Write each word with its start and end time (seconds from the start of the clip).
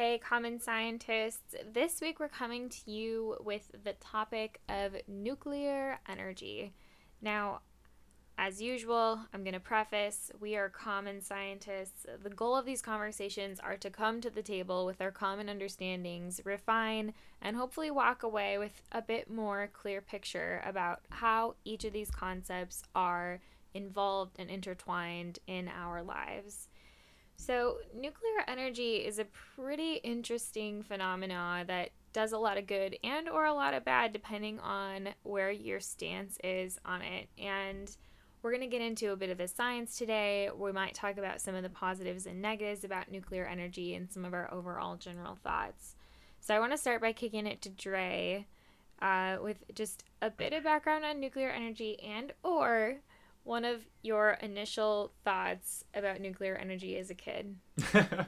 Hey, 0.00 0.18
common 0.18 0.60
scientists. 0.60 1.56
This 1.74 2.00
week 2.00 2.20
we're 2.20 2.28
coming 2.28 2.68
to 2.68 2.88
you 2.88 3.34
with 3.40 3.68
the 3.82 3.94
topic 3.94 4.60
of 4.68 4.94
nuclear 5.08 5.98
energy. 6.08 6.72
Now, 7.20 7.62
as 8.38 8.62
usual, 8.62 9.18
I'm 9.34 9.42
going 9.42 9.54
to 9.54 9.58
preface 9.58 10.30
we 10.38 10.54
are 10.54 10.68
common 10.68 11.20
scientists. 11.20 12.06
The 12.22 12.30
goal 12.30 12.56
of 12.56 12.64
these 12.64 12.80
conversations 12.80 13.58
are 13.58 13.76
to 13.78 13.90
come 13.90 14.20
to 14.20 14.30
the 14.30 14.40
table 14.40 14.86
with 14.86 15.00
our 15.00 15.10
common 15.10 15.48
understandings, 15.48 16.40
refine, 16.44 17.12
and 17.42 17.56
hopefully 17.56 17.90
walk 17.90 18.22
away 18.22 18.56
with 18.56 18.80
a 18.92 19.02
bit 19.02 19.28
more 19.28 19.68
clear 19.72 20.00
picture 20.00 20.62
about 20.64 21.00
how 21.10 21.56
each 21.64 21.84
of 21.84 21.92
these 21.92 22.12
concepts 22.12 22.84
are 22.94 23.40
involved 23.74 24.38
and 24.38 24.48
intertwined 24.48 25.40
in 25.48 25.66
our 25.66 26.04
lives. 26.04 26.68
So, 27.38 27.78
nuclear 27.94 28.44
energy 28.48 28.96
is 28.96 29.18
a 29.18 29.26
pretty 29.54 29.94
interesting 30.04 30.82
phenomena 30.82 31.64
that 31.66 31.90
does 32.12 32.32
a 32.32 32.38
lot 32.38 32.58
of 32.58 32.66
good 32.66 32.98
and 33.04 33.28
or 33.28 33.46
a 33.46 33.54
lot 33.54 33.74
of 33.74 33.84
bad 33.84 34.12
depending 34.12 34.58
on 34.58 35.10
where 35.22 35.50
your 35.50 35.78
stance 35.78 36.36
is 36.42 36.78
on 36.84 37.00
it. 37.00 37.28
And 37.38 37.96
we're 38.42 38.50
going 38.50 38.68
to 38.68 38.76
get 38.76 38.84
into 38.84 39.12
a 39.12 39.16
bit 39.16 39.30
of 39.30 39.38
the 39.38 39.48
science 39.48 39.96
today. 39.96 40.50
We 40.54 40.72
might 40.72 40.94
talk 40.94 41.16
about 41.16 41.40
some 41.40 41.54
of 41.54 41.62
the 41.62 41.70
positives 41.70 42.26
and 42.26 42.42
negatives 42.42 42.84
about 42.84 43.10
nuclear 43.10 43.46
energy 43.46 43.94
and 43.94 44.10
some 44.12 44.24
of 44.24 44.34
our 44.34 44.52
overall 44.52 44.96
general 44.96 45.36
thoughts. 45.36 45.94
So, 46.40 46.54
I 46.54 46.60
want 46.60 46.72
to 46.72 46.78
start 46.78 47.00
by 47.00 47.12
kicking 47.12 47.46
it 47.46 47.62
to 47.62 47.70
Dre 47.70 48.46
uh, 49.00 49.38
with 49.40 49.64
just 49.74 50.04
a 50.20 50.28
bit 50.28 50.52
of 50.52 50.64
background 50.64 51.04
on 51.04 51.20
nuclear 51.20 51.50
energy 51.50 52.00
and 52.02 52.32
or 52.42 52.96
one 53.48 53.64
of 53.64 53.80
your 54.02 54.32
initial 54.42 55.10
thoughts 55.24 55.82
about 55.94 56.20
nuclear 56.20 56.54
energy 56.54 56.98
as 56.98 57.08
a 57.08 57.14
kid. 57.14 57.56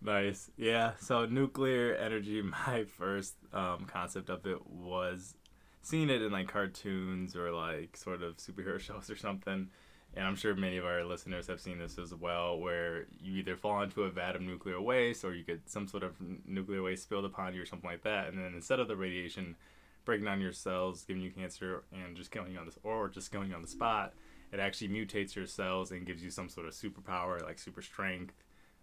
nice. 0.00 0.50
Yeah. 0.56 0.92
So 1.00 1.26
nuclear 1.26 1.96
energy, 1.96 2.40
my 2.66 2.84
first 2.96 3.34
um, 3.52 3.86
concept 3.86 4.30
of 4.30 4.46
it 4.46 4.64
was 4.70 5.34
seeing 5.82 6.10
it 6.10 6.22
in 6.22 6.30
like 6.30 6.46
cartoons 6.46 7.34
or 7.34 7.50
like 7.50 7.96
sort 7.96 8.22
of 8.22 8.36
superhero 8.36 8.78
shows 8.80 9.10
or 9.10 9.16
something. 9.16 9.68
And 10.16 10.24
I'm 10.24 10.36
sure 10.36 10.54
many 10.54 10.76
of 10.76 10.86
our 10.86 11.02
listeners 11.04 11.48
have 11.48 11.60
seen 11.60 11.80
this 11.80 11.98
as 11.98 12.14
well, 12.14 12.56
where 12.56 13.06
you 13.20 13.40
either 13.40 13.56
fall 13.56 13.82
into 13.82 14.04
a 14.04 14.10
vat 14.10 14.36
of 14.36 14.42
nuclear 14.42 14.80
waste 14.80 15.24
or 15.24 15.34
you 15.34 15.42
get 15.42 15.68
some 15.68 15.88
sort 15.88 16.04
of 16.04 16.12
nuclear 16.46 16.84
waste 16.84 17.02
spilled 17.02 17.24
upon 17.24 17.52
you 17.52 17.62
or 17.62 17.66
something 17.66 17.90
like 17.90 18.04
that. 18.04 18.28
And 18.28 18.38
then 18.38 18.54
instead 18.54 18.78
of 18.78 18.86
the 18.86 18.94
radiation 18.94 19.56
breaking 20.04 20.26
down 20.26 20.40
your 20.40 20.52
cells, 20.52 21.04
giving 21.04 21.22
you 21.22 21.30
cancer, 21.30 21.84
and 21.92 22.16
just 22.16 22.30
killing 22.30 22.52
you 22.52 22.58
on 22.58 22.66
this, 22.66 22.78
or 22.82 23.08
just 23.08 23.30
killing 23.32 23.50
you 23.50 23.54
on 23.54 23.62
the 23.62 23.68
spot, 23.68 24.14
it 24.52 24.60
actually 24.60 24.88
mutates 24.88 25.34
your 25.34 25.46
cells 25.46 25.90
and 25.90 26.06
gives 26.06 26.22
you 26.22 26.30
some 26.30 26.48
sort 26.48 26.66
of 26.66 26.74
superpower, 26.74 27.42
like 27.42 27.58
super 27.58 27.82
strength, 27.82 28.34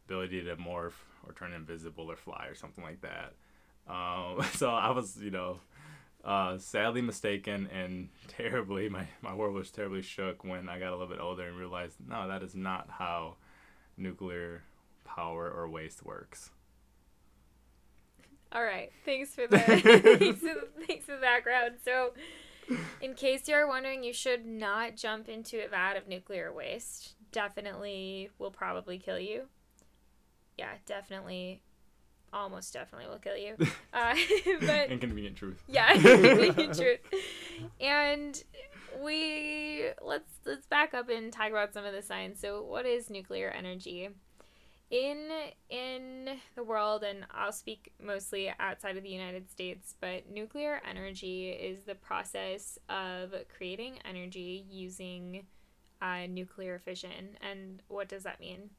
ability 0.05 0.43
to 0.43 0.55
morph 0.57 0.93
or 1.25 1.33
turn 1.33 1.53
invisible 1.53 2.11
or 2.11 2.15
fly 2.15 2.47
or 2.47 2.55
something 2.55 2.83
like 2.83 3.01
that. 3.01 3.33
Um, 3.87 4.43
so 4.53 4.69
I 4.69 4.91
was, 4.91 5.17
you 5.17 5.31
know, 5.31 5.59
uh, 6.23 6.57
sadly 6.57 7.01
mistaken 7.01 7.67
and 7.73 8.09
terribly, 8.27 8.89
my, 8.89 9.07
my 9.21 9.33
world 9.33 9.55
was 9.55 9.71
terribly 9.71 10.01
shook 10.01 10.43
when 10.43 10.69
I 10.69 10.79
got 10.79 10.89
a 10.89 10.97
little 10.97 11.07
bit 11.07 11.19
older 11.19 11.47
and 11.47 11.57
realized, 11.57 11.95
no, 12.07 12.27
that 12.27 12.43
is 12.43 12.55
not 12.55 12.89
how 12.89 13.35
nuclear 13.97 14.63
power 15.05 15.49
or 15.49 15.69
waste 15.69 16.05
works. 16.05 16.51
All 18.53 18.63
right. 18.63 18.91
Thanks 19.05 19.33
for 19.33 19.47
the 19.49 19.57
thanks, 19.59 20.39
for 20.39 20.45
the, 20.45 20.67
thanks 20.87 21.05
for 21.05 21.15
the 21.15 21.21
background. 21.21 21.75
So, 21.83 22.13
in 23.01 23.13
case 23.13 23.47
you're 23.47 23.67
wondering, 23.67 24.03
you 24.03 24.13
should 24.13 24.45
not 24.45 24.95
jump 24.95 25.29
into 25.29 25.63
a 25.63 25.67
vat 25.67 25.95
of 25.95 26.07
nuclear 26.07 26.51
waste. 26.53 27.15
Definitely 27.31 28.29
will 28.39 28.51
probably 28.51 28.97
kill 28.97 29.19
you. 29.19 29.43
Yeah, 30.57 30.73
definitely, 30.85 31.61
almost 32.33 32.73
definitely 32.73 33.07
will 33.07 33.19
kill 33.19 33.37
you. 33.37 33.55
Uh, 33.93 34.15
but 34.61 34.89
inconvenient 34.89 35.35
truth. 35.35 35.61
Yeah, 35.67 35.93
inconvenient 35.93 36.77
truth. 36.77 36.99
And 37.81 38.41
we 39.03 39.89
let's 40.01 40.31
let's 40.45 40.65
back 40.65 40.93
up 40.93 41.09
and 41.09 41.31
talk 41.31 41.49
about 41.49 41.73
some 41.73 41.83
of 41.83 41.93
the 41.93 42.01
science. 42.01 42.39
So, 42.39 42.63
what 42.63 42.85
is 42.85 43.09
nuclear 43.09 43.49
energy? 43.49 44.09
In 44.91 45.29
in 45.69 46.37
the 46.55 46.63
world 46.63 47.03
and 47.03 47.25
I'll 47.31 47.53
speak 47.53 47.93
mostly 48.03 48.53
outside 48.59 48.97
of 48.97 49.03
the 49.03 49.09
United 49.09 49.49
States, 49.49 49.95
but 49.99 50.29
nuclear 50.29 50.81
energy 50.87 51.49
is 51.49 51.83
the 51.83 51.95
process 51.95 52.77
of 52.89 53.33
creating 53.55 53.99
energy 54.05 54.65
using 54.69 55.45
uh, 56.01 56.27
nuclear 56.27 56.77
fission. 56.77 57.37
And 57.41 57.81
what 57.87 58.09
does 58.09 58.23
that 58.23 58.39
mean? 58.39 58.71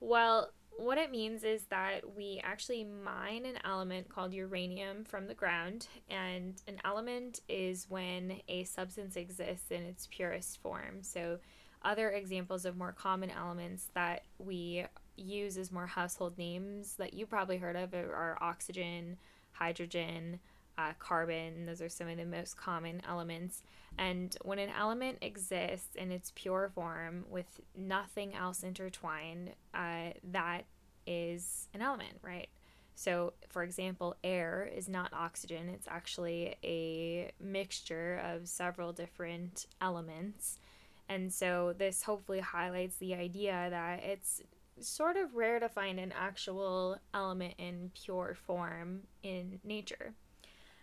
Well, 0.00 0.50
what 0.76 0.98
it 0.98 1.12
means 1.12 1.44
is 1.44 1.64
that 1.66 2.16
we 2.16 2.40
actually 2.42 2.82
mine 2.82 3.46
an 3.46 3.58
element 3.64 4.08
called 4.08 4.34
uranium 4.34 5.04
from 5.04 5.28
the 5.28 5.34
ground, 5.34 5.86
and 6.10 6.60
an 6.66 6.80
element 6.84 7.40
is 7.48 7.86
when 7.88 8.40
a 8.48 8.64
substance 8.64 9.14
exists 9.14 9.70
in 9.70 9.82
its 9.82 10.08
purest 10.10 10.60
form. 10.60 11.02
So, 11.02 11.38
other 11.82 12.10
examples 12.10 12.64
of 12.64 12.76
more 12.76 12.92
common 12.92 13.30
elements 13.30 13.90
that 13.94 14.24
we 14.38 14.86
use 15.16 15.56
as 15.56 15.72
more 15.72 15.86
household 15.86 16.38
names 16.38 16.96
that 16.96 17.14
you 17.14 17.26
probably 17.26 17.58
heard 17.58 17.76
of 17.76 17.94
are 17.94 18.38
oxygen, 18.40 19.16
hydrogen, 19.52 20.40
uh, 20.76 20.92
carbon. 20.98 21.66
Those 21.66 21.80
are 21.80 21.88
some 21.88 22.08
of 22.08 22.16
the 22.16 22.24
most 22.24 22.56
common 22.56 23.00
elements. 23.08 23.62
And 23.98 24.36
when 24.42 24.58
an 24.58 24.70
element 24.76 25.18
exists 25.22 25.94
in 25.94 26.10
its 26.10 26.32
pure 26.34 26.70
form 26.74 27.24
with 27.28 27.60
nothing 27.76 28.34
else 28.34 28.62
intertwined, 28.62 29.50
uh, 29.72 30.10
that 30.32 30.64
is 31.06 31.68
an 31.74 31.82
element, 31.82 32.18
right? 32.22 32.48
So, 32.96 33.32
for 33.48 33.62
example, 33.62 34.16
air 34.22 34.70
is 34.72 34.88
not 34.88 35.12
oxygen, 35.12 35.68
it's 35.68 35.88
actually 35.88 36.56
a 36.62 37.32
mixture 37.40 38.20
of 38.24 38.48
several 38.48 38.92
different 38.92 39.66
elements. 39.80 40.58
And 41.08 41.32
so, 41.32 41.74
this 41.76 42.04
hopefully 42.04 42.40
highlights 42.40 42.96
the 42.96 43.14
idea 43.14 43.66
that 43.70 44.02
it's 44.04 44.40
sort 44.80 45.16
of 45.16 45.34
rare 45.34 45.60
to 45.60 45.68
find 45.68 45.98
an 45.98 46.12
actual 46.18 46.98
element 47.12 47.54
in 47.58 47.90
pure 47.94 48.36
form 48.46 49.02
in 49.22 49.60
nature. 49.64 50.14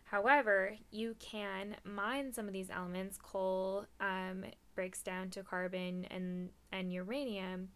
However, 0.06 0.76
you 0.92 1.16
can 1.20 1.78
mine 1.86 2.34
some 2.34 2.48
of 2.48 2.54
these 2.54 2.70
elements. 2.70 3.18
Coal 3.18 3.86
um, 4.02 4.44
breaks 4.76 5.02
down 5.02 5.30
to 5.32 5.44
carbon 5.44 6.06
and, 6.12 6.50
and 6.72 6.92
uranium 6.92 7.70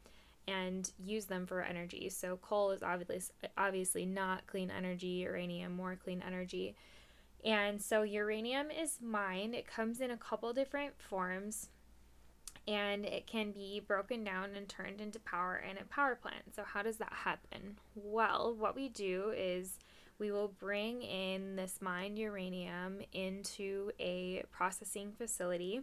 and 0.47 0.91
use 0.99 1.25
them 1.25 1.47
for 1.47 1.61
energy. 1.61 2.09
So, 2.09 2.37
coal 2.37 2.71
is 2.71 2.83
obviously, 2.83 3.35
obviously 3.57 4.05
not 4.05 4.45
clean 4.47 4.69
energy, 4.69 5.07
uranium, 5.07 5.75
more 5.75 5.95
clean 5.95 6.21
energy. 6.25 6.75
And 7.43 7.81
so, 7.81 8.03
uranium 8.03 8.69
is 8.69 8.99
mined. 9.01 9.55
It 9.55 9.65
comes 9.65 10.01
in 10.01 10.11
a 10.11 10.17
couple 10.17 10.51
different 10.51 10.93
forms 11.01 11.69
and 12.67 13.05
it 13.05 13.27
can 13.27 13.51
be 13.51 13.79
broken 13.79 14.23
down 14.23 14.55
and 14.55 14.67
turned 14.67 14.99
into 14.99 15.19
power 15.19 15.57
in 15.69 15.77
a 15.77 15.83
power 15.85 16.15
plant. 16.15 16.55
So, 16.55 16.63
how 16.63 16.81
does 16.81 16.97
that 16.97 17.13
happen? 17.13 17.77
Well, 17.95 18.55
what 18.57 18.75
we 18.75 18.89
do 18.89 19.33
is 19.35 19.77
we 20.17 20.31
will 20.31 20.47
bring 20.47 21.01
in 21.01 21.55
this 21.55 21.81
mined 21.81 22.17
uranium 22.17 22.99
into 23.11 23.91
a 23.99 24.43
processing 24.51 25.11
facility 25.17 25.81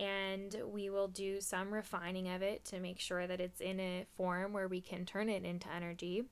and 0.00 0.56
we 0.72 0.90
will 0.90 1.08
do 1.08 1.40
some 1.40 1.72
refining 1.72 2.28
of 2.28 2.42
it 2.42 2.64
to 2.64 2.80
make 2.80 2.98
sure 2.98 3.26
that 3.26 3.40
it's 3.40 3.60
in 3.60 3.78
a 3.78 4.06
form 4.16 4.52
where 4.52 4.66
we 4.66 4.80
can 4.80 5.04
turn 5.04 5.28
it 5.28 5.44
into 5.44 5.72
energy. 5.72 6.24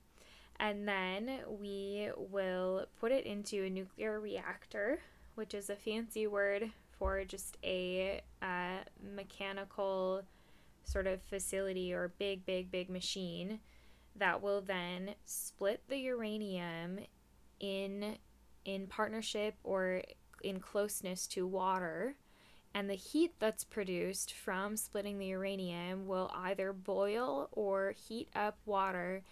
And 0.59 0.87
then 0.87 1.39
we 1.47 2.09
will 2.17 2.85
put 2.99 3.11
it 3.11 3.25
into 3.25 3.63
a 3.63 3.69
nuclear 3.69 4.19
reactor, 4.19 4.99
which 5.35 5.53
is 5.53 5.69
a 5.69 5.75
fancy 5.75 6.27
word 6.27 6.71
for 7.01 7.25
just 7.25 7.57
a 7.63 8.21
uh, 8.43 8.77
mechanical 9.15 10.21
sort 10.83 11.07
of 11.07 11.19
facility 11.23 11.91
or 11.91 12.13
big, 12.19 12.45
big, 12.45 12.69
big 12.69 12.91
machine 12.91 13.59
that 14.15 14.39
will 14.39 14.61
then 14.61 15.15
split 15.25 15.81
the 15.87 15.97
uranium 15.97 16.99
in 17.59 18.17
in 18.65 18.85
partnership 18.85 19.55
or 19.63 20.03
in 20.43 20.59
closeness 20.59 21.25
to 21.25 21.47
water. 21.47 22.17
And 22.75 22.87
the 22.87 22.93
heat 22.93 23.33
that's 23.39 23.63
produced 23.63 24.31
from 24.31 24.77
splitting 24.77 25.17
the 25.17 25.25
uranium 25.25 26.05
will 26.05 26.29
either 26.35 26.71
boil 26.71 27.49
or 27.51 27.95
heat 27.97 28.29
up 28.35 28.59
water 28.63 29.23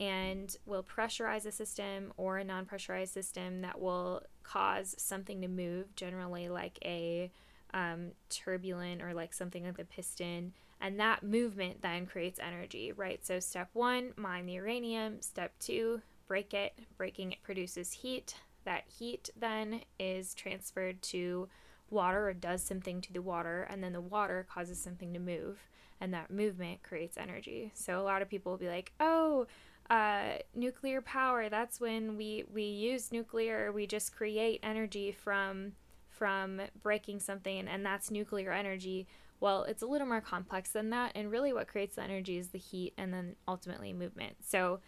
and 0.00 0.56
will 0.66 0.82
pressurize 0.82 1.46
a 1.46 1.52
system 1.52 2.12
or 2.16 2.38
a 2.38 2.44
non 2.44 2.66
pressurized 2.66 3.12
system 3.12 3.60
that 3.62 3.80
will 3.80 4.22
cause 4.42 4.94
something 4.98 5.40
to 5.42 5.48
move, 5.48 5.94
generally 5.96 6.48
like 6.48 6.78
a 6.84 7.30
um, 7.72 8.12
turbulent 8.28 9.02
or 9.02 9.14
like 9.14 9.34
something 9.34 9.64
like 9.64 9.78
a 9.78 9.84
piston. 9.84 10.52
And 10.80 11.00
that 11.00 11.22
movement 11.22 11.82
then 11.82 12.06
creates 12.06 12.38
energy, 12.38 12.92
right? 12.92 13.24
So, 13.24 13.40
step 13.40 13.70
one, 13.72 14.12
mine 14.16 14.46
the 14.46 14.54
uranium. 14.54 15.22
Step 15.22 15.52
two, 15.58 16.02
break 16.26 16.52
it. 16.52 16.78
Breaking 16.96 17.32
it 17.32 17.42
produces 17.42 17.92
heat. 17.92 18.34
That 18.64 18.84
heat 18.86 19.30
then 19.38 19.82
is 19.98 20.34
transferred 20.34 21.00
to 21.02 21.48
water 21.90 22.28
or 22.28 22.34
does 22.34 22.62
something 22.62 23.00
to 23.02 23.12
the 23.12 23.22
water, 23.22 23.66
and 23.70 23.82
then 23.82 23.92
the 23.92 24.00
water 24.00 24.46
causes 24.52 24.80
something 24.80 25.12
to 25.12 25.18
move, 25.18 25.68
and 26.00 26.12
that 26.12 26.30
movement 26.30 26.82
creates 26.82 27.16
energy. 27.16 27.72
So, 27.74 28.00
a 28.00 28.02
lot 28.02 28.22
of 28.22 28.28
people 28.28 28.52
will 28.52 28.58
be 28.58 28.68
like, 28.68 28.92
oh, 29.00 29.46
uh, 29.90 30.38
nuclear 30.54 31.00
power. 31.00 31.48
That's 31.48 31.80
when 31.80 32.16
we 32.16 32.44
we 32.52 32.64
use 32.64 33.12
nuclear. 33.12 33.72
We 33.72 33.86
just 33.86 34.14
create 34.14 34.60
energy 34.62 35.12
from 35.12 35.72
from 36.08 36.60
breaking 36.82 37.20
something, 37.20 37.68
and 37.68 37.84
that's 37.84 38.10
nuclear 38.10 38.52
energy. 38.52 39.06
Well, 39.40 39.64
it's 39.64 39.82
a 39.82 39.86
little 39.86 40.06
more 40.06 40.20
complex 40.20 40.70
than 40.70 40.90
that, 40.90 41.12
and 41.14 41.30
really, 41.30 41.52
what 41.52 41.68
creates 41.68 41.96
the 41.96 42.02
energy 42.02 42.38
is 42.38 42.48
the 42.48 42.58
heat, 42.58 42.94
and 42.96 43.12
then 43.12 43.36
ultimately 43.46 43.92
movement. 43.92 44.36
So 44.46 44.80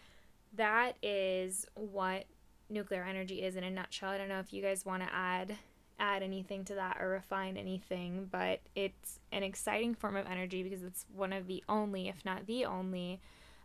that 0.54 0.96
is 1.02 1.66
what 1.74 2.24
nuclear 2.70 3.04
energy 3.04 3.42
is 3.42 3.56
in 3.56 3.64
a 3.64 3.70
nutshell. 3.70 4.10
I 4.10 4.18
don't 4.18 4.28
know 4.28 4.40
if 4.40 4.52
you 4.52 4.62
guys 4.62 4.84
want 4.84 5.02
to 5.02 5.14
add 5.14 5.56
add 5.98 6.22
anything 6.22 6.64
to 6.64 6.74
that 6.74 6.98
or 7.00 7.08
refine 7.08 7.56
anything, 7.56 8.28
but 8.30 8.60
it's 8.74 9.18
an 9.32 9.42
exciting 9.42 9.94
form 9.94 10.16
of 10.16 10.26
energy 10.26 10.62
because 10.62 10.82
it's 10.82 11.06
one 11.14 11.32
of 11.32 11.46
the 11.46 11.64
only, 11.68 12.08
if 12.08 12.24
not 12.24 12.46
the 12.46 12.66
only, 12.66 13.20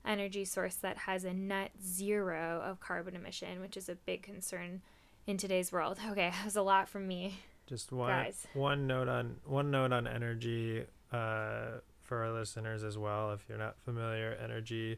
energy 0.05 0.45
source 0.45 0.75
that 0.75 0.97
has 0.99 1.23
a 1.23 1.33
net 1.33 1.71
zero 1.83 2.61
of 2.63 2.79
carbon 2.79 3.15
emission, 3.15 3.61
which 3.61 3.77
is 3.77 3.89
a 3.89 3.95
big 3.95 4.23
concern 4.23 4.81
in 5.27 5.37
today's 5.37 5.71
world. 5.71 5.97
Okay, 6.11 6.29
that 6.29 6.45
was 6.45 6.55
a 6.55 6.61
lot 6.61 6.89
from 6.89 7.07
me. 7.07 7.39
Just 7.67 7.91
one 7.91 8.09
Guys. 8.09 8.47
one 8.53 8.87
note 8.87 9.07
on 9.07 9.37
one 9.45 9.71
note 9.71 9.93
on 9.93 10.07
energy 10.07 10.83
uh, 11.11 11.79
for 12.03 12.23
our 12.23 12.31
listeners 12.31 12.83
as 12.83 12.97
well. 12.97 13.31
If 13.31 13.45
you're 13.47 13.57
not 13.57 13.79
familiar, 13.79 14.37
energy 14.43 14.97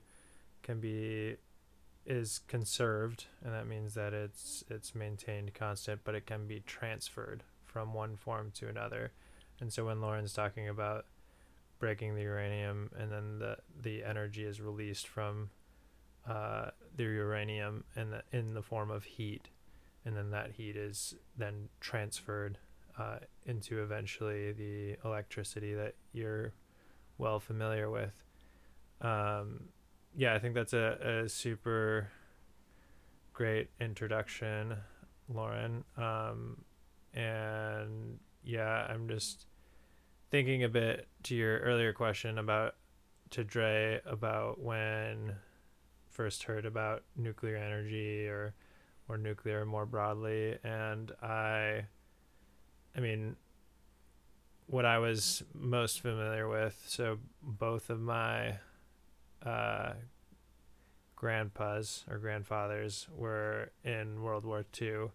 can 0.63 0.79
be 0.79 1.35
is 2.05 2.39
conserved, 2.47 3.25
and 3.43 3.53
that 3.53 3.67
means 3.67 3.93
that 3.93 4.13
it's 4.13 4.63
it's 4.69 4.95
maintained 4.95 5.53
constant, 5.53 6.01
but 6.03 6.15
it 6.15 6.25
can 6.25 6.47
be 6.47 6.61
transferred 6.61 7.43
from 7.63 7.93
one 7.93 8.15
form 8.15 8.51
to 8.55 8.67
another. 8.67 9.11
And 9.59 9.71
so 9.71 9.85
when 9.85 10.01
Lauren's 10.01 10.33
talking 10.33 10.67
about 10.67 11.05
breaking 11.83 12.15
the 12.15 12.21
uranium, 12.21 12.89
and 12.97 13.11
then 13.11 13.39
the 13.39 13.57
the 13.81 14.05
energy 14.05 14.45
is 14.45 14.61
released 14.61 15.05
from 15.05 15.49
uh, 16.25 16.67
the 16.95 17.03
uranium 17.03 17.83
in 17.97 18.09
the 18.09 18.23
in 18.31 18.53
the 18.53 18.61
form 18.61 18.89
of 18.89 19.03
heat, 19.03 19.49
and 20.05 20.15
then 20.15 20.31
that 20.31 20.51
heat 20.51 20.77
is 20.77 21.13
then 21.37 21.67
transferred 21.81 22.57
uh, 22.97 23.17
into 23.45 23.83
eventually 23.83 24.53
the 24.53 24.95
electricity 25.03 25.73
that 25.73 25.93
you're 26.13 26.53
well 27.17 27.41
familiar 27.41 27.89
with. 27.89 28.23
Um, 29.01 29.65
yeah, 30.15 30.33
I 30.35 30.39
think 30.39 30.55
that's 30.55 30.71
a, 30.71 31.23
a 31.25 31.27
super 31.27 32.07
great 33.33 33.67
introduction, 33.81 34.77
Lauren. 35.27 35.83
Um, 35.97 36.63
and 37.13 38.19
yeah, 38.41 38.87
I'm 38.89 39.09
just 39.09 39.47
thinking 40.33 40.63
a 40.63 40.67
bit 40.67 41.07
to 41.21 41.35
your 41.35 41.59
earlier 41.59 41.93
question 41.93 42.39
about 42.39 42.73
to 43.29 43.43
Dre 43.43 44.01
about 44.03 44.59
when 44.59 45.35
first 46.09 46.41
heard 46.41 46.65
about 46.65 47.03
nuclear 47.15 47.55
energy 47.55 48.25
or 48.25 48.55
or 49.07 49.15
nuclear 49.15 49.63
more 49.63 49.85
broadly. 49.85 50.57
And 50.63 51.11
I 51.21 51.85
I 52.97 52.99
mean 52.99 53.35
what 54.65 54.87
I 54.87 54.97
was 54.97 55.43
most 55.53 56.01
familiar 56.01 56.49
with 56.49 56.83
so 56.87 57.19
both 57.43 57.91
of 57.91 58.01
my 58.01 58.57
uh, 59.45 59.93
grandpas 61.15 62.05
or 62.09 62.17
grandfathers 62.17 63.07
were 63.15 63.69
in 63.83 64.23
World 64.23 64.45
War 64.45 64.65
II, 64.81 65.11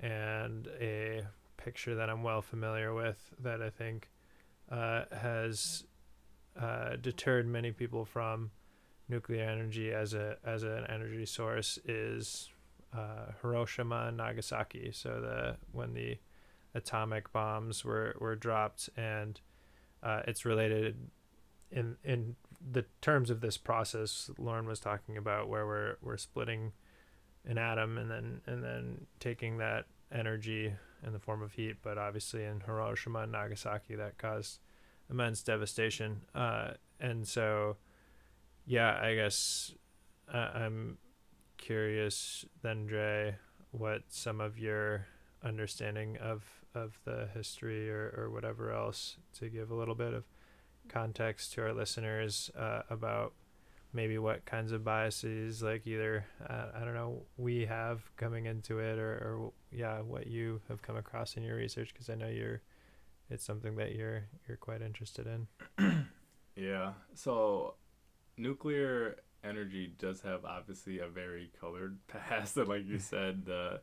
and 0.00 0.68
a 0.80 1.26
picture 1.58 1.94
that 1.96 2.08
I'm 2.08 2.22
well 2.22 2.40
familiar 2.40 2.94
with 2.94 3.34
that 3.40 3.60
I 3.60 3.68
think 3.68 4.08
uh, 4.74 5.04
has 5.16 5.84
uh, 6.60 6.96
deterred 7.00 7.46
many 7.46 7.70
people 7.70 8.04
from 8.04 8.50
nuclear 9.08 9.44
energy 9.44 9.92
as 9.92 10.14
a 10.14 10.36
as 10.44 10.62
an 10.64 10.84
energy 10.88 11.26
source 11.26 11.78
is 11.84 12.50
uh, 12.92 13.32
Hiroshima 13.40 14.06
and 14.08 14.16
Nagasaki. 14.16 14.90
So 14.92 15.20
the 15.20 15.56
when 15.70 15.94
the 15.94 16.18
atomic 16.74 17.32
bombs 17.32 17.84
were 17.84 18.16
were 18.18 18.34
dropped, 18.34 18.90
and 18.96 19.40
uh, 20.02 20.22
it's 20.26 20.44
related 20.44 20.96
in 21.70 21.96
in 22.02 22.34
the 22.72 22.84
terms 23.00 23.30
of 23.30 23.40
this 23.40 23.56
process 23.56 24.30
Lauren 24.38 24.66
was 24.66 24.80
talking 24.80 25.16
about 25.16 25.48
where 25.48 25.66
we're 25.66 25.96
we're 26.02 26.16
splitting 26.16 26.72
an 27.46 27.58
atom 27.58 27.98
and 27.98 28.10
then 28.10 28.40
and 28.46 28.64
then 28.64 29.06
taking 29.20 29.58
that 29.58 29.84
energy 30.10 30.72
in 31.06 31.12
the 31.12 31.18
form 31.18 31.42
of 31.42 31.52
heat 31.52 31.76
but 31.82 31.98
obviously 31.98 32.42
in 32.44 32.60
Hiroshima 32.60 33.20
and 33.20 33.32
Nagasaki 33.32 33.94
that 33.96 34.16
caused 34.16 34.60
immense 35.10 35.42
devastation. 35.42 36.20
Uh, 36.34 36.72
and 37.00 37.26
so 37.26 37.76
yeah 38.66 38.98
I 39.00 39.14
guess 39.14 39.74
uh, 40.32 40.50
I'm 40.54 40.98
curious 41.58 42.44
then 42.62 42.86
Dre 42.86 43.36
what 43.70 44.02
some 44.08 44.40
of 44.40 44.58
your 44.58 45.06
understanding 45.42 46.16
of 46.18 46.42
of 46.74 46.98
the 47.04 47.28
history 47.34 47.88
or, 47.90 48.14
or 48.16 48.30
whatever 48.30 48.72
else 48.72 49.16
to 49.38 49.48
give 49.48 49.70
a 49.70 49.74
little 49.74 49.94
bit 49.94 50.12
of 50.12 50.24
context 50.88 51.52
to 51.52 51.62
our 51.62 51.72
listeners 51.72 52.50
uh, 52.58 52.82
about 52.90 53.32
maybe 53.92 54.18
what 54.18 54.44
kinds 54.44 54.72
of 54.72 54.82
biases 54.82 55.62
like 55.62 55.86
either 55.86 56.26
uh, 56.48 56.66
i 56.74 56.80
don't 56.80 56.94
know 56.94 57.22
we 57.36 57.64
have 57.64 58.02
coming 58.16 58.46
into 58.46 58.80
it 58.80 58.98
or, 58.98 59.12
or 59.12 59.52
yeah 59.70 60.00
what 60.00 60.26
you 60.26 60.60
have 60.68 60.82
come 60.82 60.96
across 60.96 61.36
in 61.36 61.44
your 61.44 61.56
research 61.56 61.92
because 61.92 62.10
i 62.10 62.14
know 62.14 62.28
you're 62.28 62.60
it's 63.30 63.44
something 63.44 63.76
that 63.76 63.94
you're 63.94 64.24
you're 64.46 64.56
quite 64.56 64.82
interested 64.82 65.26
in 65.26 66.06
yeah 66.56 66.92
so 67.14 67.74
nuclear 68.36 69.16
energy 69.42 69.92
does 69.98 70.22
have 70.22 70.44
obviously 70.44 70.98
a 70.98 71.06
very 71.06 71.50
colored 71.60 71.98
past 72.06 72.56
and 72.56 72.68
like 72.68 72.86
you 72.86 72.98
said 72.98 73.44
the 73.44 73.80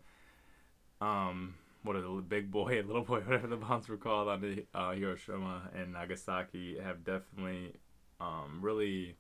um 1.00 1.56
what 1.84 1.96
are 1.96 2.02
the 2.02 2.22
big 2.22 2.52
boy 2.52 2.80
and 2.80 2.88
little 2.88 3.04
boy, 3.04 3.20
whatever 3.26 3.48
the 3.48 3.58
bombs 3.58 3.88
were 3.90 3.98
called 3.98 4.28
on 4.28 4.42
the 4.42 4.66
uh, 4.74 4.92
Hiroshima 4.92 5.70
and 5.76 5.94
Nagasaki, 5.94 6.78
have 6.78 7.04
definitely 7.04 7.74
um, 8.20 8.60
really, 8.62 9.16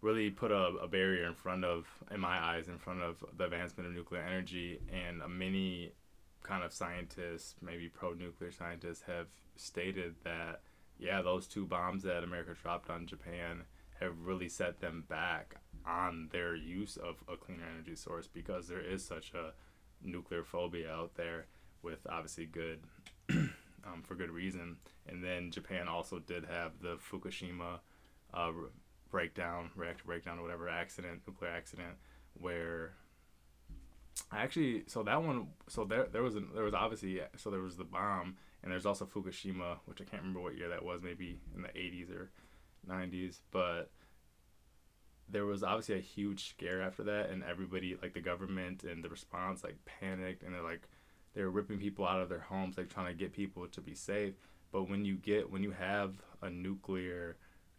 really 0.00 0.30
put 0.30 0.50
a, 0.50 0.72
a, 0.82 0.88
barrier 0.88 1.26
in 1.26 1.34
front 1.34 1.64
of, 1.64 1.86
in 2.10 2.20
my 2.20 2.38
eyes, 2.38 2.68
in 2.68 2.78
front 2.78 3.02
of 3.02 3.22
the 3.36 3.44
advancement 3.44 3.88
of 3.88 3.94
nuclear 3.94 4.22
energy. 4.22 4.80
And 4.90 5.22
uh, 5.22 5.28
many 5.28 5.92
kind 6.42 6.64
of 6.64 6.72
scientists, 6.72 7.54
maybe 7.60 7.88
pro-nuclear 7.88 8.52
scientists, 8.52 9.02
have 9.06 9.26
stated 9.56 10.14
that 10.24 10.62
yeah, 10.98 11.22
those 11.22 11.46
two 11.46 11.66
bombs 11.66 12.02
that 12.02 12.22
America 12.22 12.54
dropped 12.60 12.90
on 12.90 13.06
Japan 13.06 13.62
have 14.00 14.12
really 14.22 14.48
set 14.48 14.80
them 14.80 15.04
back 15.08 15.56
on 15.86 16.28
their 16.30 16.54
use 16.54 16.96
of 16.96 17.16
a 17.32 17.36
cleaner 17.36 17.64
energy 17.74 17.96
source 17.96 18.26
because 18.26 18.68
there 18.68 18.80
is 18.80 19.04
such 19.04 19.32
a 19.34 19.52
nuclear 20.02 20.44
phobia 20.44 20.90
out 20.92 21.14
there 21.14 21.46
with 21.82 22.06
obviously 22.08 22.46
good 22.46 22.80
um, 23.30 24.02
for 24.02 24.14
good 24.14 24.30
reason. 24.30 24.76
And 25.08 25.24
then 25.24 25.50
Japan 25.50 25.88
also 25.88 26.18
did 26.18 26.44
have 26.44 26.72
the 26.82 26.96
Fukushima 26.96 27.80
uh, 28.34 28.52
breakdown, 29.10 29.70
reactor 29.74 30.04
breakdown, 30.04 30.38
or 30.38 30.42
whatever 30.42 30.68
accident, 30.68 31.22
nuclear 31.26 31.50
accident, 31.50 31.94
where 32.34 32.92
actually, 34.32 34.84
so 34.86 35.02
that 35.02 35.22
one, 35.22 35.48
so 35.68 35.84
there 35.84 36.06
there 36.10 36.22
was 36.22 36.36
a, 36.36 36.40
there 36.54 36.64
was 36.64 36.74
obviously 36.74 37.20
so 37.36 37.50
there 37.50 37.60
was 37.60 37.76
the 37.76 37.84
bomb, 37.84 38.36
and 38.62 38.72
there's 38.72 38.86
also 38.86 39.04
Fukushima, 39.04 39.78
which 39.86 40.00
I 40.00 40.04
can't 40.04 40.22
remember 40.22 40.40
what 40.40 40.56
year 40.56 40.68
that 40.68 40.84
was, 40.84 41.02
maybe 41.02 41.38
in 41.54 41.62
the 41.62 41.68
80s 41.68 42.10
or 42.10 42.30
90s, 42.88 43.40
but 43.50 43.90
there 45.28 45.46
was 45.46 45.62
obviously 45.62 45.96
a 45.96 46.00
huge 46.00 46.50
scare 46.50 46.82
after 46.82 47.02
that, 47.04 47.30
and 47.30 47.42
everybody, 47.44 47.96
like 48.00 48.14
the 48.14 48.20
government 48.20 48.84
and 48.84 49.04
the 49.04 49.08
response, 49.08 49.62
like 49.62 49.76
panicked, 49.84 50.42
and 50.42 50.54
they're 50.54 50.62
like, 50.62 50.88
they're 51.34 51.50
ripping 51.50 51.78
people 51.78 52.06
out 52.06 52.20
of 52.20 52.28
their 52.28 52.40
homes, 52.40 52.76
like 52.76 52.88
trying 52.88 53.06
to 53.06 53.14
get 53.14 53.32
people 53.32 53.66
to 53.68 53.80
be 53.80 53.94
safe. 53.94 54.34
But 54.72 54.88
when 54.88 55.04
you 55.04 55.16
get, 55.16 55.50
when 55.50 55.62
you 55.62 55.70
have 55.72 56.14
a 56.42 56.50
nuclear 56.50 57.36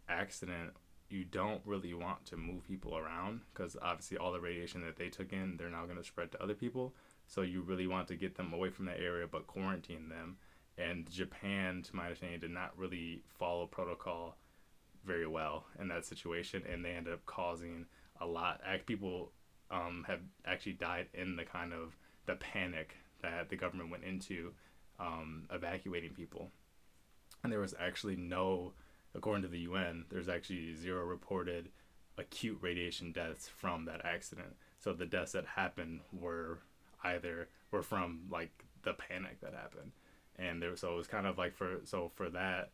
accident, 0.08 0.72
you 1.12 1.24
don't 1.24 1.60
really 1.64 1.94
want 1.94 2.24
to 2.26 2.36
move 2.36 2.66
people 2.66 2.96
around 2.96 3.40
because 3.52 3.76
obviously 3.80 4.16
all 4.16 4.32
the 4.32 4.40
radiation 4.40 4.84
that 4.84 4.96
they 4.96 5.08
took 5.08 5.32
in, 5.32 5.56
they're 5.56 5.70
now 5.70 5.84
going 5.84 5.98
to 5.98 6.04
spread 6.04 6.32
to 6.32 6.42
other 6.42 6.54
people. 6.54 6.94
So 7.26 7.42
you 7.42 7.62
really 7.62 7.86
want 7.86 8.08
to 8.08 8.16
get 8.16 8.36
them 8.36 8.52
away 8.52 8.70
from 8.70 8.86
that 8.86 9.00
area, 9.00 9.26
but 9.30 9.46
quarantine 9.46 10.08
them. 10.08 10.36
And 10.78 11.10
Japan, 11.10 11.82
to 11.82 11.96
my 11.96 12.04
understanding, 12.04 12.40
did 12.40 12.50
not 12.50 12.76
really 12.76 13.22
follow 13.38 13.66
protocol 13.66 14.36
very 15.04 15.26
well 15.26 15.66
in 15.78 15.88
that 15.88 16.04
situation, 16.04 16.62
and 16.70 16.84
they 16.84 16.90
ended 16.90 17.12
up 17.12 17.24
causing 17.26 17.86
a 18.20 18.26
lot. 18.26 18.60
People 18.86 19.32
um, 19.70 20.04
have 20.06 20.20
actually 20.46 20.74
died 20.74 21.08
in 21.14 21.36
the 21.36 21.44
kind 21.44 21.72
of 21.72 21.96
the 22.26 22.36
panic 22.36 22.96
that 23.22 23.48
the 23.48 23.56
government 23.56 23.90
went 23.90 24.04
into 24.04 24.52
um, 24.98 25.44
evacuating 25.52 26.12
people, 26.12 26.50
and 27.42 27.52
there 27.52 27.60
was 27.60 27.74
actually 27.78 28.16
no, 28.16 28.72
according 29.14 29.42
to 29.42 29.48
the 29.48 29.60
UN, 29.60 30.04
there's 30.10 30.28
actually 30.28 30.74
zero 30.74 31.04
reported 31.04 31.68
acute 32.18 32.58
radiation 32.60 33.12
deaths 33.12 33.48
from 33.48 33.84
that 33.86 34.04
accident. 34.04 34.54
So 34.78 34.92
the 34.92 35.06
deaths 35.06 35.32
that 35.32 35.46
happened 35.46 36.00
were 36.12 36.58
either 37.04 37.48
were 37.70 37.82
from 37.82 38.22
like 38.30 38.64
the 38.82 38.94
panic 38.94 39.40
that 39.40 39.54
happened, 39.54 39.92
and 40.36 40.60
there 40.60 40.74
so 40.76 40.92
it 40.92 40.96
was 40.96 41.06
kind 41.06 41.26
of 41.26 41.38
like 41.38 41.54
for 41.54 41.80
so 41.84 42.10
for 42.14 42.28
that 42.30 42.70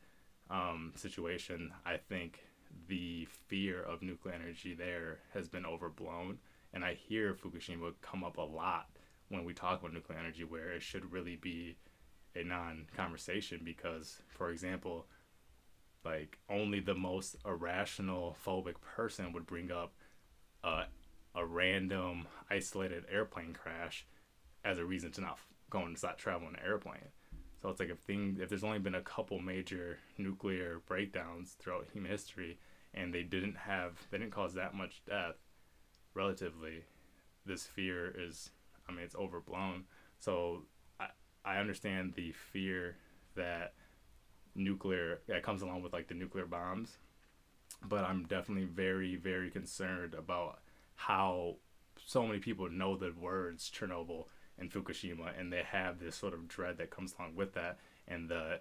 um, 0.50 0.92
situation, 0.96 1.72
I 1.84 1.96
think 1.96 2.40
the 2.88 3.26
fear 3.48 3.82
of 3.82 4.02
nuclear 4.02 4.34
energy 4.34 4.74
there 4.74 5.18
has 5.34 5.48
been 5.48 5.66
overblown. 5.66 6.38
And 6.72 6.84
I 6.84 6.94
hear 6.94 7.34
Fukushima 7.34 7.92
come 8.02 8.24
up 8.24 8.36
a 8.36 8.42
lot 8.42 8.88
when 9.28 9.44
we 9.44 9.54
talk 9.54 9.80
about 9.80 9.92
nuclear 9.92 10.18
energy, 10.18 10.44
where 10.44 10.72
it 10.72 10.82
should 10.82 11.12
really 11.12 11.36
be 11.36 11.76
a 12.34 12.44
non 12.44 12.86
conversation 12.96 13.60
because, 13.64 14.18
for 14.28 14.50
example, 14.50 15.06
like 16.08 16.38
only 16.48 16.80
the 16.80 16.94
most 16.94 17.36
irrational 17.44 18.36
phobic 18.44 18.80
person 18.80 19.32
would 19.32 19.46
bring 19.46 19.70
up 19.70 19.92
a, 20.64 20.84
a 21.34 21.44
random 21.44 22.26
isolated 22.50 23.04
airplane 23.12 23.52
crash 23.52 24.06
as 24.64 24.78
a 24.78 24.84
reason 24.84 25.10
to 25.12 25.20
not 25.20 25.38
go 25.70 25.82
and 25.82 25.98
stop 25.98 26.18
traveling 26.18 26.54
an 26.54 26.66
airplane. 26.66 27.10
So 27.60 27.68
it's 27.68 27.80
like 27.80 27.90
if 27.90 27.98
thing 27.98 28.38
if 28.40 28.48
there's 28.48 28.64
only 28.64 28.78
been 28.78 28.94
a 28.94 29.02
couple 29.02 29.38
major 29.38 29.98
nuclear 30.16 30.80
breakdowns 30.86 31.56
throughout 31.58 31.88
human 31.92 32.10
history 32.10 32.58
and 32.94 33.12
they 33.12 33.22
didn't 33.22 33.56
have 33.56 33.92
they 34.10 34.18
didn't 34.18 34.32
cause 34.32 34.54
that 34.54 34.74
much 34.74 35.02
death 35.06 35.34
relatively 36.14 36.84
this 37.44 37.66
fear 37.66 38.14
is 38.16 38.50
I 38.88 38.92
mean 38.92 39.02
it's 39.02 39.16
overblown. 39.16 39.84
So 40.18 40.62
I 40.98 41.08
I 41.44 41.58
understand 41.58 42.14
the 42.14 42.32
fear 42.32 42.96
that 43.34 43.74
nuclear 44.58 45.20
that 45.26 45.42
comes 45.42 45.62
along 45.62 45.82
with 45.82 45.92
like 45.92 46.08
the 46.08 46.14
nuclear 46.14 46.46
bombs. 46.46 46.98
But 47.86 48.04
i'm 48.04 48.24
definitely 48.24 48.64
very 48.64 49.16
very 49.16 49.50
concerned 49.50 50.14
about 50.14 50.60
how 50.96 51.56
so 52.04 52.26
many 52.26 52.38
people 52.38 52.68
know 52.70 52.96
the 52.96 53.12
words 53.12 53.70
chernobyl 53.70 54.24
and 54.58 54.70
fukushima 54.70 55.38
and 55.38 55.52
they 55.52 55.62
have 55.62 56.00
this 56.00 56.16
sort 56.16 56.34
of 56.34 56.48
dread 56.48 56.78
that 56.78 56.90
comes 56.90 57.14
along 57.18 57.36
with 57.36 57.54
that 57.54 57.78
and 58.08 58.28
the 58.28 58.60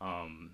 um 0.00 0.52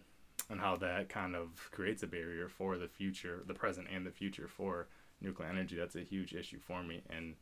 and 0.48 0.60
how 0.60 0.76
that 0.76 1.08
kind 1.08 1.36
of 1.36 1.70
creates 1.70 2.02
a 2.02 2.06
barrier 2.06 2.48
for 2.48 2.78
the 2.78 2.88
future 2.88 3.42
the 3.46 3.54
present 3.54 3.86
and 3.92 4.04
the 4.04 4.10
future 4.10 4.48
for 4.48 4.88
nuclear 5.20 5.48
energy. 5.48 5.76
That's 5.76 5.96
a 5.96 6.00
huge 6.02 6.34
issue 6.34 6.58
for 6.58 6.82
me 6.82 7.02
and 7.10 7.34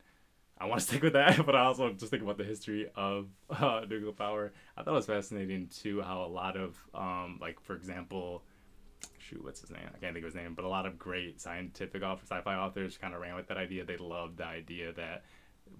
I 0.60 0.66
want 0.66 0.80
to 0.80 0.86
stick 0.88 1.02
with 1.02 1.12
that, 1.14 1.44
but 1.44 1.54
I 1.54 1.64
also 1.64 1.92
just 1.92 2.10
think 2.10 2.22
about 2.22 2.38
the 2.38 2.44
history 2.44 2.88
of 2.94 3.28
uh, 3.50 3.82
nuclear 3.88 4.12
power. 4.12 4.52
I 4.76 4.82
thought 4.82 4.92
it 4.92 4.96
was 4.96 5.06
fascinating 5.06 5.68
too 5.68 6.02
how 6.02 6.22
a 6.22 6.28
lot 6.28 6.56
of, 6.56 6.76
um, 6.94 7.38
like 7.40 7.60
for 7.60 7.74
example, 7.74 8.42
shoot, 9.18 9.42
what's 9.42 9.60
his 9.60 9.70
name? 9.70 9.82
I 9.86 9.98
can't 9.98 10.14
think 10.14 10.24
of 10.24 10.32
his 10.32 10.34
name, 10.34 10.54
but 10.54 10.64
a 10.64 10.68
lot 10.68 10.86
of 10.86 10.98
great 10.98 11.40
scientific 11.40 12.02
authors, 12.02 12.28
sci-fi 12.28 12.54
authors, 12.54 12.96
kind 12.96 13.14
of 13.14 13.20
ran 13.20 13.36
with 13.36 13.48
that 13.48 13.56
idea. 13.56 13.84
They 13.84 13.96
loved 13.96 14.38
the 14.38 14.46
idea 14.46 14.92
that 14.92 15.24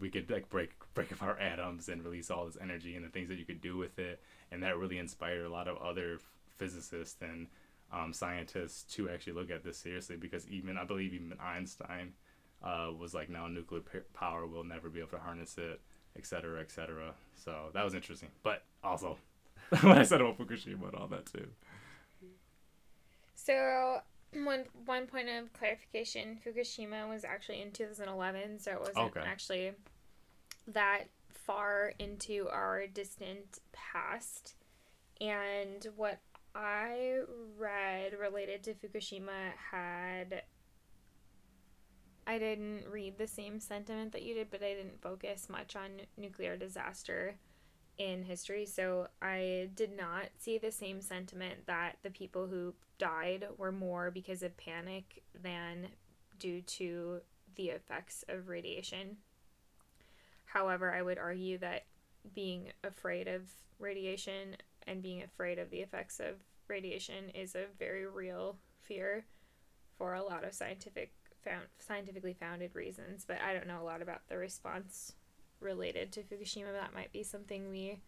we 0.01 0.11
could 0.11 0.31
like 0.31 0.49
break 0.49 0.71
break 0.95 1.11
apart 1.11 1.41
atoms 1.41 1.89
and 1.89 2.05
release 2.05 2.31
all 2.31 2.47
this 2.47 2.59
energy 2.61 2.95
and 2.97 3.05
the 3.05 3.09
things 3.09 3.29
that 3.29 3.39
you 3.39 3.45
could 3.45 3.61
do 3.61 3.77
with 3.77 3.99
it, 3.99 4.21
and 4.51 4.63
that 4.63 4.77
really 4.77 4.99
inspired 4.99 5.47
a 5.47 5.51
lot 5.51 5.69
of 5.69 5.77
other 5.79 6.19
physicists 6.57 7.21
and 7.23 7.47
um, 7.93 8.13
scientists 8.13 8.83
to 8.95 9.09
actually 9.09 9.33
look 9.33 9.51
at 9.51 9.65
this 9.65 9.79
seriously. 9.79 10.17
Because 10.17 10.47
even 10.49 10.77
I 10.77 10.85
believe 10.85 11.15
even 11.15 11.35
Einstein 11.41 12.13
uh, 12.62 12.91
was 12.99 13.15
like 13.15 13.29
now 13.29 13.47
nuclear 13.47 13.83
power 14.15 14.47
will 14.47 14.65
never 14.65 14.88
be 14.88 15.00
able 15.00 15.11
to 15.11 15.19
harness 15.19 15.57
it, 15.59 15.81
et 16.17 16.27
cetera, 16.27 16.61
et 16.61 16.71
cetera. 16.71 17.12
So 17.37 17.71
that 17.75 17.85
was 17.85 17.95
interesting. 17.95 18.31
But 18.43 18.62
also, 18.83 19.17
what 19.81 19.99
I 19.99 20.03
said 20.03 20.21
about 20.21 20.38
Fukushima 20.38 20.88
and 20.88 20.95
all 20.95 21.09
that 21.09 21.27
too. 21.27 21.47
So 23.35 24.00
one 24.35 24.65
one 24.85 25.07
point 25.07 25.29
of 25.29 25.53
clarification: 25.53 26.38
Fukushima 26.45 27.09
was 27.09 27.25
actually 27.25 27.62
in 27.62 27.71
2011, 27.71 28.61
so 28.61 28.73
it 28.73 28.81
wasn't 28.81 28.99
okay. 28.99 29.21
actually 29.21 29.73
that 30.67 31.05
far 31.31 31.93
into 31.99 32.49
our 32.50 32.87
distant 32.87 33.61
past. 33.73 34.55
And 35.21 35.87
what 35.97 36.21
I 36.55 37.21
read 37.59 38.15
related 38.19 38.62
to 38.65 38.75
Fukushima 38.75 39.53
had 39.71 40.43
I 42.29 42.39
didn't 42.39 42.87
read 42.87 43.17
the 43.17 43.27
same 43.27 43.59
sentiment 43.59 44.13
that 44.13 44.23
you 44.23 44.35
did, 44.35 44.51
but 44.51 44.63
I 44.63 44.75
didn't 44.75 45.01
focus 45.01 45.49
much 45.49 45.75
on 45.75 46.03
nuclear 46.19 46.59
disaster 46.59 47.37
in 47.97 48.23
history. 48.23 48.67
So 48.67 49.09
I 49.23 49.71
did 49.75 49.97
not 49.97 50.27
see 50.39 50.59
the 50.59 50.71
same 50.71 51.01
sentiment 51.01 51.67
that 51.67 51.97
the 52.03 52.11
people 52.11 52.47
who 52.47 52.75
died 52.99 53.47
were 53.57 53.73
more 53.73 54.11
because 54.11 54.43
of 54.43 54.59
panic 54.59 55.23
than 55.43 55.89
due 56.39 56.61
to 56.61 57.21
the 57.55 57.71
effects 57.71 58.27
of 58.29 58.49
radiation. 58.49 59.17
However, 60.45 60.95
I 60.95 61.01
would 61.01 61.19
argue 61.19 61.57
that 61.59 61.87
being 62.35 62.73
afraid 62.85 63.27
of 63.27 63.43
radiation 63.79 64.59
and 64.87 65.03
being 65.03 65.23
afraid 65.23 65.59
of 65.59 65.71
the 65.71 65.81
effects 65.81 66.21
of 66.21 66.35
radiation 66.69 67.31
is 67.31 67.55
a 67.55 67.65
very 67.79 68.07
real 68.07 68.57
fear 68.83 69.25
for 69.97 70.13
a 70.13 70.23
lot 70.23 70.45
of 70.45 70.53
scientific 70.53 71.13
found 71.49 71.64
scientifically 71.78 72.37
founded 72.38 72.75
reasons, 72.75 73.25
but 73.26 73.38
I 73.40 73.52
don't 73.52 73.67
know 73.67 73.83
a 73.83 73.85
lot 73.85 74.02
about 74.02 74.23
the 74.28 74.37
response 74.37 75.14
related 75.61 76.12
to 76.12 76.21
Fukushima. 76.21 76.73
That 76.73 76.95
might 76.95 77.12
be 77.12 77.23
something 77.23 77.71
we 77.71 77.99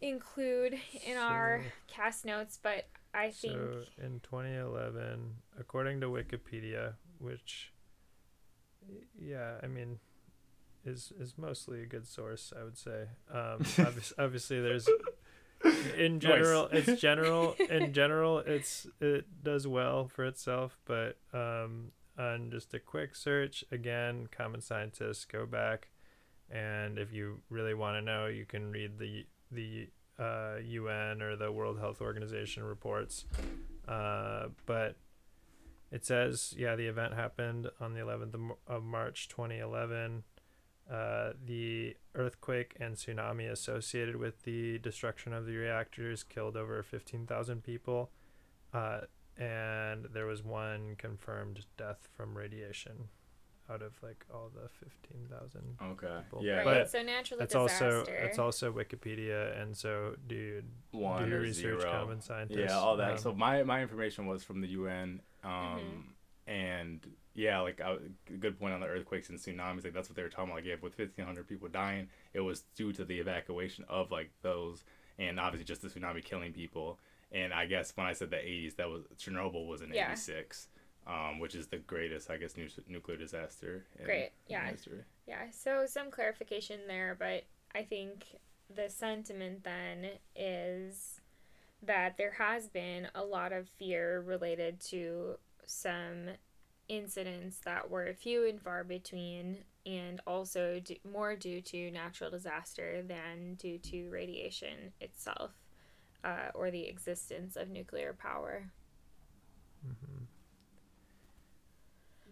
include 0.00 0.74
in 1.06 1.16
so, 1.16 1.20
our 1.20 1.62
cast 1.88 2.24
notes, 2.24 2.58
but 2.62 2.86
I 3.14 3.30
think 3.30 3.54
so 3.54 3.82
in 4.02 4.20
2011, 4.20 5.34
according 5.58 6.00
to 6.00 6.08
Wikipedia, 6.08 6.94
which 7.18 7.72
yeah, 9.20 9.54
I 9.62 9.66
mean 9.66 9.98
is 10.84 11.12
is 11.18 11.34
mostly 11.36 11.82
a 11.82 11.86
good 11.86 12.06
source, 12.06 12.52
I 12.58 12.64
would 12.64 12.78
say. 12.78 13.02
Um, 13.32 13.58
obviously, 13.78 14.16
obviously 14.18 14.60
there's 14.60 14.88
in 15.98 16.20
general 16.20 16.68
it's 16.72 17.00
general 17.00 17.54
in 17.68 17.92
general 18.00 18.38
it's 18.38 18.86
it 18.98 19.26
does 19.42 19.66
well 19.66 20.08
for 20.08 20.24
itself 20.24 20.78
but 20.86 21.18
um 21.34 21.92
just 22.50 22.74
a 22.74 22.78
quick 22.78 23.14
search. 23.14 23.64
Again 23.70 24.28
common 24.30 24.60
scientists 24.60 25.24
go 25.24 25.46
back. 25.46 25.88
And 26.50 26.98
if 26.98 27.12
you 27.12 27.40
really 27.48 27.74
want 27.74 27.96
to 27.96 28.02
know 28.02 28.26
you 28.26 28.44
can 28.44 28.70
read 28.70 28.98
the 28.98 29.26
the 29.50 29.88
uh, 30.18 30.56
UN 30.62 31.22
or 31.22 31.36
the 31.36 31.50
World 31.50 31.78
Health 31.78 32.00
Organization 32.00 32.62
reports. 32.62 33.24
Uh, 33.88 34.48
but 34.66 34.96
it 35.90 36.04
says 36.04 36.54
yeah 36.56 36.76
the 36.76 36.86
event 36.86 37.14
happened 37.14 37.68
on 37.80 37.94
the 37.94 38.00
11th 38.00 38.56
of 38.66 38.82
March 38.84 39.28
2011 39.28 40.22
uh, 40.90 41.32
the 41.46 41.96
earthquake 42.16 42.74
and 42.80 42.96
tsunami 42.96 43.48
associated 43.48 44.16
with 44.16 44.42
the 44.42 44.78
destruction 44.78 45.32
of 45.32 45.46
the 45.46 45.54
reactors 45.54 46.24
killed 46.24 46.56
over 46.56 46.82
15,000 46.82 47.62
people. 47.62 48.10
Uh, 48.74 49.02
and 49.40 50.06
there 50.12 50.26
was 50.26 50.42
one 50.42 50.94
confirmed 50.98 51.64
death 51.76 52.08
from 52.16 52.36
radiation 52.36 53.08
out 53.70 53.82
of 53.82 53.92
like 54.02 54.24
all 54.34 54.50
the 54.52 54.68
15,000 54.68 55.62
okay 55.92 56.06
people. 56.24 56.44
yeah 56.44 56.56
right. 56.56 56.64
but 56.64 56.90
so 56.90 57.02
naturally 57.02 57.44
it's 57.44 57.54
also 57.54 58.04
it's 58.08 58.38
also 58.38 58.72
wikipedia 58.72 59.60
and 59.60 59.76
so 59.76 60.16
do 60.26 60.34
you 60.34 60.62
one 60.90 61.24
do 61.24 61.30
you 61.30 61.38
research 61.38 61.80
zero. 61.80 61.92
common 61.92 62.20
scientists 62.20 62.58
yeah 62.58 62.76
all 62.76 62.96
that 62.96 63.12
um, 63.12 63.18
so 63.18 63.32
my 63.32 63.62
my 63.62 63.80
information 63.80 64.26
was 64.26 64.42
from 64.42 64.60
the 64.60 64.68
un 64.68 65.20
um 65.44 65.50
mm-hmm. 65.50 66.50
and 66.52 67.06
yeah, 67.34 67.60
like 67.60 67.80
a 67.80 67.98
good 68.38 68.58
point 68.58 68.74
on 68.74 68.80
the 68.80 68.86
earthquakes 68.86 69.30
and 69.30 69.38
tsunamis. 69.38 69.84
Like 69.84 69.94
that's 69.94 70.08
what 70.08 70.16
they 70.16 70.22
were 70.22 70.28
talking 70.28 70.50
about. 70.50 70.56
Like, 70.56 70.66
yeah, 70.66 70.74
with 70.80 70.94
fifteen 70.94 71.24
hundred 71.24 71.48
people 71.48 71.68
dying, 71.68 72.08
it 72.34 72.40
was 72.40 72.64
due 72.76 72.92
to 72.92 73.04
the 73.04 73.18
evacuation 73.18 73.84
of 73.88 74.10
like 74.10 74.30
those, 74.42 74.84
and 75.18 75.38
obviously 75.38 75.64
just 75.64 75.82
the 75.82 75.88
tsunami 75.88 76.24
killing 76.24 76.52
people. 76.52 76.98
And 77.32 77.52
I 77.52 77.66
guess 77.66 77.92
when 77.96 78.06
I 78.06 78.12
said 78.12 78.30
the 78.30 78.38
eighties, 78.38 78.74
that 78.74 78.88
was 78.88 79.04
Chernobyl 79.16 79.66
was 79.66 79.82
in 79.82 79.94
eighty 79.94 80.16
six. 80.16 80.68
Yeah. 80.72 80.76
Um, 81.06 81.38
which 81.40 81.54
is 81.54 81.66
the 81.66 81.78
greatest, 81.78 82.30
I 82.30 82.36
guess, 82.36 82.56
nu- 82.56 82.68
nuclear 82.86 83.16
disaster. 83.16 83.86
In, 83.98 84.04
Great, 84.04 84.30
yeah, 84.46 84.70
history. 84.70 85.00
yeah. 85.26 85.50
So 85.50 85.86
some 85.86 86.10
clarification 86.10 86.80
there, 86.86 87.16
but 87.18 87.44
I 87.74 87.82
think 87.82 88.26
the 88.72 88.88
sentiment 88.90 89.64
then 89.64 90.06
is 90.36 91.20
that 91.82 92.16
there 92.18 92.32
has 92.32 92.68
been 92.68 93.08
a 93.14 93.24
lot 93.24 93.52
of 93.52 93.68
fear 93.70 94.20
related 94.20 94.78
to 94.90 95.38
some 95.66 96.28
incidents 96.88 97.60
that 97.64 97.90
were 97.90 98.12
few 98.12 98.46
and 98.46 98.60
far 98.60 98.84
between 98.84 99.64
and 99.86 100.20
also 100.26 100.80
do, 100.84 100.94
more 101.10 101.34
due 101.34 101.62
to 101.62 101.90
natural 101.90 102.30
disaster 102.30 103.02
than 103.02 103.54
due 103.54 103.78
to 103.78 104.08
radiation 104.10 104.92
itself 105.00 105.52
uh, 106.24 106.50
or 106.54 106.70
the 106.70 106.86
existence 106.86 107.56
of 107.56 107.68
nuclear 107.68 108.14
power. 108.18 108.70
Mm-hmm. 109.86 110.24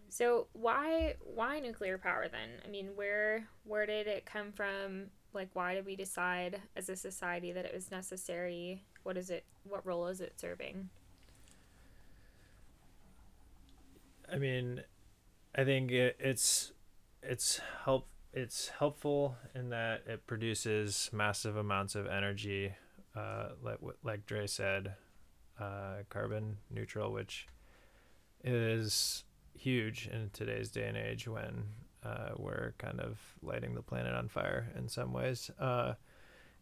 So 0.08 0.46
why 0.52 1.14
why 1.22 1.60
nuclear 1.60 1.98
power 1.98 2.28
then? 2.28 2.48
I 2.64 2.68
mean, 2.68 2.90
where 2.94 3.46
where 3.64 3.86
did 3.86 4.06
it 4.06 4.26
come 4.26 4.52
from? 4.52 5.06
Like, 5.34 5.50
why 5.52 5.74
did 5.74 5.84
we 5.84 5.94
decide 5.94 6.60
as 6.74 6.88
a 6.88 6.96
society 6.96 7.52
that 7.52 7.64
it 7.64 7.74
was 7.74 7.90
necessary? 7.90 8.82
What 9.02 9.16
is 9.16 9.30
it? 9.30 9.44
What 9.64 9.84
role 9.86 10.06
is 10.08 10.20
it 10.20 10.40
serving? 10.40 10.88
I 14.30 14.36
mean, 14.36 14.82
I 15.54 15.64
think 15.64 15.90
it, 15.90 16.16
it's 16.18 16.72
it's 17.22 17.60
help 17.84 18.08
it's 18.32 18.68
helpful 18.78 19.36
in 19.54 19.70
that 19.70 20.02
it 20.06 20.26
produces 20.26 21.10
massive 21.12 21.56
amounts 21.56 21.94
of 21.94 22.06
energy, 22.06 22.74
uh, 23.18 23.48
like 23.62 23.78
like 24.04 24.26
Dre 24.26 24.46
said, 24.46 24.94
uh, 25.60 26.02
carbon 26.08 26.58
neutral, 26.70 27.12
which 27.12 27.46
is 28.44 29.24
huge 29.54 30.08
in 30.12 30.30
today's 30.32 30.70
day 30.70 30.86
and 30.86 30.96
age 30.96 31.26
when 31.26 31.64
uh, 32.04 32.30
we're 32.36 32.74
kind 32.78 33.00
of 33.00 33.18
lighting 33.42 33.74
the 33.74 33.82
planet 33.82 34.14
on 34.14 34.28
fire 34.28 34.68
in 34.76 34.88
some 34.88 35.12
ways. 35.12 35.50
Uh, 35.58 35.94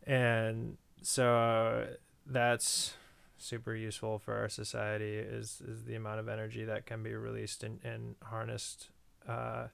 and 0.07 0.79
so 1.03 1.37
uh, 1.37 1.87
that's 2.25 2.95
super 3.37 3.75
useful 3.75 4.19
for 4.19 4.35
our 4.35 4.49
society 4.49 5.15
is, 5.15 5.61
is 5.69 5.85
the 5.85 5.95
amount 5.95 6.21
of 6.21 6.29
energy 6.29 6.65
that 6.65 6.87
can 6.87 7.03
be 7.03 7.15
released 7.15 7.63
and, 7.63 7.81
and 7.85 8.15
harnessed. 8.23 8.89
Uh, 9.29 9.67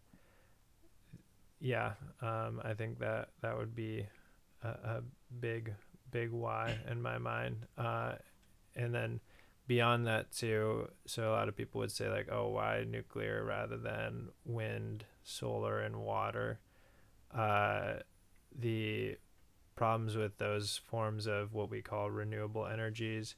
yeah, 1.60 1.92
um, 2.20 2.60
I 2.64 2.74
think 2.74 2.98
that 2.98 3.28
that 3.40 3.56
would 3.56 3.74
be 3.74 4.06
a, 4.64 4.68
a 4.68 5.02
big, 5.40 5.74
big 6.12 6.30
why 6.30 6.78
in 6.88 7.02
my 7.02 7.18
mind. 7.18 7.66
Uh, 7.76 8.12
and 8.76 8.94
then 8.94 9.20
beyond 9.66 10.06
that 10.06 10.32
too 10.32 10.88
so 11.06 11.30
a 11.30 11.32
lot 11.32 11.48
of 11.48 11.56
people 11.56 11.78
would 11.78 11.90
say 11.90 12.08
like 12.08 12.28
oh 12.32 12.48
why 12.48 12.84
nuclear 12.88 13.44
rather 13.44 13.76
than 13.76 14.28
wind 14.44 15.04
solar 15.24 15.80
and 15.80 15.96
water? 15.96 16.60
Uh, 17.34 17.94
the 18.56 19.16
problems 19.74 20.16
with 20.16 20.36
those 20.38 20.80
forms 20.84 21.26
of 21.26 21.54
what 21.54 21.70
we 21.70 21.80
call 21.80 22.10
renewable 22.10 22.66
energies 22.66 23.34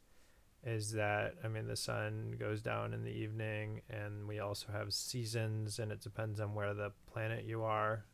is 0.67 0.93
that 0.93 1.35
i 1.45 1.49
mean 1.49 1.69
the 1.69 1.77
sun 1.77 2.35
goes 2.41 2.61
down 2.63 2.93
in 2.93 3.05
the 3.05 3.11
evening 3.11 3.83
and 3.89 4.27
we 4.27 4.41
also 4.41 4.67
have 4.73 4.93
seasons 4.93 5.79
and 5.79 5.93
it 5.93 6.01
depends 6.01 6.41
on 6.41 6.55
where 6.55 6.75
the 6.75 6.91
planet 7.13 7.45
you 7.45 7.63
are. 7.63 8.05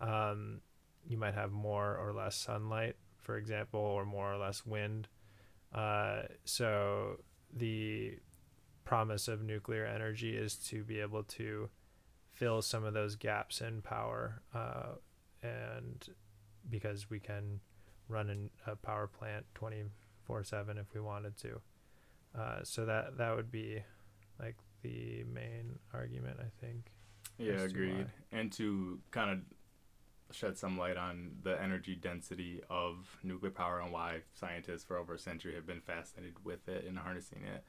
Um, 0.00 0.60
you 1.08 1.16
might 1.16 1.34
have 1.34 1.50
more 1.50 1.96
or 1.96 2.12
less 2.12 2.36
sunlight 2.36 2.96
for 3.20 3.36
example 3.36 3.80
or 3.80 4.04
more 4.04 4.32
or 4.32 4.38
less 4.38 4.64
wind 4.64 5.08
uh, 5.74 6.22
so 6.44 7.18
the 7.52 8.14
promise 8.84 9.28
of 9.28 9.42
nuclear 9.42 9.84
energy 9.84 10.36
is 10.36 10.56
to 10.56 10.82
be 10.82 10.98
able 11.00 11.22
to 11.22 11.68
fill 12.32 12.62
some 12.62 12.84
of 12.84 12.94
those 12.94 13.16
gaps 13.16 13.60
in 13.60 13.82
power, 13.82 14.40
uh, 14.54 14.94
and 15.42 16.08
because 16.70 17.10
we 17.10 17.20
can 17.20 17.60
run 18.08 18.30
an, 18.30 18.50
a 18.66 18.76
power 18.76 19.06
plant 19.06 19.44
twenty 19.54 19.82
four 20.24 20.42
seven 20.42 20.78
if 20.78 20.86
we 20.94 21.00
wanted 21.00 21.36
to. 21.36 21.60
Uh, 22.38 22.60
so 22.62 22.86
that 22.86 23.18
that 23.18 23.36
would 23.36 23.50
be 23.50 23.82
like 24.40 24.56
the 24.82 25.24
main 25.32 25.78
argument, 25.92 26.38
I 26.40 26.64
think. 26.64 26.92
Yeah, 27.36 27.60
agreed. 27.60 28.06
And 28.32 28.50
to 28.52 29.00
kind 29.10 29.30
of 29.30 29.38
shed 30.30 30.58
some 30.58 30.76
light 30.76 30.96
on 30.96 31.30
the 31.42 31.60
energy 31.60 31.94
density 31.94 32.60
of 32.68 33.18
nuclear 33.22 33.50
power 33.50 33.80
and 33.80 33.92
why 33.92 34.18
scientists 34.34 34.84
for 34.84 34.96
over 34.98 35.14
a 35.14 35.18
century 35.18 35.54
have 35.54 35.66
been 35.66 35.80
fascinated 35.80 36.34
with 36.44 36.68
it 36.68 36.84
and 36.86 36.98
harnessing 36.98 37.42
it 37.44 37.64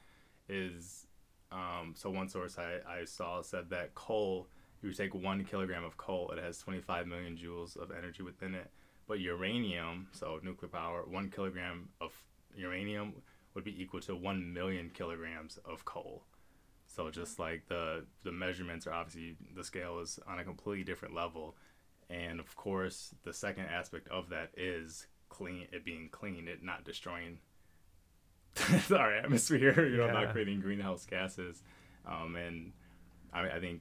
is 0.48 1.06
um, 1.52 1.94
so 1.96 2.10
one 2.10 2.28
source 2.28 2.58
I, 2.58 3.00
I 3.00 3.04
saw 3.04 3.42
said 3.42 3.70
that 3.70 3.94
coal 3.94 4.48
you 4.82 4.92
take 4.92 5.14
one 5.14 5.44
kilogram 5.44 5.84
of 5.84 5.96
coal 5.96 6.30
it 6.36 6.42
has 6.42 6.58
25 6.58 7.06
million 7.06 7.36
joules 7.36 7.76
of 7.76 7.90
energy 7.90 8.22
within 8.22 8.54
it. 8.54 8.70
But 9.08 9.20
uranium 9.20 10.08
so 10.12 10.38
nuclear 10.42 10.68
power 10.68 11.04
one 11.06 11.30
kilogram 11.30 11.88
of 12.00 12.12
uranium 12.56 13.14
would 13.54 13.64
be 13.64 13.82
equal 13.82 14.00
to 14.00 14.14
1 14.14 14.52
million 14.52 14.90
kilograms 14.94 15.58
of 15.64 15.84
coal. 15.84 16.22
So 16.86 17.10
just 17.10 17.38
like 17.38 17.66
the 17.68 18.04
the 18.22 18.32
measurements 18.32 18.86
are 18.86 18.92
obviously 18.92 19.36
the 19.56 19.64
scale 19.64 19.98
is 20.00 20.18
on 20.26 20.38
a 20.38 20.44
completely 20.44 20.84
different 20.84 21.14
level 21.14 21.56
and 22.10 22.40
of 22.40 22.56
course 22.56 23.14
the 23.22 23.32
second 23.32 23.66
aspect 23.66 24.08
of 24.08 24.28
that 24.30 24.50
is 24.56 25.06
clean 25.28 25.66
it 25.72 25.84
being 25.84 26.08
clean 26.10 26.48
it 26.48 26.62
not 26.62 26.84
destroying 26.84 27.38
our 28.90 29.12
atmosphere 29.14 29.86
you 29.86 29.96
know 29.96 30.06
yeah. 30.06 30.12
not 30.12 30.32
creating 30.32 30.60
greenhouse 30.60 31.06
gases. 31.06 31.62
Um, 32.06 32.36
and 32.36 32.72
I, 33.32 33.48
I 33.48 33.60
think 33.60 33.80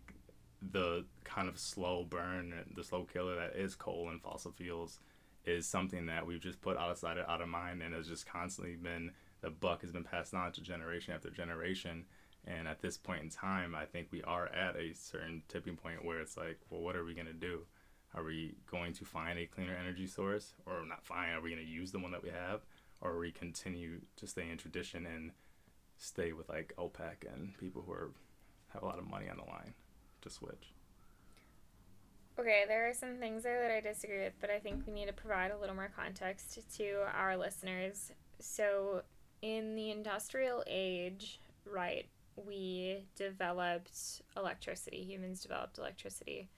the 0.62 1.06
kind 1.24 1.48
of 1.48 1.58
slow 1.58 2.04
burn 2.04 2.54
the 2.76 2.84
slow 2.84 3.06
killer 3.06 3.36
that 3.36 3.56
is 3.56 3.76
coal 3.76 4.10
and 4.10 4.22
fossil 4.22 4.52
fuels 4.52 5.00
is 5.46 5.66
something 5.66 6.08
that 6.08 6.26
we've 6.26 6.42
just 6.42 6.62
put 6.62 6.78
out 6.78 6.92
of 6.92 6.98
sight 6.98 7.18
out 7.18 7.42
of 7.42 7.48
mind 7.48 7.82
and 7.82 7.94
has 7.96 8.08
just 8.08 8.28
constantly 8.28 8.76
been 8.76 9.12
the 9.42 9.50
buck 9.50 9.82
has 9.82 9.92
been 9.92 10.04
passed 10.04 10.34
on 10.34 10.52
to 10.52 10.62
generation 10.62 11.14
after 11.14 11.30
generation. 11.30 12.06
And 12.46 12.68
at 12.68 12.82
this 12.82 12.98
point 12.98 13.24
in 13.24 13.30
time 13.30 13.76
i 13.76 13.86
think 13.86 14.08
we 14.12 14.24
are 14.24 14.48
at 14.48 14.76
a 14.76 14.94
certain 14.94 15.44
tipping 15.48 15.76
point 15.76 16.06
where 16.06 16.20
it's 16.20 16.38
like 16.38 16.58
well 16.70 16.82
what 16.82 16.96
are 16.96 17.04
we 17.04 17.14
going 17.14 17.28
to 17.28 17.34
do 17.34 17.62
are 18.16 18.24
we 18.24 18.56
going 18.70 18.94
to 18.94 19.06
find 19.06 19.38
a 19.38 19.46
cleaner 19.46 19.76
energy 19.80 20.08
source, 20.08 20.54
or 20.66 20.86
not 20.86 21.06
find? 21.06 21.36
Are 21.36 21.42
we 21.42 21.52
going 21.52 21.64
to 21.64 21.72
use 21.72 21.92
the 21.92 22.00
one 22.00 22.12
that 22.12 22.24
we 22.24 22.30
have, 22.30 22.62
or 23.02 23.12
are 23.12 23.20
we 23.20 23.32
continue 23.32 24.02
to 24.16 24.28
stay 24.28 24.50
in 24.50 24.58
tradition 24.58 25.06
and 25.06 25.32
stay 25.98 26.34
with 26.34 26.50
like 26.50 26.74
OPEC 26.78 27.32
and 27.34 27.58
people 27.58 27.84
who 27.86 27.92
are 27.92 28.12
have 28.70 28.84
a 28.84 28.86
lot 28.86 29.00
of 29.00 29.08
money 29.08 29.30
on 29.30 29.38
the 29.38 29.44
line 29.44 29.74
to 30.22 30.30
switch? 30.30 30.74
Okay, 32.40 32.64
there 32.68 32.90
are 32.90 32.94
some 32.94 33.18
things 33.18 33.44
there 33.44 33.62
that 33.62 33.72
I 33.72 33.82
disagree 33.82 34.20
with, 34.20 34.34
but 34.40 34.50
I 34.50 34.60
think 34.60 34.88
we 34.88 34.94
need 34.94 35.08
to 35.08 35.14
provide 35.14 35.52
a 35.52 35.58
little 35.58 35.76
more 35.76 35.92
context 35.94 36.60
to 36.78 37.04
our 37.14 37.36
listeners. 37.36 38.12
So, 38.40 39.02
in 39.42 39.76
the 39.76 39.92
industrial 39.92 40.64
age, 40.66 41.42
right, 41.66 42.08
we 42.38 43.04
developed 43.18 44.22
electricity. 44.38 45.04
Humans 45.04 45.42
developed 45.42 45.78
electricity 45.78 46.50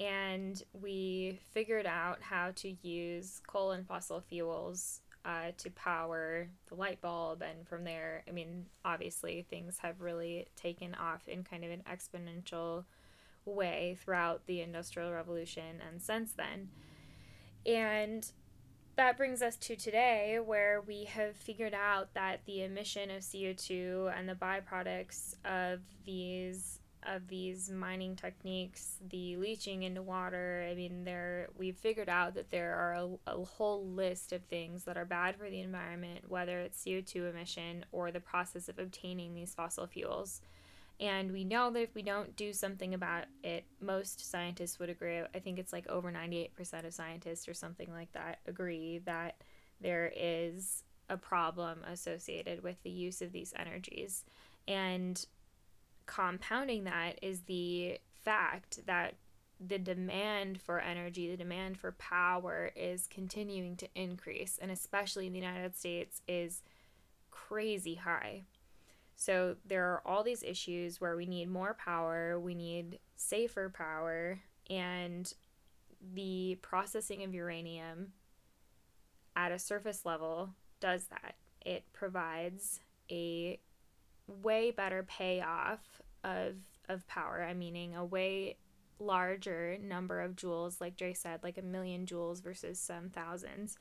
and 0.00 0.62
we 0.72 1.38
figured 1.52 1.86
out 1.86 2.22
how 2.22 2.52
to 2.56 2.74
use 2.82 3.40
coal 3.46 3.72
and 3.72 3.86
fossil 3.86 4.22
fuels 4.22 5.02
uh, 5.26 5.52
to 5.58 5.70
power 5.70 6.48
the 6.68 6.74
light 6.74 7.02
bulb. 7.02 7.42
And 7.42 7.68
from 7.68 7.84
there, 7.84 8.24
I 8.26 8.32
mean, 8.32 8.64
obviously, 8.82 9.46
things 9.50 9.78
have 9.78 10.00
really 10.00 10.46
taken 10.56 10.94
off 10.94 11.28
in 11.28 11.44
kind 11.44 11.64
of 11.64 11.70
an 11.70 11.82
exponential 11.90 12.84
way 13.44 13.98
throughout 14.02 14.46
the 14.46 14.62
Industrial 14.62 15.12
Revolution 15.12 15.82
and 15.86 16.00
since 16.00 16.32
then. 16.32 16.70
And 17.66 18.26
that 18.96 19.18
brings 19.18 19.42
us 19.42 19.56
to 19.56 19.76
today, 19.76 20.38
where 20.44 20.80
we 20.80 21.04
have 21.04 21.36
figured 21.36 21.74
out 21.74 22.14
that 22.14 22.40
the 22.46 22.62
emission 22.62 23.10
of 23.10 23.22
CO2 23.22 24.12
and 24.18 24.28
the 24.28 24.34
byproducts 24.34 25.34
of 25.44 25.80
these 26.04 26.79
of 27.04 27.28
these 27.28 27.70
mining 27.70 28.14
techniques, 28.14 28.96
the 29.08 29.36
leaching 29.36 29.82
into 29.82 30.02
water. 30.02 30.66
I 30.70 30.74
mean, 30.74 31.04
there 31.04 31.48
we've 31.56 31.76
figured 31.76 32.08
out 32.08 32.34
that 32.34 32.50
there 32.50 32.74
are 32.74 32.92
a, 32.94 33.08
a, 33.26 33.44
whole 33.44 33.86
list 33.86 34.32
of 34.32 34.42
things 34.44 34.84
that 34.84 34.96
are 34.96 35.04
bad 35.04 35.36
for 35.36 35.48
the 35.48 35.60
environment, 35.60 36.28
whether 36.28 36.60
it's 36.60 36.84
CO2 36.84 37.30
emission 37.30 37.84
or 37.92 38.10
the 38.10 38.20
process 38.20 38.68
of 38.68 38.78
obtaining 38.78 39.34
these 39.34 39.54
fossil 39.54 39.86
fuels. 39.86 40.40
And 41.00 41.32
we 41.32 41.44
know 41.44 41.70
that 41.70 41.80
if 41.80 41.94
we 41.94 42.02
don't 42.02 42.36
do 42.36 42.52
something 42.52 42.92
about 42.92 43.24
it, 43.42 43.64
most 43.80 44.30
scientists 44.30 44.78
would 44.78 44.90
agree. 44.90 45.20
I 45.34 45.38
think 45.38 45.58
it's 45.58 45.72
like 45.72 45.88
over 45.88 46.12
98% 46.12 46.84
of 46.84 46.92
scientists 46.92 47.48
or 47.48 47.54
something 47.54 47.90
like 47.90 48.12
that 48.12 48.40
agree 48.46 49.00
that 49.06 49.36
there 49.80 50.12
is 50.14 50.84
a 51.08 51.16
problem 51.16 51.82
associated 51.90 52.62
with 52.62 52.82
the 52.82 52.90
use 52.90 53.22
of 53.22 53.32
these 53.32 53.54
energies. 53.58 54.24
And 54.68 55.24
compounding 56.10 56.84
that 56.84 57.18
is 57.22 57.42
the 57.42 57.98
fact 58.24 58.84
that 58.86 59.14
the 59.60 59.78
demand 59.78 60.60
for 60.60 60.80
energy, 60.80 61.30
the 61.30 61.36
demand 61.36 61.78
for 61.78 61.92
power 61.92 62.72
is 62.74 63.06
continuing 63.06 63.76
to 63.76 63.88
increase, 63.94 64.58
and 64.60 64.70
especially 64.70 65.28
in 65.28 65.32
the 65.32 65.38
United 65.38 65.76
States 65.76 66.20
is 66.26 66.62
crazy 67.30 67.94
high. 67.94 68.42
So 69.14 69.56
there 69.64 69.84
are 69.86 70.02
all 70.04 70.24
these 70.24 70.42
issues 70.42 71.00
where 71.00 71.14
we 71.14 71.26
need 71.26 71.48
more 71.48 71.74
power, 71.74 72.40
we 72.40 72.54
need 72.54 72.98
safer 73.16 73.68
power, 73.68 74.40
and 74.68 75.32
the 76.14 76.58
processing 76.62 77.22
of 77.22 77.34
uranium 77.34 78.14
at 79.36 79.52
a 79.52 79.58
surface 79.58 80.04
level 80.04 80.50
does 80.80 81.04
that. 81.06 81.36
It 81.60 81.84
provides 81.92 82.80
a 83.10 83.60
way 84.42 84.70
better 84.70 85.02
payoff 85.02 85.99
of 86.24 86.54
of 86.88 87.06
power. 87.06 87.42
I 87.42 87.54
meaning 87.54 87.94
a 87.94 88.04
way 88.04 88.56
larger 88.98 89.78
number 89.82 90.20
of 90.20 90.36
joules, 90.36 90.80
like 90.80 90.96
Dre 90.96 91.14
said, 91.14 91.42
like 91.42 91.58
a 91.58 91.62
million 91.62 92.06
joules 92.06 92.42
versus 92.42 92.78
some 92.78 93.08
thousands, 93.08 93.78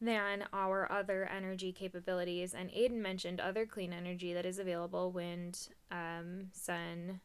than 0.00 0.44
our 0.52 0.90
other 0.90 1.24
energy 1.24 1.72
capabilities. 1.72 2.54
And 2.54 2.70
Aiden 2.70 3.00
mentioned 3.00 3.40
other 3.40 3.66
clean 3.66 3.92
energy 3.92 4.32
that 4.32 4.46
is 4.46 4.58
available: 4.58 5.12
wind, 5.12 5.68
um, 5.90 6.48
sun. 6.52 7.20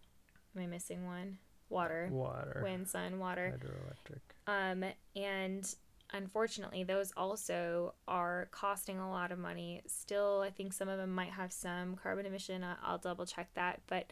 Am 0.55 0.63
I 0.63 0.65
missing 0.65 1.05
one? 1.05 1.37
Water. 1.69 2.09
Water. 2.11 2.61
Wind, 2.63 2.87
sun, 2.87 3.19
water. 3.19 3.57
Hydroelectric. 3.57 4.21
Um, 4.47 4.85
and 5.15 5.75
unfortunately, 6.13 6.83
those 6.83 7.11
also 7.17 7.93
are 8.07 8.47
costing 8.51 8.99
a 8.99 9.09
lot 9.09 9.31
of 9.31 9.39
money. 9.39 9.81
Still, 9.87 10.41
I 10.45 10.49
think 10.49 10.73
some 10.73 10.89
of 10.89 10.97
them 10.97 11.13
might 11.13 11.31
have 11.31 11.51
some 11.51 11.95
carbon 11.95 12.25
emission. 12.25 12.65
I'll 12.83 12.97
double 12.97 13.25
check 13.25 13.49
that. 13.55 13.81
But 13.87 14.11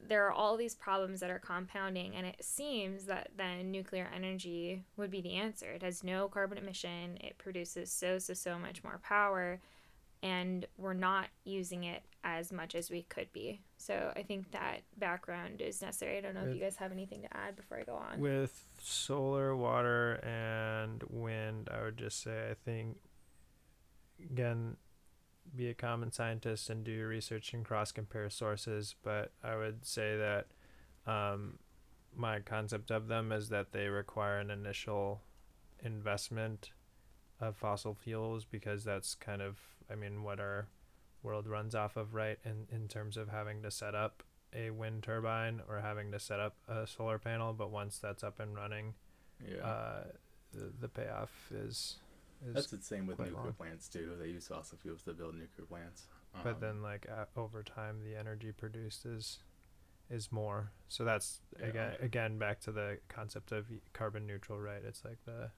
there 0.00 0.26
are 0.26 0.32
all 0.32 0.56
these 0.56 0.76
problems 0.76 1.18
that 1.20 1.30
are 1.30 1.40
compounding, 1.40 2.14
and 2.14 2.24
it 2.24 2.44
seems 2.44 3.04
that 3.06 3.30
then 3.36 3.72
nuclear 3.72 4.08
energy 4.14 4.84
would 4.96 5.10
be 5.10 5.20
the 5.20 5.34
answer. 5.34 5.72
It 5.72 5.82
has 5.82 6.04
no 6.04 6.28
carbon 6.28 6.56
emission, 6.56 7.18
it 7.20 7.36
produces 7.36 7.90
so, 7.90 8.18
so, 8.20 8.32
so 8.32 8.58
much 8.58 8.84
more 8.84 9.00
power. 9.02 9.60
and 10.22 10.66
we're 10.76 10.94
not 10.94 11.28
using 11.44 11.84
it 11.84 12.02
as 12.24 12.52
much 12.52 12.74
as 12.74 12.90
we 12.90 13.02
could 13.02 13.32
be. 13.32 13.60
So 13.78 14.12
I 14.16 14.22
think 14.22 14.50
that 14.50 14.80
background 14.98 15.60
is 15.60 15.80
necessary. 15.80 16.18
I 16.18 16.20
don't 16.20 16.34
know 16.34 16.44
if 16.44 16.54
you 16.54 16.60
guys 16.60 16.76
have 16.76 16.92
anything 16.92 17.22
to 17.22 17.36
add 17.36 17.56
before 17.56 17.78
I 17.78 17.84
go 17.84 17.94
on. 17.94 18.20
With 18.20 18.64
solar, 18.82 19.56
water, 19.56 20.14
and 20.24 21.02
wind, 21.08 21.70
I 21.72 21.82
would 21.84 21.96
just 21.96 22.22
say 22.22 22.48
I 22.50 22.54
think 22.54 22.98
again, 24.30 24.76
be 25.54 25.68
a 25.68 25.74
common 25.74 26.12
scientist 26.12 26.68
and 26.70 26.84
do 26.84 26.90
your 26.90 27.08
research 27.08 27.54
and 27.54 27.64
cross 27.64 27.92
compare 27.92 28.28
sources. 28.30 28.94
But 29.02 29.32
I 29.42 29.56
would 29.56 29.86
say 29.86 30.16
that 30.16 30.46
um, 31.10 31.58
my 32.14 32.40
concept 32.40 32.90
of 32.90 33.08
them 33.08 33.32
is 33.32 33.48
that 33.48 33.72
they 33.72 33.88
require 33.88 34.38
an 34.38 34.50
initial 34.50 35.22
investment 35.82 36.70
of 37.40 37.56
fossil 37.56 37.94
fuels 37.94 38.44
because 38.44 38.82
that's 38.82 39.14
kind 39.14 39.40
of 39.40 39.58
I 39.90 39.94
mean 39.94 40.24
what 40.24 40.40
our 40.40 40.66
world 41.22 41.46
runs 41.46 41.74
off 41.74 41.96
of, 41.96 42.14
right? 42.14 42.38
In 42.44 42.66
in 42.70 42.88
terms 42.88 43.16
of 43.16 43.28
having 43.28 43.62
to 43.62 43.70
set 43.70 43.94
up 43.94 44.22
a 44.54 44.70
wind 44.70 45.02
turbine 45.02 45.60
or 45.68 45.80
having 45.80 46.10
to 46.12 46.18
set 46.18 46.40
up 46.40 46.56
a 46.68 46.86
solar 46.86 47.18
panel, 47.18 47.52
but 47.52 47.70
once 47.70 47.98
that's 47.98 48.24
up 48.24 48.40
and 48.40 48.54
running, 48.54 48.94
Yeah. 49.46 49.58
uh, 49.66 50.04
the, 50.52 50.72
the 50.80 50.88
payoff 50.88 51.30
is, 51.52 51.96
is 52.46 52.54
That's 52.54 52.70
the 52.70 52.78
same 52.80 53.06
with 53.06 53.18
nuclear 53.18 53.34
long. 53.44 53.52
plants 53.52 53.88
too. 53.88 54.16
They 54.18 54.28
use 54.28 54.48
fossil 54.48 54.78
fuels 54.78 55.02
to 55.02 55.12
build 55.12 55.34
nuclear 55.34 55.66
plants. 55.66 56.06
but 56.42 56.54
Um, 56.54 56.60
then 56.60 56.82
like 56.82 57.06
uh, 57.10 57.26
over 57.36 57.62
time 57.62 58.02
the 58.04 58.16
energy 58.16 58.52
produced 58.52 59.04
is 59.04 59.40
is 60.10 60.32
more. 60.32 60.70
So 60.88 61.04
that's 61.04 61.42
Yeah. 61.60 61.66
again 61.66 61.96
again 62.00 62.38
back 62.38 62.60
to 62.60 62.72
the 62.72 62.98
concept 63.08 63.52
of 63.52 63.66
carbon 63.92 64.26
neutral, 64.26 64.58
right? 64.58 64.82
It's 64.82 65.04
like 65.04 65.22
the 65.26 65.50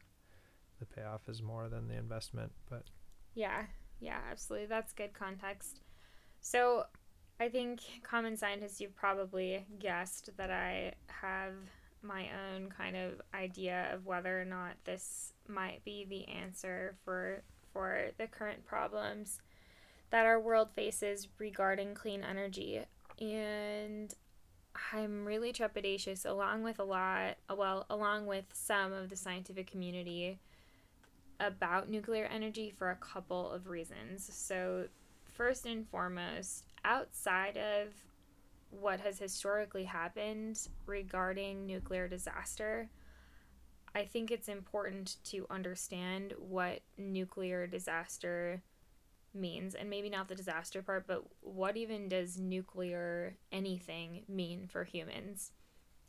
the 0.80 0.86
payoff 0.86 1.28
is 1.28 1.40
more 1.42 1.68
than 1.68 1.86
the 1.86 1.94
investment, 1.94 2.50
but 2.68 2.86
Yeah, 3.34 3.66
yeah, 4.00 4.18
absolutely. 4.30 4.66
That's 4.66 4.92
good 4.92 5.12
context. 5.12 5.80
So, 6.40 6.84
I 7.38 7.48
think, 7.48 7.80
common 8.02 8.36
scientists, 8.36 8.80
you've 8.80 8.96
probably 8.96 9.64
guessed 9.78 10.30
that 10.36 10.50
I 10.50 10.94
have 11.08 11.54
my 12.02 12.28
own 12.54 12.70
kind 12.70 12.96
of 12.96 13.20
idea 13.34 13.90
of 13.92 14.06
whether 14.06 14.40
or 14.40 14.44
not 14.44 14.72
this 14.84 15.34
might 15.48 15.84
be 15.84 16.06
the 16.08 16.26
answer 16.28 16.96
for 17.04 17.42
for 17.72 18.06
the 18.18 18.26
current 18.26 18.64
problems 18.66 19.40
that 20.10 20.26
our 20.26 20.40
world 20.40 20.70
faces 20.74 21.28
regarding 21.38 21.94
clean 21.94 22.24
energy. 22.24 22.80
And 23.20 24.12
I'm 24.92 25.24
really 25.24 25.52
trepidatious, 25.52 26.26
along 26.26 26.62
with 26.62 26.78
a 26.78 26.84
lot, 26.84 27.36
well, 27.54 27.86
along 27.90 28.26
with 28.26 28.46
some 28.52 28.92
of 28.92 29.08
the 29.08 29.16
scientific 29.16 29.70
community, 29.70 30.38
about 31.40 31.88
nuclear 31.88 32.26
energy 32.26 32.72
for 32.76 32.90
a 32.90 32.96
couple 32.96 33.50
of 33.50 33.66
reasons. 33.66 34.28
So, 34.32 34.86
first 35.24 35.66
and 35.66 35.88
foremost, 35.88 36.66
outside 36.84 37.56
of 37.56 37.88
what 38.70 39.00
has 39.00 39.18
historically 39.18 39.84
happened 39.84 40.68
regarding 40.86 41.66
nuclear 41.66 42.06
disaster, 42.06 42.88
I 43.94 44.04
think 44.04 44.30
it's 44.30 44.48
important 44.48 45.16
to 45.24 45.46
understand 45.50 46.34
what 46.38 46.80
nuclear 46.96 47.66
disaster 47.66 48.62
means 49.34 49.74
and 49.74 49.88
maybe 49.88 50.10
not 50.10 50.28
the 50.28 50.34
disaster 50.34 50.82
part 50.82 51.06
but 51.06 51.22
what 51.40 51.76
even 51.76 52.08
does 52.08 52.36
nuclear 52.38 53.36
anything 53.52 54.22
mean 54.28 54.66
for 54.66 54.82
humans 54.82 55.52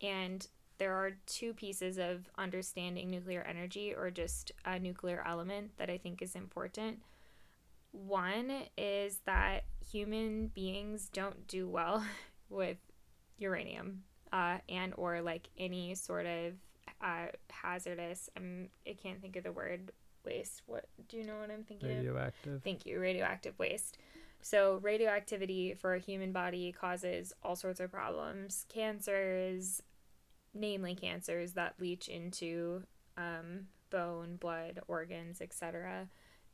and 0.02 0.48
there 0.82 0.96
are 0.96 1.12
two 1.28 1.54
pieces 1.54 2.00
of 2.00 2.28
understanding 2.40 3.12
nuclear 3.12 3.44
energy 3.48 3.94
or 3.96 4.10
just 4.10 4.52
a 4.66 4.80
nuclear 4.80 5.24
element 5.28 5.70
that 5.78 5.92
I 5.92 6.00
think 6.00 6.24
is 6.24 6.36
important. 6.36 7.04
One 7.92 8.52
is 8.76 9.20
that 9.28 9.66
human 9.92 10.48
beings 10.48 11.08
don't 11.14 11.46
do 11.48 11.70
well 11.70 12.04
with 12.50 12.78
uranium 13.38 14.02
uh, 14.34 14.58
and 14.68 14.96
or 14.98 15.22
like 15.22 15.50
any 15.56 15.94
sort 15.94 16.26
of 16.26 16.54
uh, 17.00 17.28
hazardous. 17.52 18.32
I'm, 18.36 18.70
I 18.88 18.94
can't 18.94 19.22
think 19.22 19.36
of 19.36 19.44
the 19.44 19.52
word 19.52 19.92
waste. 20.26 20.64
What 20.66 20.86
do 21.08 21.18
you 21.18 21.28
know 21.28 21.38
what 21.38 21.52
I'm 21.52 21.64
thinking 21.64 21.92
of? 21.92 21.98
radioactive. 21.98 22.64
Thank 22.64 22.88
you. 22.88 23.00
Radioactive 23.00 23.54
waste. 23.60 24.00
So, 24.42 24.80
radioactivity 24.82 25.76
for 25.76 25.94
a 25.94 26.00
human 26.00 26.32
body 26.32 26.72
causes 26.72 27.32
all 27.44 27.56
sorts 27.56 27.80
of 27.80 27.92
problems 27.92 28.66
cancers, 28.70 29.84
namely 30.54 30.96
cancers 30.96 31.54
that 31.54 31.76
leach 31.80 32.08
into 32.08 32.84
um, 33.18 33.68
bone, 33.90 34.38
blood, 34.38 34.80
organs, 34.88 35.42
etc., 35.42 36.08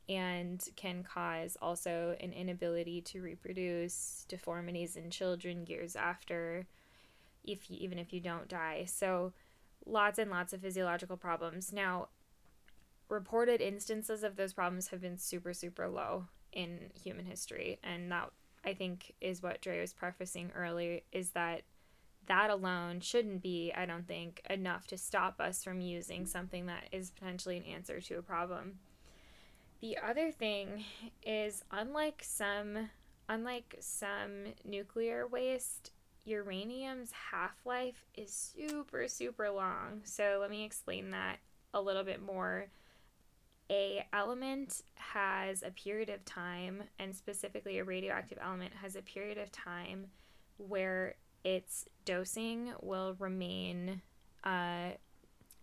and 0.08 0.66
can 0.76 1.02
cause 1.02 1.56
also 1.60 2.16
an 2.20 2.32
inability 2.32 3.02
to 3.02 3.20
reproduce, 3.20 4.24
deformities 4.28 4.96
in 4.96 5.10
children 5.10 5.66
years 5.66 5.96
after, 5.96 6.66
if 7.44 7.70
you, 7.70 7.76
even 7.78 7.98
if 7.98 8.12
you 8.12 8.20
don't 8.20 8.48
die. 8.48 8.86
So, 8.86 9.34
lots 9.84 10.18
and 10.18 10.30
lots 10.30 10.52
of 10.54 10.62
physiological 10.62 11.18
problems. 11.18 11.72
Now, 11.74 12.08
reported 13.08 13.60
instances 13.60 14.22
of 14.22 14.36
those 14.36 14.52
problems 14.52 14.88
have 14.88 15.00
been 15.00 15.18
super, 15.18 15.52
super 15.52 15.88
low 15.88 16.24
in 16.52 16.90
human 17.02 17.26
history. 17.26 17.78
And 17.82 18.10
that, 18.12 18.30
I 18.64 18.74
think, 18.74 19.14
is 19.20 19.42
what 19.42 19.60
Dre 19.60 19.80
was 19.80 19.92
prefacing 19.92 20.52
earlier 20.54 21.00
is 21.12 21.30
that 21.30 21.62
that 22.28 22.50
alone 22.50 23.00
shouldn't 23.00 23.42
be, 23.42 23.72
I 23.74 23.86
don't 23.86 24.06
think, 24.06 24.42
enough 24.48 24.86
to 24.88 24.98
stop 24.98 25.40
us 25.40 25.64
from 25.64 25.80
using 25.80 26.26
something 26.26 26.66
that 26.66 26.84
is 26.92 27.10
potentially 27.10 27.56
an 27.56 27.64
answer 27.64 28.00
to 28.00 28.18
a 28.18 28.22
problem. 28.22 28.78
The 29.80 29.98
other 29.98 30.30
thing 30.32 30.84
is 31.22 31.64
unlike 31.70 32.22
some 32.24 32.90
unlike 33.30 33.76
some 33.80 34.44
nuclear 34.64 35.26
waste, 35.26 35.92
uranium's 36.24 37.12
half-life 37.30 38.06
is 38.14 38.32
super 38.32 39.06
super 39.08 39.50
long. 39.50 40.00
So 40.04 40.38
let 40.40 40.50
me 40.50 40.64
explain 40.64 41.10
that 41.10 41.38
a 41.74 41.80
little 41.80 42.04
bit 42.04 42.22
more 42.22 42.68
a 43.70 44.06
element 44.12 44.82
has 44.94 45.62
a 45.62 45.70
period 45.70 46.08
of 46.08 46.24
time 46.24 46.82
and 46.98 47.14
specifically 47.14 47.78
a 47.78 47.84
radioactive 47.84 48.38
element 48.40 48.72
has 48.74 48.96
a 48.96 49.02
period 49.02 49.38
of 49.38 49.52
time 49.52 50.06
where 50.56 51.14
its 51.44 51.86
dosing 52.04 52.72
will 52.80 53.14
remain 53.18 54.02
uh, 54.44 54.90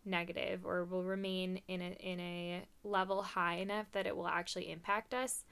negative 0.05 0.65
or 0.65 0.85
will 0.85 1.03
remain 1.03 1.61
in 1.67 1.81
a, 1.81 1.91
in 1.99 2.19
a 2.19 2.63
level 2.83 3.21
high 3.21 3.55
enough 3.55 3.91
that 3.91 4.05
it 4.05 4.15
will 4.15 4.27
actually 4.27 4.71
impact 4.71 5.13
us. 5.13 5.43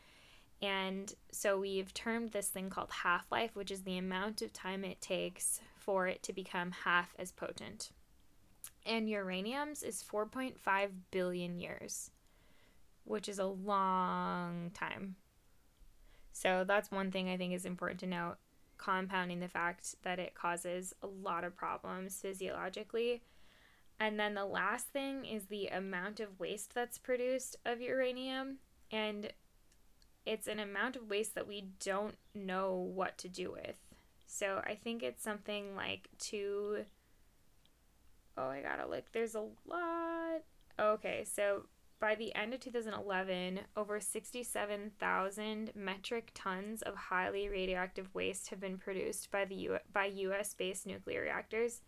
And 0.61 1.13
so 1.31 1.59
we've 1.59 1.93
termed 1.93 2.31
this 2.31 2.47
thing 2.47 2.69
called 2.69 2.91
half 2.91 3.31
life 3.31 3.55
which 3.55 3.71
is 3.71 3.83
the 3.83 3.97
amount 3.97 4.41
of 4.41 4.53
time 4.53 4.85
it 4.85 5.01
takes 5.01 5.59
for 5.75 6.07
it 6.07 6.23
to 6.23 6.33
become 6.33 6.71
half 6.71 7.13
as 7.19 7.31
potent. 7.31 7.91
And 8.85 9.09
uranium's 9.09 9.83
is 9.83 10.03
4.5 10.03 10.89
billion 11.11 11.59
years 11.59 12.11
which 13.05 13.27
is 13.27 13.39
a 13.39 13.45
long 13.45 14.71
time. 14.73 15.15
So 16.31 16.63
that's 16.65 16.91
one 16.91 17.11
thing 17.11 17.29
I 17.29 17.37
think 17.37 17.53
is 17.53 17.65
important 17.65 17.99
to 18.01 18.07
note, 18.07 18.37
compounding 18.77 19.39
the 19.39 19.47
fact 19.47 19.95
that 20.03 20.19
it 20.19 20.35
causes 20.35 20.93
a 21.01 21.07
lot 21.07 21.43
of 21.43 21.55
problems 21.55 22.19
physiologically. 22.21 23.21
And 23.99 24.19
then 24.19 24.33
the 24.33 24.45
last 24.45 24.87
thing 24.87 25.25
is 25.25 25.45
the 25.45 25.67
amount 25.67 26.19
of 26.19 26.39
waste 26.39 26.73
that's 26.73 26.97
produced 26.97 27.55
of 27.65 27.79
uranium. 27.79 28.57
And 28.91 29.31
it's 30.25 30.47
an 30.47 30.59
amount 30.59 30.95
of 30.95 31.09
waste 31.09 31.35
that 31.35 31.47
we 31.47 31.69
don't 31.83 32.15
know 32.33 32.73
what 32.73 33.17
to 33.19 33.29
do 33.29 33.51
with. 33.51 33.77
So 34.25 34.61
I 34.65 34.75
think 34.75 35.03
it's 35.03 35.23
something 35.23 35.75
like 35.75 36.09
two 36.17 36.85
oh 38.37 38.49
I 38.49 38.61
gotta 38.61 38.89
look. 38.89 39.05
There's 39.11 39.35
a 39.35 39.47
lot. 39.67 40.41
Okay, 40.79 41.23
so 41.23 41.65
by 41.99 42.15
the 42.15 42.35
end 42.35 42.53
of 42.53 42.59
2011, 42.59 43.61
over 43.77 43.99
67,000 43.99 45.71
metric 45.75 46.31
tons 46.33 46.81
of 46.81 46.95
highly 46.95 47.47
radioactive 47.47 48.13
waste 48.13 48.49
have 48.49 48.59
been 48.59 48.77
produced 48.77 49.31
by 49.31 49.45
the 49.45 49.55
U- 49.55 49.79
by 49.91 50.05
US-based 50.05 50.85
nuclear 50.85 51.21
reactors, 51.21 51.81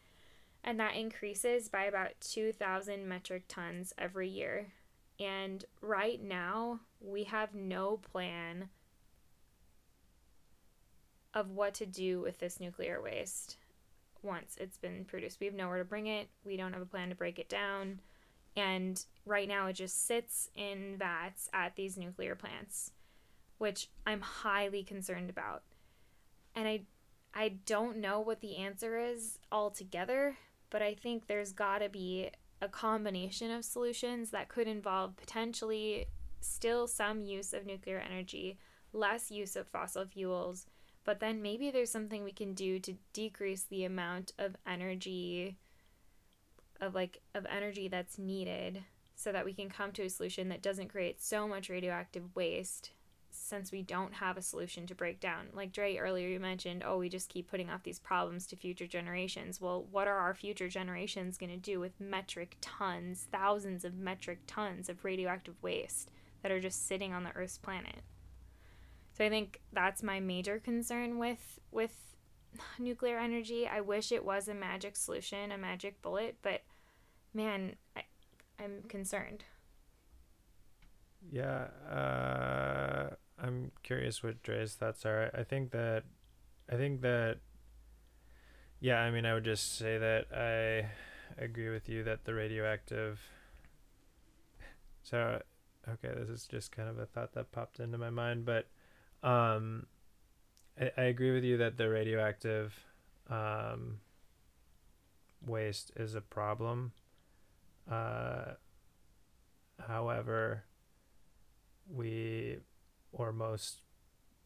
and 0.64 0.80
that 0.80 0.96
increases 0.96 1.70
by 1.70 1.84
about 1.84 2.20
2,000 2.22 3.08
metric 3.08 3.44
tons 3.48 3.94
every 3.98 4.30
year. 4.30 4.74
And 5.20 5.64
right 5.82 6.22
now, 6.22 6.80
we 7.00 7.26
have 7.26 7.54
no 7.54 7.98
plan 7.98 8.70
of 11.34 11.52
what 11.52 11.74
to 11.76 11.86
do 11.86 12.22
with 12.22 12.40
this 12.40 12.60
nuclear 12.60 13.02
waste 13.02 13.58
once 14.24 14.56
it's 14.60 14.78
been 14.78 15.06
produced. 15.06 15.40
We 15.40 15.46
have 15.46 15.56
nowhere 15.56 15.80
to 15.80 15.86
bring 15.86 16.08
it. 16.08 16.30
We 16.44 16.58
don't 16.58 16.74
have 16.74 16.82
a 16.82 16.86
plan 16.86 17.10
to 17.10 17.16
break 17.16 17.38
it 17.38 17.50
down. 17.50 18.00
And 18.56 19.04
right 19.26 19.48
now 19.48 19.68
it 19.68 19.74
just 19.74 20.06
sits 20.06 20.50
in 20.56 20.96
vats 20.98 21.50
at 21.54 21.76
these 21.76 21.98
nuclear 21.98 22.36
plants, 22.36 22.92
which 23.58 23.90
I'm 24.06 24.22
highly 24.22 24.84
concerned 24.84 25.30
about. 25.30 25.64
And 26.56 26.68
I 26.68 26.82
I 27.38 27.50
don't 27.66 27.98
know 27.98 28.22
what 28.22 28.40
the 28.40 28.56
answer 28.56 28.98
is 28.98 29.40
altogether, 29.52 30.38
but 30.70 30.82
I 30.82 30.94
think 30.94 31.28
there's 31.28 31.52
got 31.52 31.80
to 31.80 31.90
be 31.90 32.30
a 32.62 32.70
combination 32.70 33.52
of 33.52 33.66
solutions 33.66 34.30
that 34.32 34.48
could 34.48 34.68
involve 34.70 35.18
potentially 35.18 36.06
still 36.40 36.88
some 36.88 37.22
use 37.22 37.52
of 37.52 37.66
nuclear 37.66 38.00
energy 38.00 38.58
less 38.96 39.30
use 39.30 39.56
of 39.56 39.68
fossil 39.68 40.06
fuels, 40.06 40.66
but 41.04 41.20
then 41.20 41.42
maybe 41.42 41.70
there's 41.70 41.92
something 41.92 42.24
we 42.24 42.32
can 42.32 42.54
do 42.54 42.80
to 42.80 42.96
decrease 43.14 43.64
the 43.64 43.84
amount 43.84 44.32
of 44.40 44.56
energy 44.66 45.58
of 46.86 46.96
like 46.96 47.20
of 47.34 47.46
energy 47.50 47.88
that's 47.88 48.18
needed 48.18 48.84
so 49.16 49.32
that 49.32 49.46
we 49.46 49.54
can 49.54 49.70
come 49.70 49.92
to 49.94 50.04
a 50.04 50.10
solution 50.10 50.50
that 50.50 50.62
doesn't 50.62 50.90
create 50.90 51.22
so 51.22 51.48
much 51.48 51.70
radioactive 51.70 52.36
waste 52.36 52.92
since 53.32 53.72
we 53.72 53.82
don't 53.82 54.14
have 54.14 54.38
a 54.38 54.42
solution 54.42 54.88
to 54.88 54.96
break 54.96 55.20
down. 55.20 55.48
Like 55.54 55.72
Dre 55.72 55.98
earlier 55.98 56.28
you 56.28 56.40
mentioned, 56.40 56.84
oh, 56.86 56.98
we 56.98 57.10
just 57.10 57.30
keep 57.30 57.50
putting 57.50 57.70
off 57.70 57.84
these 57.84 58.00
problems 58.00 58.48
to 58.48 58.56
future 58.56 58.88
generations. 58.88 59.60
Well, 59.60 59.86
what 59.92 60.08
are 60.08 60.18
our 60.18 60.34
future 60.34 60.70
generations 60.70 61.38
going 61.38 61.52
to 61.52 61.58
do 61.58 61.80
with 61.80 62.00
metric 62.00 62.58
tons, 62.62 63.28
thousands 63.32 63.84
of 63.84 63.96
metric 63.96 64.40
tons 64.48 64.90
of 64.90 65.04
radioactive 65.04 65.62
waste 65.62 66.12
that 66.42 66.52
are 66.52 66.62
just 66.62 66.88
sitting 66.88 67.14
on 67.14 67.24
the 67.24 67.36
Earth's 67.36 67.58
planet? 67.58 68.04
So 69.18 69.26
I 69.26 69.30
think 69.30 69.62
that's 69.72 70.04
my 70.04 70.20
major 70.20 70.60
concern 70.60 71.18
with 71.18 71.60
with 71.72 72.16
nuclear 72.80 73.18
energy. 73.18 73.68
I 73.68 73.82
wish 73.82 74.12
it 74.12 74.26
was 74.26 74.48
a 74.48 74.54
magic 74.54 74.96
solution, 74.96 75.52
a 75.52 75.58
magic 75.58 76.02
bullet, 76.02 76.38
but 76.42 76.62
man, 77.36 77.76
I, 77.96 78.02
I'm 78.60 78.84
concerned. 78.88 79.44
Yeah, 81.32 81.68
uh, 81.90 83.10
I'm 83.38 83.72
curious 83.84 84.24
what 84.24 84.42
Dre's 84.42 84.74
thoughts 84.74 85.06
are. 85.06 85.30
I 85.38 85.44
think 85.44 85.72
that, 85.72 86.04
I 86.72 86.76
think 86.76 87.02
that, 87.02 87.38
yeah, 88.80 89.00
I 89.00 89.12
mean, 89.12 89.26
I 89.26 89.34
would 89.34 89.44
just 89.44 89.78
say 89.78 89.98
that 89.98 90.28
I 90.34 91.44
agree 91.44 91.70
with 91.70 91.90
you 91.90 92.04
that 92.04 92.26
the 92.26 92.34
radioactive. 92.34 93.20
So, 95.04 95.40
okay, 95.88 96.10
this 96.18 96.30
is 96.30 96.48
just 96.48 96.72
kind 96.72 96.90
of 96.90 96.98
a 96.98 97.06
thought 97.06 97.34
that 97.34 97.52
popped 97.52 97.80
into 97.80 97.96
my 97.96 98.10
mind, 98.10 98.44
but, 98.44 98.66
um, 99.22 99.86
I, 100.82 100.90
I 100.98 101.02
agree 101.04 101.32
with 101.32 101.44
you 101.44 101.58
that 101.58 101.78
the 101.78 101.88
radioactive, 101.90 102.74
um, 103.30 104.00
waste 105.46 105.92
is 105.96 106.16
a 106.16 106.22
problem. 106.22 106.92
Uh, 107.90 108.54
however, 109.88 110.64
we 111.90 112.58
or 113.12 113.32
most 113.32 113.82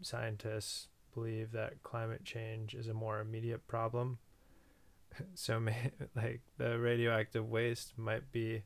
scientists 0.02 0.88
believe 1.14 1.52
that 1.52 1.82
climate 1.84 2.24
change 2.24 2.76
is 2.76 2.88
a 2.88 2.94
more 2.94 3.20
immediate 3.20 3.66
problem. 3.68 4.20
so, 5.34 5.60
may, 5.60 5.92
like 6.16 6.42
the 6.58 6.78
radioactive 6.78 7.50
waste 7.50 7.98
might 7.98 8.32
be, 8.32 8.64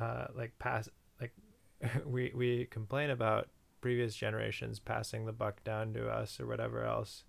uh, 0.00 0.26
like 0.34 0.58
pass 0.58 0.88
like 1.20 1.32
we 2.06 2.32
we 2.34 2.66
complain 2.66 3.10
about 3.10 3.48
previous 3.80 4.14
generations 4.14 4.78
passing 4.78 5.26
the 5.26 5.32
buck 5.32 5.62
down 5.64 5.92
to 5.94 6.08
us 6.08 6.40
or 6.40 6.46
whatever 6.46 6.84
else. 6.84 7.24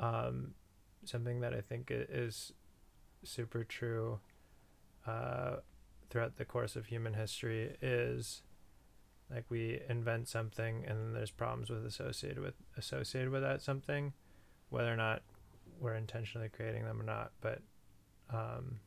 Um, 0.00 0.54
something 1.04 1.40
that 1.40 1.52
I 1.52 1.60
think 1.60 1.88
is 1.90 2.52
super 3.24 3.64
true 3.64 4.20
uh, 5.08 5.56
throughout 6.10 6.36
the 6.36 6.44
course 6.44 6.76
of 6.76 6.86
human 6.86 7.14
history 7.14 7.76
is 7.80 8.42
like 9.30 9.44
we 9.48 9.80
invent 9.88 10.28
something 10.28 10.84
and 10.86 10.98
then 10.98 11.12
there's 11.12 11.30
problems 11.30 11.70
with 11.70 11.84
associated 11.84 12.38
with 12.38 12.54
associated 12.76 13.30
with 13.30 13.42
that 13.42 13.60
something 13.60 14.12
whether 14.70 14.92
or 14.92 14.96
not 14.96 15.22
we're 15.80 15.94
intentionally 15.94 16.48
creating 16.48 16.84
them 16.84 17.00
or 17.00 17.04
not 17.04 17.32
but 17.40 17.60
um 18.30 18.80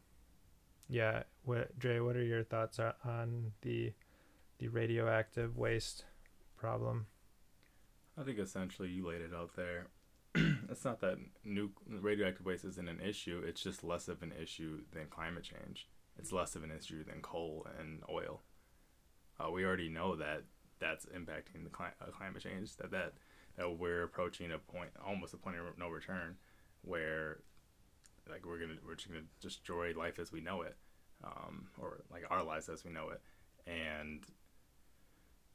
yeah 0.89 1.23
what 1.43 1.77
Dre 1.77 1.99
what 1.99 2.15
are 2.15 2.23
your 2.23 2.43
thoughts 2.43 2.79
on 2.79 3.51
the 3.61 3.93
the 4.59 4.67
radioactive 4.67 5.57
waste 5.57 6.05
problem? 6.55 7.07
I 8.15 8.23
think 8.23 8.37
essentially 8.37 8.89
you 8.89 9.07
laid 9.07 9.21
it 9.21 9.33
out 9.33 9.55
there. 9.55 9.87
It's 10.69 10.85
not 10.85 11.01
that 11.01 11.17
new 11.43 11.71
radioactive 11.87 12.45
waste 12.45 12.63
isn't 12.63 12.87
an 12.87 13.01
issue 13.01 13.43
it's 13.45 13.61
just 13.61 13.83
less 13.83 14.07
of 14.07 14.23
an 14.23 14.31
issue 14.41 14.79
than 14.93 15.07
climate 15.07 15.43
change 15.43 15.89
it's 16.21 16.31
less 16.31 16.55
of 16.55 16.63
an 16.63 16.71
issue 16.71 17.03
than 17.03 17.21
coal 17.21 17.65
and 17.79 18.03
oil 18.09 18.41
uh, 19.41 19.49
we 19.49 19.65
already 19.65 19.89
know 19.89 20.15
that 20.15 20.43
that's 20.79 21.05
impacting 21.07 21.63
the 21.63 21.69
cli- 21.69 21.95
uh, 22.01 22.11
climate 22.11 22.41
change. 22.41 22.75
That 22.77 22.91
that 22.91 23.13
that 23.57 23.77
we're 23.77 24.03
approaching 24.03 24.51
a 24.51 24.57
point, 24.57 24.91
almost 25.05 25.33
a 25.33 25.37
point 25.37 25.57
of 25.57 25.77
no 25.77 25.89
return, 25.89 26.35
where 26.81 27.39
like 28.29 28.45
we're 28.45 28.59
gonna 28.59 28.77
we're 28.85 28.95
just 28.95 29.09
gonna 29.09 29.21
destroy 29.39 29.93
life 29.95 30.19
as 30.19 30.31
we 30.31 30.41
know 30.41 30.61
it, 30.61 30.75
um, 31.23 31.67
or 31.79 32.03
like 32.11 32.23
our 32.29 32.43
lives 32.43 32.69
as 32.69 32.83
we 32.83 32.91
know 32.91 33.09
it, 33.09 33.21
and 33.67 34.25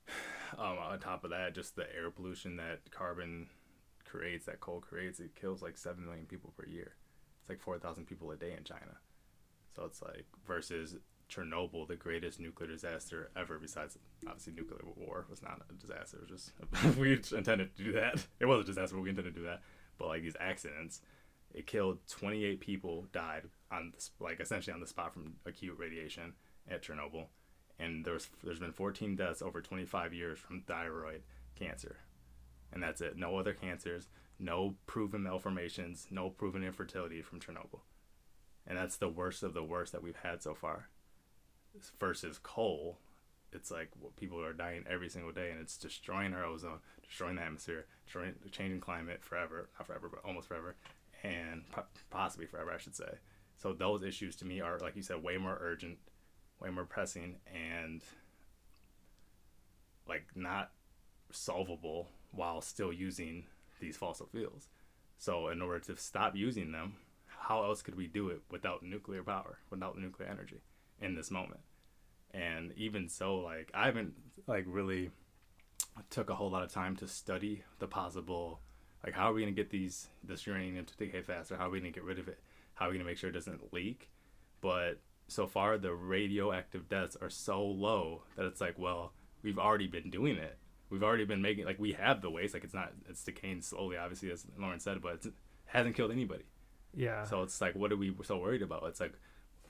um, 0.58 0.78
on 0.78 0.98
top 0.98 1.24
of 1.24 1.30
that, 1.30 1.54
just 1.54 1.76
the 1.76 1.86
air 1.94 2.10
pollution 2.10 2.56
that 2.56 2.90
carbon 2.90 3.48
creates, 4.04 4.46
that 4.46 4.60
coal 4.60 4.80
creates, 4.80 5.20
it 5.20 5.34
kills 5.34 5.62
like 5.62 5.76
seven 5.76 6.04
million 6.04 6.26
people 6.26 6.52
per 6.56 6.66
year. 6.66 6.94
It's 7.40 7.48
like 7.48 7.60
four 7.60 7.78
thousand 7.78 8.06
people 8.06 8.30
a 8.30 8.36
day 8.36 8.54
in 8.56 8.64
China. 8.64 8.98
So 9.76 9.84
it's 9.84 10.00
like 10.00 10.24
versus 10.46 10.96
Chernobyl, 11.30 11.86
the 11.86 11.96
greatest 11.96 12.40
nuclear 12.40 12.68
disaster 12.68 13.30
ever, 13.36 13.58
besides 13.58 13.98
obviously 14.26 14.54
nuclear 14.54 14.80
war, 14.96 15.26
was 15.28 15.42
not 15.42 15.60
a 15.68 15.74
disaster. 15.74 16.18
It 16.18 16.30
was 16.30 16.42
just 16.42 16.96
we 16.98 17.12
intended 17.12 17.76
to 17.76 17.84
do 17.84 17.92
that. 17.92 18.26
It 18.40 18.46
was 18.46 18.60
a 18.60 18.64
disaster, 18.64 18.96
but 18.96 19.02
we 19.02 19.10
intended 19.10 19.34
to 19.34 19.40
do 19.40 19.46
that. 19.46 19.62
But 19.98 20.08
like 20.08 20.22
these 20.22 20.36
accidents, 20.40 21.02
it 21.52 21.66
killed 21.66 21.98
28 22.08 22.60
people, 22.60 23.06
died 23.12 23.42
on 23.70 23.92
like 24.18 24.40
essentially 24.40 24.72
on 24.72 24.80
the 24.80 24.86
spot 24.86 25.12
from 25.12 25.34
acute 25.44 25.76
radiation 25.78 26.32
at 26.68 26.82
Chernobyl, 26.82 27.26
and 27.78 28.04
there's 28.04 28.28
there's 28.42 28.60
been 28.60 28.72
14 28.72 29.16
deaths 29.16 29.42
over 29.42 29.60
25 29.60 30.14
years 30.14 30.38
from 30.38 30.62
thyroid 30.62 31.22
cancer, 31.54 31.98
and 32.72 32.82
that's 32.82 33.00
it. 33.00 33.16
No 33.16 33.36
other 33.36 33.52
cancers, 33.52 34.08
no 34.38 34.74
proven 34.86 35.22
malformations, 35.22 36.06
no 36.10 36.30
proven 36.30 36.62
infertility 36.62 37.20
from 37.20 37.40
Chernobyl, 37.40 37.80
and 38.66 38.76
that's 38.76 38.96
the 38.96 39.08
worst 39.08 39.42
of 39.42 39.54
the 39.54 39.62
worst 39.62 39.92
that 39.92 40.02
we've 40.02 40.16
had 40.16 40.42
so 40.42 40.54
far 40.54 40.88
versus 41.98 42.38
coal, 42.42 42.98
it's 43.52 43.70
like 43.70 43.90
well, 44.00 44.12
people 44.16 44.42
are 44.42 44.52
dying 44.52 44.84
every 44.88 45.08
single 45.08 45.32
day, 45.32 45.50
and 45.50 45.60
it's 45.60 45.76
destroying 45.76 46.34
our 46.34 46.44
ozone, 46.44 46.80
destroying 47.06 47.36
the 47.36 47.42
atmosphere, 47.42 47.86
destroying, 48.04 48.34
changing 48.50 48.80
climate 48.80 49.22
forever, 49.22 49.68
not 49.78 49.86
forever, 49.86 50.08
but 50.08 50.24
almost 50.24 50.48
forever, 50.48 50.74
and 51.22 51.62
possibly 52.10 52.46
forever, 52.46 52.72
I 52.72 52.78
should 52.78 52.96
say. 52.96 53.18
So 53.56 53.72
those 53.72 54.02
issues 54.02 54.36
to 54.36 54.44
me 54.44 54.60
are, 54.60 54.78
like 54.78 54.96
you 54.96 55.02
said, 55.02 55.22
way 55.22 55.38
more 55.38 55.58
urgent, 55.60 55.98
way 56.60 56.70
more 56.70 56.84
pressing, 56.84 57.36
and 57.54 58.02
like 60.08 60.26
not 60.34 60.70
solvable 61.30 62.08
while 62.32 62.60
still 62.60 62.92
using 62.92 63.44
these 63.80 63.96
fossil 63.96 64.26
fuels. 64.26 64.68
So 65.18 65.48
in 65.48 65.62
order 65.62 65.80
to 65.80 65.96
stop 65.96 66.36
using 66.36 66.72
them, 66.72 66.96
how 67.38 67.64
else 67.64 67.82
could 67.82 67.96
we 67.96 68.06
do 68.06 68.28
it 68.28 68.42
without 68.50 68.82
nuclear 68.82 69.22
power, 69.22 69.58
without 69.70 69.98
nuclear 69.98 70.28
energy? 70.28 70.60
in 71.00 71.14
this 71.14 71.30
moment. 71.30 71.60
And 72.32 72.72
even 72.76 73.08
so, 73.08 73.36
like 73.36 73.70
I 73.74 73.86
haven't 73.86 74.14
like 74.46 74.64
really 74.66 75.10
took 76.10 76.30
a 76.30 76.34
whole 76.34 76.50
lot 76.50 76.62
of 76.62 76.70
time 76.72 76.96
to 76.96 77.08
study 77.08 77.62
the 77.78 77.86
possible 77.86 78.60
like 79.04 79.14
how 79.14 79.30
are 79.30 79.32
we 79.32 79.40
gonna 79.40 79.52
get 79.52 79.70
these 79.70 80.08
this 80.22 80.46
uranium 80.46 80.84
to 80.84 80.96
decay 80.96 81.22
faster? 81.22 81.56
How 81.56 81.66
are 81.66 81.70
we 81.70 81.80
gonna 81.80 81.92
get 81.92 82.04
rid 82.04 82.18
of 82.18 82.28
it? 82.28 82.40
How 82.74 82.86
are 82.86 82.90
we 82.90 82.96
gonna 82.96 83.08
make 83.08 83.18
sure 83.18 83.30
it 83.30 83.34
doesn't 83.34 83.72
leak? 83.72 84.10
But 84.60 85.00
so 85.28 85.46
far 85.46 85.78
the 85.78 85.94
radioactive 85.94 86.88
deaths 86.88 87.16
are 87.20 87.30
so 87.30 87.64
low 87.64 88.22
that 88.36 88.46
it's 88.46 88.60
like, 88.60 88.78
well, 88.78 89.12
we've 89.42 89.58
already 89.58 89.86
been 89.86 90.10
doing 90.10 90.36
it. 90.36 90.58
We've 90.90 91.02
already 91.02 91.24
been 91.24 91.42
making 91.42 91.64
like 91.64 91.78
we 91.78 91.92
have 91.92 92.20
the 92.20 92.30
waste. 92.30 92.54
Like 92.54 92.64
it's 92.64 92.74
not 92.74 92.92
it's 93.08 93.24
decaying 93.24 93.62
slowly, 93.62 93.96
obviously, 93.96 94.30
as 94.30 94.46
Lauren 94.58 94.80
said, 94.80 95.00
but 95.00 95.24
it 95.24 95.32
hasn't 95.66 95.96
killed 95.96 96.12
anybody. 96.12 96.44
Yeah. 96.94 97.24
So 97.24 97.42
it's 97.42 97.60
like, 97.60 97.74
what 97.74 97.92
are 97.92 97.96
we 97.96 98.14
so 98.24 98.38
worried 98.38 98.62
about? 98.62 98.84
It's 98.84 99.00
like 99.00 99.12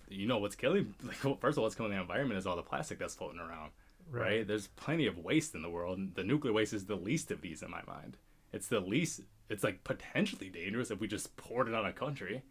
you 0.08 0.26
know 0.26 0.38
what's 0.38 0.54
killing 0.54 0.94
like 1.02 1.16
first 1.40 1.54
of 1.54 1.58
all 1.58 1.64
what's 1.64 1.74
killing 1.74 1.92
the 1.92 2.00
environment 2.00 2.38
is 2.38 2.46
all 2.46 2.56
the 2.56 2.62
plastic 2.62 2.98
that's 2.98 3.14
floating 3.14 3.40
around 3.40 3.70
right. 4.10 4.22
right, 4.22 4.48
there's 4.48 4.68
plenty 4.68 5.06
of 5.06 5.18
waste 5.18 5.54
in 5.54 5.62
the 5.62 5.70
world 5.70 6.14
the 6.14 6.24
nuclear 6.24 6.52
waste 6.52 6.72
is 6.72 6.86
the 6.86 6.96
least 6.96 7.30
of 7.30 7.40
these 7.40 7.62
in 7.62 7.70
my 7.70 7.82
mind 7.86 8.16
it's 8.52 8.68
the 8.68 8.80
least 8.80 9.20
it's 9.48 9.64
like 9.64 9.82
potentially 9.84 10.48
dangerous 10.48 10.90
if 10.90 11.00
we 11.00 11.08
just 11.08 11.36
poured 11.36 11.68
it 11.68 11.74
on 11.74 11.86
a 11.86 11.92
country 11.92 12.42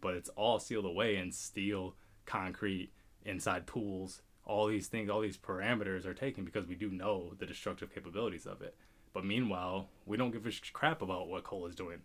but 0.00 0.14
it's 0.14 0.30
all 0.30 0.58
sealed 0.58 0.84
away 0.84 1.16
in 1.16 1.32
steel 1.32 1.94
concrete 2.26 2.90
inside 3.24 3.66
pools 3.66 4.22
all 4.44 4.66
these 4.66 4.86
things 4.86 5.10
all 5.10 5.20
these 5.20 5.36
parameters 5.36 6.06
are 6.06 6.14
taken 6.14 6.44
because 6.44 6.66
we 6.66 6.74
do 6.74 6.90
know 6.90 7.32
the 7.38 7.46
destructive 7.46 7.92
capabilities 7.92 8.46
of 8.46 8.62
it 8.62 8.74
but 9.12 9.24
meanwhile 9.24 9.88
we 10.06 10.16
don't 10.16 10.30
give 10.30 10.46
a 10.46 10.52
crap 10.72 11.02
about 11.02 11.28
what 11.28 11.44
coal 11.44 11.66
is 11.66 11.74
doing 11.74 12.00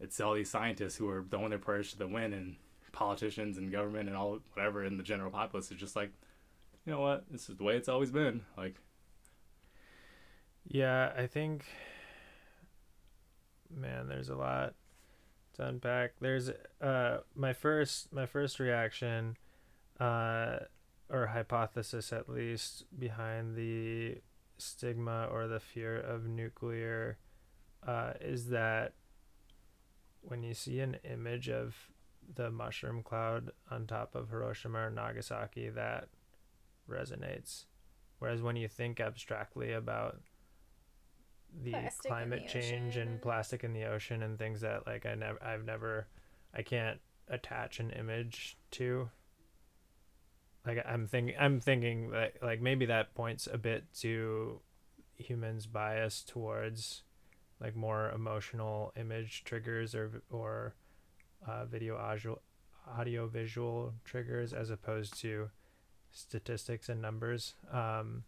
it's 0.00 0.20
all 0.20 0.34
these 0.34 0.50
scientists 0.50 0.96
who 0.96 1.08
are 1.08 1.24
throwing 1.30 1.50
their 1.50 1.58
prayers 1.58 1.90
to 1.92 1.98
the 1.98 2.06
wind 2.06 2.34
and 2.34 2.56
politicians 2.92 3.58
and 3.58 3.72
government 3.72 4.08
and 4.08 4.16
all 4.16 4.38
whatever 4.54 4.84
in 4.84 4.96
the 4.96 5.02
general 5.02 5.30
populace 5.30 5.70
is 5.70 5.78
just 5.78 5.96
like, 5.96 6.10
you 6.84 6.92
know 6.92 7.00
what, 7.00 7.24
this 7.30 7.48
is 7.48 7.56
the 7.56 7.64
way 7.64 7.76
it's 7.76 7.88
always 7.88 8.10
been. 8.10 8.42
Like, 8.56 8.76
yeah, 10.66 11.12
I 11.16 11.26
think, 11.26 11.64
man, 13.74 14.08
there's 14.08 14.28
a 14.28 14.36
lot 14.36 14.74
to 15.54 15.66
unpack. 15.66 16.12
There's 16.20 16.50
uh 16.80 17.18
my 17.34 17.52
first 17.52 18.12
my 18.12 18.26
first 18.26 18.58
reaction, 18.58 19.36
uh, 20.00 20.58
or 21.10 21.26
hypothesis 21.26 22.12
at 22.12 22.28
least 22.28 22.84
behind 22.98 23.56
the 23.56 24.18
stigma 24.58 25.28
or 25.30 25.46
the 25.46 25.60
fear 25.60 25.96
of 25.98 26.26
nuclear 26.26 27.18
uh, 27.86 28.12
is 28.20 28.48
that 28.48 28.94
when 30.28 30.42
you 30.42 30.54
see 30.54 30.80
an 30.80 30.96
image 31.04 31.48
of 31.48 31.74
the 32.34 32.50
mushroom 32.50 33.02
cloud 33.02 33.50
on 33.70 33.86
top 33.86 34.14
of 34.14 34.30
Hiroshima 34.30 34.78
or 34.78 34.90
Nagasaki, 34.90 35.68
that 35.70 36.08
resonates. 36.90 37.66
Whereas 38.18 38.42
when 38.42 38.56
you 38.56 38.68
think 38.68 39.00
abstractly 39.00 39.72
about 39.72 40.20
the 41.62 41.70
Plastic 41.70 42.10
climate 42.10 42.42
the 42.44 42.60
change 42.60 42.96
ocean. 42.96 43.08
and 43.08 43.22
plastic 43.22 43.64
in 43.64 43.72
the 43.72 43.84
ocean 43.84 44.22
and 44.22 44.38
things 44.38 44.60
that 44.60 44.86
like 44.86 45.06
I 45.06 45.14
never 45.14 45.42
I've 45.42 45.64
never 45.64 46.06
I 46.54 46.62
can't 46.62 46.98
attach 47.28 47.80
an 47.80 47.90
image 47.90 48.58
to 48.72 49.08
like 50.66 50.84
I'm 50.86 51.06
thinking 51.06 51.34
I'm 51.38 51.60
thinking 51.60 52.10
that 52.10 52.34
like 52.42 52.60
maybe 52.60 52.86
that 52.86 53.14
points 53.14 53.48
a 53.50 53.58
bit 53.58 53.84
to 54.00 54.60
humans 55.14 55.66
bias 55.66 56.22
towards 56.26 57.02
like 57.60 57.74
more 57.76 58.10
emotional 58.10 58.92
image 58.96 59.44
triggers 59.44 59.94
or 59.94 60.22
or 60.30 60.74
uh, 61.46 61.64
video 61.64 61.96
audio 61.96 62.40
audio 62.96 63.26
visual 63.26 63.92
triggers 64.04 64.52
as 64.52 64.70
opposed 64.70 65.18
to 65.20 65.50
statistics 66.12 66.88
and 66.88 67.02
numbers 67.02 67.54
um 67.72 68.24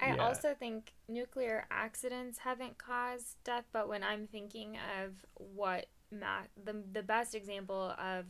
I 0.00 0.14
Yeah. 0.16 0.26
also 0.28 0.54
think 0.54 0.94
nuclear 1.08 1.64
accidents 1.70 2.38
haven't 2.38 2.76
caused 2.76 3.36
death, 3.44 3.66
but 3.72 3.88
when 3.88 4.02
I'm 4.02 4.26
thinking 4.26 4.76
of 5.00 5.12
what 5.34 5.86
ma- 6.10 6.48
the 6.64 6.82
the 6.92 7.02
best 7.04 7.34
example 7.36 7.94
of 7.98 8.24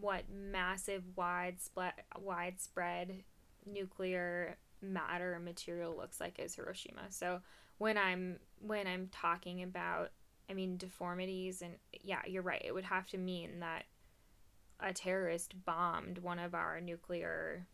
what 0.00 0.24
massive 0.30 1.02
widespread 1.16 1.94
widespread 2.18 3.22
nuclear 3.64 4.56
matter 4.82 5.38
material 5.42 5.96
looks 5.96 6.20
like 6.20 6.38
is 6.38 6.54
Hiroshima. 6.54 7.10
So 7.10 7.40
when 7.78 7.98
I'm 7.98 8.38
when 8.60 8.86
I'm 8.86 9.08
talking 9.12 9.62
about 9.62 10.10
I 10.48 10.54
mean 10.54 10.76
deformities 10.76 11.62
and 11.62 11.74
yeah, 12.02 12.22
you're 12.26 12.42
right. 12.42 12.62
It 12.64 12.74
would 12.74 12.84
have 12.84 13.06
to 13.08 13.18
mean 13.18 13.60
that 13.60 13.84
a 14.80 14.92
terrorist 14.92 15.64
bombed 15.64 16.18
one 16.18 16.38
of 16.38 16.54
our 16.54 16.80
nuclear 16.80 17.66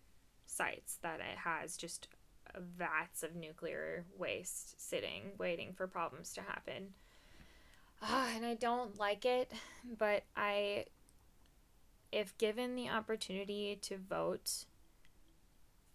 sites 0.46 0.98
that 1.02 1.20
it 1.20 1.38
has 1.38 1.76
just 1.76 2.08
vats 2.58 3.22
of 3.22 3.34
nuclear 3.36 4.04
waste 4.18 4.80
sitting 4.80 5.32
waiting 5.38 5.72
for 5.72 5.86
problems 5.86 6.32
to 6.34 6.40
happen. 6.42 6.94
Ah, 8.02 8.30
and 8.34 8.46
I 8.46 8.54
don't 8.54 8.98
like 8.98 9.24
it, 9.24 9.52
but 9.98 10.24
I 10.36 10.86
if 12.12 12.36
given 12.38 12.74
the 12.74 12.88
opportunity 12.88 13.78
to 13.82 13.96
vote 13.96 14.64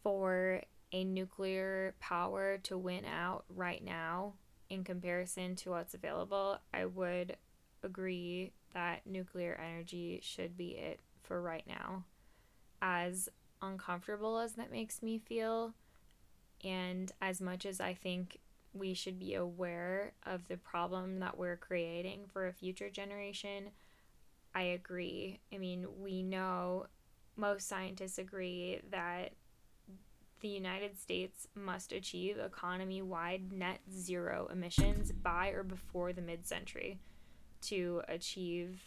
for 0.01 0.61
a 0.95 1.03
nuclear 1.03 1.93
power 1.99 2.57
to 2.57 2.77
win 2.77 3.03
out 3.03 3.43
right 3.49 3.83
now 3.83 4.31
in 4.69 4.81
comparison 4.81 5.53
to 5.57 5.71
what's 5.71 5.93
available, 5.93 6.57
I 6.73 6.85
would 6.85 7.35
agree 7.83 8.53
that 8.73 9.05
nuclear 9.05 9.59
energy 9.61 10.21
should 10.23 10.55
be 10.55 10.69
it 10.69 11.01
for 11.21 11.41
right 11.41 11.65
now. 11.67 12.05
As 12.81 13.27
uncomfortable 13.61 14.39
as 14.39 14.53
that 14.53 14.71
makes 14.71 15.03
me 15.03 15.19
feel, 15.19 15.73
and 16.63 17.11
as 17.21 17.41
much 17.41 17.65
as 17.65 17.81
I 17.81 17.93
think 17.93 18.39
we 18.73 18.93
should 18.93 19.19
be 19.19 19.33
aware 19.33 20.13
of 20.23 20.47
the 20.47 20.57
problem 20.57 21.19
that 21.19 21.37
we're 21.37 21.57
creating 21.57 22.21
for 22.31 22.47
a 22.47 22.53
future 22.53 22.89
generation, 22.89 23.71
I 24.53 24.61
agree. 24.61 25.41
I 25.53 25.57
mean, 25.57 25.87
we 25.99 26.23
know, 26.23 26.85
most 27.35 27.67
scientists 27.67 28.17
agree 28.17 28.79
that 28.91 29.33
the 30.41 30.47
United 30.47 30.99
States 30.99 31.47
must 31.55 31.91
achieve 31.91 32.37
economy 32.37 33.01
wide 33.01 33.51
net 33.51 33.79
zero 33.91 34.47
emissions 34.51 35.11
by 35.11 35.49
or 35.49 35.63
before 35.63 36.13
the 36.13 36.21
mid 36.21 36.45
century 36.45 36.99
to 37.61 38.01
achieve 38.07 38.81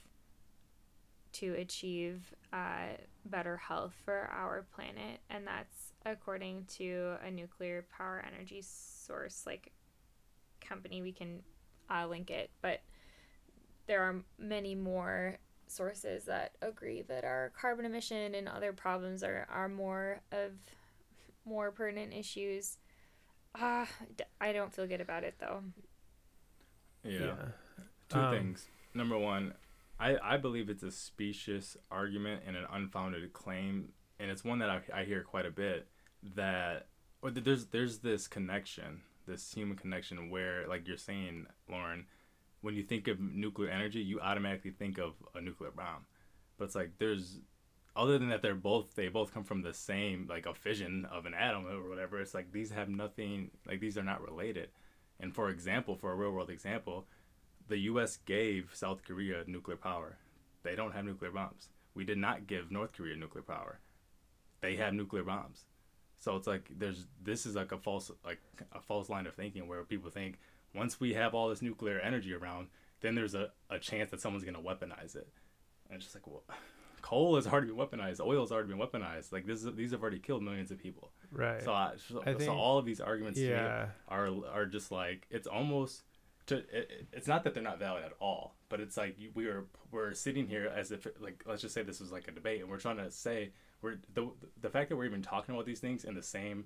to 1.33 1.55
achieve 1.55 2.35
uh, 2.53 2.97
better 3.25 3.57
health 3.57 3.95
for 4.05 4.31
our 4.33 4.67
planet. 4.75 5.21
And 5.31 5.47
that's 5.47 5.93
according 6.07 6.65
to 6.77 7.17
a 7.25 7.31
nuclear 7.31 7.87
power 7.97 8.25
energy 8.27 8.63
source 8.63 9.45
like 9.47 9.73
company. 10.61 11.03
We 11.03 11.13
can 11.13 11.43
uh, 11.91 12.07
link 12.07 12.31
it. 12.31 12.51
But 12.63 12.81
there 13.87 14.03
are 14.03 14.23
many 14.39 14.75
more 14.75 15.39
sources 15.67 16.25
that 16.25 16.53
agree 16.63 17.03
that 17.03 17.25
our 17.25 17.53
carbon 17.59 17.85
emission 17.85 18.35
and 18.35 18.49
other 18.49 18.73
problems 18.73 19.23
are, 19.23 19.47
are 19.51 19.69
more 19.69 20.21
of 20.33 20.53
more 21.49 21.71
pertinent 21.73 22.13
issues 22.13 22.77
ah 23.55 23.89
d- 24.17 24.25
i 24.41 24.53
don't 24.53 24.75
feel 24.75 24.87
good 24.87 25.01
about 25.01 25.25
it 25.25 25.35
though 25.41 25.63
Yeah. 27.05 27.37
Two 28.09 28.19
Um, 28.19 28.31
things. 28.35 28.67
Number 28.95 29.19
one, 29.19 29.55
I, 30.01 30.17
I 30.23 30.37
believe 30.37 30.69
it's 30.69 30.83
a 30.83 30.91
specious 30.91 31.77
argument 31.91 32.43
and 32.47 32.57
an 32.57 32.65
unfounded 32.73 33.33
claim, 33.33 33.91
and 34.19 34.31
it's 34.31 34.45
one 34.45 34.59
that 34.61 34.71
I, 34.71 34.81
I 34.95 35.05
hear 35.05 35.23
quite 35.23 35.47
a 35.47 35.51
bit 35.51 35.89
that 36.35 36.89
or 37.23 37.31
that 37.31 37.45
there's 37.45 37.67
there's 37.67 37.99
this 37.99 38.27
connection, 38.29 39.03
this 39.27 39.53
human 39.53 39.77
connection 39.77 40.31
where, 40.31 40.67
like 40.69 40.87
you're 40.89 40.97
saying, 40.97 41.47
Lauren, 41.69 42.07
when 42.61 42.75
you 42.75 42.83
think 42.83 43.09
of 43.09 43.21
nuclear 43.21 43.71
energy, 43.71 44.01
you 44.01 44.21
automatically 44.21 44.71
think 44.73 44.99
of 44.99 45.15
a 45.35 45.41
nuclear 45.41 45.71
bomb, 45.71 46.07
but 46.57 46.65
it's 46.67 46.75
like 46.75 46.93
there's 46.99 47.41
other 47.99 48.17
than 48.17 48.29
that 48.29 48.41
they're 48.41 48.55
both 48.55 48.95
they 48.95 49.09
both 49.09 49.35
come 49.35 49.43
from 49.43 49.63
the 49.63 49.75
same 49.75 50.27
like 50.31 50.47
a 50.47 50.55
fission 50.55 51.05
of 51.11 51.27
an 51.27 51.35
atom 51.35 51.67
or 51.67 51.89
whatever. 51.89 52.21
It's 52.21 52.33
like 52.33 52.53
these 52.53 52.71
have 52.71 52.89
nothing 52.89 53.51
like 53.67 53.81
these 53.81 53.99
are 53.99 54.05
not 54.05 54.23
related. 54.23 54.69
And 55.21 55.35
for 55.35 55.51
example, 55.51 55.97
for 55.97 56.13
a 56.13 56.15
real 56.15 56.31
world 56.31 56.49
example, 56.49 57.07
the 57.67 57.79
U.S. 57.79 58.17
gave 58.25 58.71
South 58.73 59.03
Korea 59.05 59.43
nuclear 59.47 59.77
power. 59.77 60.17
They 60.63 60.77
don't 60.77 60.93
have 60.93 61.05
nuclear 61.05 61.33
bombs. 61.33 61.71
We 61.95 62.05
did 62.05 62.19
not 62.19 62.47
give 62.47 62.71
North 62.71 62.93
Korea 62.93 63.17
nuclear 63.17 63.43
power. 63.43 63.81
They 64.61 64.77
have 64.77 64.95
nuclear 64.95 65.25
bombs. 65.25 65.65
So 66.21 66.37
it's 66.37 66.47
like 66.47 66.71
there's 66.71 67.07
this 67.23 67.47
is 67.47 67.57
like 67.57 67.73
a 67.73 67.79
false 67.79 68.13
like 68.25 68.41
a 68.73 68.81
false 68.81 69.09
line 69.09 69.27
of 69.27 69.35
thinking 69.35 69.67
where 69.67 69.83
people 69.83 70.11
think 70.11 70.39
once 70.73 71.01
we 71.01 71.15
have 71.15 71.35
all 71.35 71.49
this 71.49 71.63
nuclear 71.63 71.99
energy 71.99 72.33
around, 72.33 72.69
then 73.01 73.17
there's 73.17 73.35
a, 73.35 73.51
a 73.71 73.79
chance 73.81 74.11
that 74.11 74.21
someone's 74.21 74.45
gonna 74.45 74.61
weaponize 74.61 75.17
it. 75.17 75.29
And 75.89 75.97
it's 75.97 76.05
just 76.05 76.15
like 76.15 76.27
well, 76.27 76.45
coal 77.03 77.37
has 77.37 77.47
already 77.47 77.69
been 77.69 77.77
weaponized, 77.77 78.21
oil 78.21 78.41
has 78.43 78.53
already 78.53 78.69
been 78.69 78.79
weaponized. 78.79 79.33
Like 79.33 79.47
this 79.47 79.65
is, 79.65 79.75
these 79.75 79.91
have 79.93 80.03
already 80.03 80.19
killed 80.19 80.43
millions 80.43 80.71
of 80.71 80.79
people. 80.79 81.13
right 81.33 81.63
So 81.63 81.73
I, 81.73 81.93
so, 81.97 82.23
I 82.27 82.33
so 82.47 82.53
all 82.55 82.79
of 82.79 82.85
these 82.85 83.01
arguments 83.01 83.39
yeah 83.51 83.87
are 84.09 84.29
are 84.53 84.67
just 84.67 84.91
like 84.93 85.27
it's 85.31 85.47
almost 85.47 86.03
to 86.47 86.57
it, 86.59 86.67
it- 86.73 87.07
it's 87.13 87.27
not 87.29 87.45
that 87.45 87.55
they're 87.55 87.63
not 87.63 87.79
valid 87.79 88.05
at 88.05 88.13
all 88.21 88.55
but 88.71 88.81
it's 88.81 88.97
like 88.97 89.17
we 89.35 89.47
are 89.47 89.67
we're 89.91 90.15
sitting 90.15 90.47
here 90.47 90.73
as 90.75 90.91
if 90.93 91.07
like 91.21 91.43
let's 91.47 91.61
just 91.63 91.75
say 91.75 91.83
this 91.83 92.01
was 92.01 92.11
like 92.13 92.27
a 92.29 92.31
debate 92.31 92.61
and 92.63 92.71
we're 92.71 92.79
trying 92.79 92.97
to 92.97 93.11
say 93.11 93.51
we're 93.83 93.97
the 94.15 94.31
the 94.61 94.71
fact 94.71 94.89
that 94.89 94.97
we're 94.97 95.05
even 95.05 95.23
talking 95.23 95.55
about 95.55 95.67
these 95.67 95.81
things 95.81 96.05
in 96.05 96.15
the 96.15 96.23
same 96.23 96.65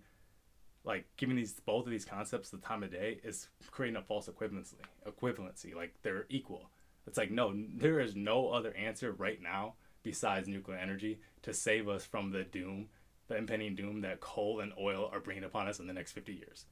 like 0.84 1.06
giving 1.16 1.36
these 1.36 1.52
both 1.60 1.84
of 1.84 1.90
these 1.90 2.04
concepts 2.04 2.50
the 2.50 2.58
time 2.58 2.82
of 2.82 2.90
day 2.90 3.20
is 3.24 3.48
creating 3.70 3.96
a 3.96 4.02
false 4.02 4.28
equivalency 4.28 4.74
equivalency 5.06 5.74
like 5.74 5.94
they're 6.02 6.26
equal 6.28 6.70
it's 7.06 7.18
like 7.18 7.30
no 7.30 7.52
there 7.76 8.00
is 8.00 8.14
no 8.16 8.48
other 8.50 8.72
answer 8.76 9.12
right 9.12 9.40
now 9.42 9.74
besides 10.02 10.48
nuclear 10.48 10.78
energy 10.78 11.20
to 11.42 11.52
save 11.52 11.88
us 11.88 12.04
from 12.04 12.30
the 12.30 12.42
doom 12.44 12.88
the 13.28 13.36
impending 13.36 13.74
doom 13.74 14.00
that 14.02 14.20
coal 14.20 14.60
and 14.60 14.72
oil 14.78 15.08
are 15.12 15.20
bringing 15.20 15.44
upon 15.44 15.68
us 15.68 15.78
in 15.80 15.86
the 15.86 15.92
next 15.92 16.12
50 16.12 16.32
years. 16.32 16.66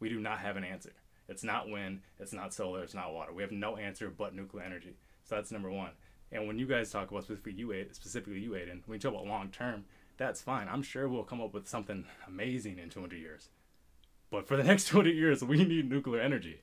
We 0.00 0.08
do 0.08 0.18
not 0.18 0.38
have 0.38 0.56
an 0.56 0.64
answer. 0.64 0.92
It's 1.28 1.44
not 1.44 1.68
wind 1.68 2.00
it's 2.18 2.32
not 2.32 2.54
solar 2.54 2.82
it's 2.82 2.94
not 2.94 3.12
water. 3.12 3.32
We 3.32 3.42
have 3.42 3.52
no 3.52 3.76
answer 3.76 4.08
but 4.08 4.34
nuclear 4.34 4.64
energy. 4.64 4.96
So 5.24 5.34
that's 5.34 5.52
number 5.52 5.70
one. 5.70 5.90
And 6.32 6.46
when 6.46 6.58
you 6.58 6.66
guys 6.66 6.90
talk 6.90 7.10
about 7.10 7.24
specifically 7.24 7.52
you 7.52 7.68
Aiden- 7.68 7.94
specifically 7.94 8.40
you 8.40 8.52
Aiden, 8.52 8.82
when 8.86 8.96
you 8.96 8.98
talk 8.98 9.12
about 9.12 9.26
long 9.26 9.50
term 9.50 9.84
that's 10.16 10.40
fine. 10.40 10.68
I'm 10.68 10.82
sure 10.82 11.08
we'll 11.08 11.24
come 11.24 11.42
up 11.42 11.52
with 11.52 11.68
something 11.68 12.06
amazing 12.26 12.78
in 12.78 12.88
200 12.88 13.16
years. 13.18 13.50
But 14.30 14.48
for 14.48 14.56
the 14.56 14.64
next 14.64 14.86
200 14.88 15.10
years 15.10 15.42
we 15.42 15.64
need 15.64 15.90
nuclear 15.90 16.20
energy. 16.20 16.62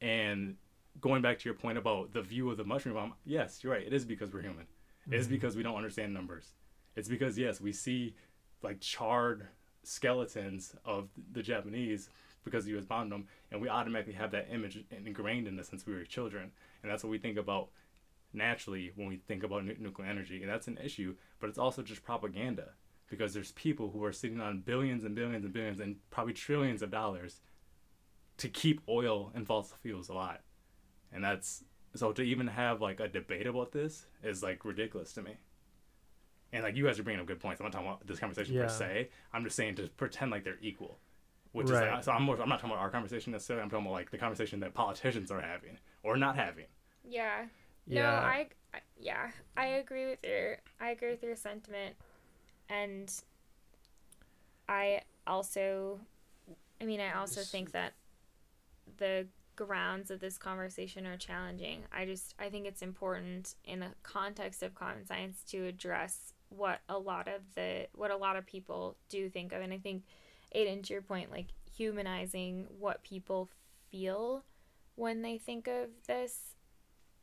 And 0.00 0.56
going 1.00 1.22
back 1.22 1.38
to 1.40 1.48
your 1.48 1.54
point 1.54 1.78
about 1.78 2.12
the 2.12 2.22
view 2.22 2.50
of 2.50 2.56
the 2.56 2.64
mushroom 2.64 2.94
bomb 2.94 3.14
yes 3.24 3.64
you're 3.64 3.72
right. 3.72 3.86
It 3.86 3.92
is 3.92 4.04
because 4.04 4.32
we're 4.32 4.42
human 4.42 4.66
it 5.06 5.14
is 5.14 5.26
mm-hmm. 5.26 5.34
because 5.34 5.56
we 5.56 5.62
don't 5.62 5.76
understand 5.76 6.12
numbers. 6.12 6.54
It's 6.96 7.08
because 7.08 7.38
yes 7.38 7.60
we 7.60 7.72
see 7.72 8.14
like 8.62 8.80
charred 8.80 9.46
skeletons 9.82 10.74
of 10.84 11.08
the 11.32 11.42
japanese 11.42 12.10
because 12.44 12.66
the 12.66 12.76
us 12.76 12.84
bombed 12.84 13.10
them 13.10 13.26
and 13.50 13.60
we 13.60 13.68
automatically 13.68 14.12
have 14.12 14.30
that 14.30 14.48
image 14.52 14.84
ingrained 14.90 15.46
in 15.46 15.58
us 15.58 15.68
since 15.68 15.86
we 15.86 15.94
were 15.94 16.04
children. 16.04 16.50
And 16.82 16.90
that's 16.90 17.02
what 17.02 17.10
we 17.10 17.18
think 17.18 17.38
about 17.38 17.68
naturally 18.32 18.92
when 18.94 19.08
we 19.08 19.16
think 19.16 19.42
about 19.42 19.64
nu- 19.64 19.76
nuclear 19.78 20.08
energy 20.08 20.40
and 20.40 20.48
that's 20.48 20.68
an 20.68 20.78
issue 20.84 21.12
but 21.40 21.48
it's 21.48 21.58
also 21.58 21.82
just 21.82 22.04
propaganda 22.04 22.68
because 23.10 23.34
there's 23.34 23.50
people 23.52 23.90
who 23.90 24.04
are 24.04 24.12
sitting 24.12 24.40
on 24.40 24.60
billions 24.60 25.04
and 25.04 25.16
billions 25.16 25.44
and 25.44 25.52
billions 25.52 25.80
and 25.80 25.96
probably 26.10 26.32
trillions 26.32 26.80
of 26.80 26.90
dollars 26.90 27.40
to 28.38 28.48
keep 28.48 28.80
oil 28.88 29.30
and 29.34 29.46
fossil 29.46 29.76
fuels 29.82 30.08
alive. 30.08 30.38
And 31.12 31.22
that's 31.22 31.64
so 31.94 32.12
to 32.12 32.22
even 32.22 32.46
have 32.46 32.80
like 32.80 33.00
a 33.00 33.08
debate 33.08 33.46
about 33.46 33.72
this 33.72 34.06
is 34.22 34.42
like 34.42 34.64
ridiculous 34.64 35.12
to 35.12 35.22
me 35.22 35.36
and 36.52 36.62
like 36.62 36.76
you 36.76 36.84
guys 36.86 36.98
are 36.98 37.02
bringing 37.02 37.20
up 37.20 37.26
good 37.26 37.40
points 37.40 37.60
i'm 37.60 37.64
not 37.66 37.72
talking 37.72 37.88
about 37.88 38.06
this 38.06 38.18
conversation 38.18 38.54
Yeah. 38.54 38.62
per 38.62 38.68
se 38.68 39.08
i'm 39.32 39.44
just 39.44 39.56
saying 39.56 39.74
to 39.76 39.88
pretend 39.88 40.30
like 40.30 40.44
they're 40.44 40.58
equal 40.60 40.98
Which 41.52 41.66
is 41.66 41.72
like, 41.72 41.90
uh, 41.90 42.00
so 42.00 42.12
I'm 42.12 42.22
more, 42.22 42.40
I'm 42.40 42.48
not 42.48 42.60
talking 42.60 42.70
about 42.70 42.80
our 42.82 42.90
conversation 42.90 43.32
necessarily. 43.32 43.62
I'm 43.64 43.70
talking 43.70 43.86
about 43.86 43.94
like 43.94 44.10
the 44.12 44.18
conversation 44.18 44.60
that 44.60 44.72
politicians 44.72 45.32
are 45.32 45.40
having 45.40 45.78
or 46.04 46.16
not 46.16 46.36
having. 46.36 46.66
Yeah. 47.04 47.46
Yeah. 47.88 48.02
No, 48.02 48.08
I, 48.08 48.46
I 48.72 48.78
yeah, 48.96 49.30
I 49.56 49.66
agree 49.82 50.06
with 50.10 50.20
your 50.22 50.58
I 50.80 50.90
agree 50.90 51.10
with 51.10 51.24
your 51.24 51.34
sentiment, 51.34 51.96
and 52.68 53.12
I 54.68 55.00
also, 55.26 55.98
I 56.80 56.84
mean, 56.84 57.00
I 57.00 57.18
also 57.18 57.40
think 57.40 57.72
that 57.72 57.94
the 58.98 59.26
grounds 59.66 60.10
of 60.10 60.20
this 60.20 60.38
conversation 60.38 61.06
are 61.06 61.16
challenging. 61.16 61.82
I 61.92 62.04
just 62.04 62.34
I 62.38 62.48
think 62.48 62.66
it's 62.66 62.82
important 62.82 63.54
in 63.64 63.80
the 63.80 63.88
context 64.02 64.62
of 64.62 64.74
common 64.74 65.06
science 65.06 65.42
to 65.50 65.66
address 65.66 66.32
what 66.48 66.80
a 66.88 66.98
lot 66.98 67.28
of 67.28 67.42
the 67.54 67.86
what 67.94 68.10
a 68.10 68.16
lot 68.16 68.36
of 68.36 68.46
people 68.46 68.96
do 69.08 69.28
think 69.28 69.52
of, 69.52 69.60
and 69.60 69.72
I 69.72 69.78
think, 69.78 70.04
Aiden, 70.54 70.82
to 70.84 70.92
your 70.92 71.02
point, 71.02 71.30
like 71.30 71.48
humanizing 71.76 72.66
what 72.78 73.02
people 73.02 73.48
feel 73.90 74.44
when 74.96 75.22
they 75.22 75.38
think 75.38 75.66
of 75.66 75.88
this 76.06 76.54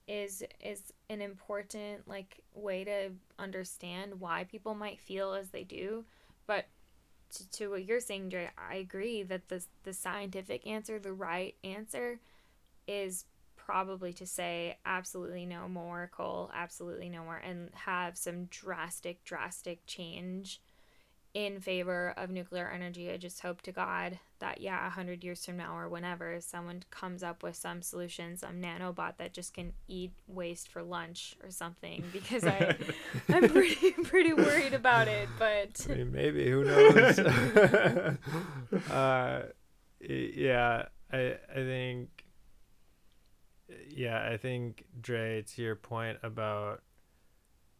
is 0.07 0.43
is 0.63 0.93
an 1.09 1.21
important 1.21 2.07
like 2.07 2.39
way 2.53 2.83
to 2.83 3.09
understand 3.37 4.19
why 4.19 4.45
people 4.45 4.73
might 4.73 4.99
feel 4.99 5.33
as 5.33 5.49
they 5.49 5.63
do 5.63 6.05
but 6.47 6.65
to, 7.33 7.49
to 7.51 7.67
what 7.69 7.85
you're 7.85 7.99
saying 7.99 8.29
Dre, 8.29 8.49
I 8.57 8.75
agree 8.75 9.23
that 9.23 9.49
the 9.49 9.63
the 9.83 9.93
scientific 9.93 10.65
answer 10.65 10.99
the 10.99 11.13
right 11.13 11.55
answer 11.63 12.19
is 12.87 13.25
probably 13.55 14.13
to 14.13 14.25
say 14.25 14.77
absolutely 14.85 15.45
no 15.45 15.67
more 15.67 16.09
coal 16.15 16.49
absolutely 16.53 17.09
no 17.09 17.23
more 17.23 17.35
and 17.37 17.69
have 17.73 18.17
some 18.17 18.45
drastic 18.45 19.23
drastic 19.25 19.85
change 19.85 20.61
in 21.37 21.59
favor 21.59 22.15
of 22.17 22.31
nuclear 22.31 22.67
energy. 22.67 23.11
I 23.11 23.17
just 23.17 23.41
hope 23.41 23.61
to 23.61 23.71
God 23.71 24.17
that, 24.39 24.59
yeah, 24.59 24.81
100 24.81 25.23
years 25.23 25.45
from 25.45 25.57
now 25.57 25.77
or 25.77 25.87
whenever, 25.87 26.41
someone 26.41 26.81
comes 26.89 27.21
up 27.21 27.43
with 27.43 27.55
some 27.55 27.83
solution, 27.83 28.35
some 28.37 28.59
nanobot 28.59 29.17
that 29.17 29.33
just 29.33 29.53
can 29.53 29.73
eat 29.87 30.13
waste 30.25 30.67
for 30.67 30.81
lunch 30.81 31.35
or 31.43 31.51
something 31.51 32.03
because 32.11 32.43
I, 32.43 32.75
I'm 33.29 33.49
pretty, 33.49 33.91
pretty 34.03 34.33
worried 34.33 34.73
about 34.73 35.07
it. 35.07 35.29
But 35.37 35.85
I 35.87 35.93
mean, 35.93 36.11
maybe 36.11 36.49
who 36.49 36.63
knows? 36.63 37.19
uh, 38.89 39.43
yeah, 40.01 40.85
I 41.13 41.35
I 41.51 41.55
think. 41.55 42.09
Yeah, 43.89 44.27
I 44.27 44.37
think 44.37 44.85
Dre, 44.99 45.43
to 45.43 45.61
your 45.61 45.75
point 45.75 46.17
about, 46.23 46.81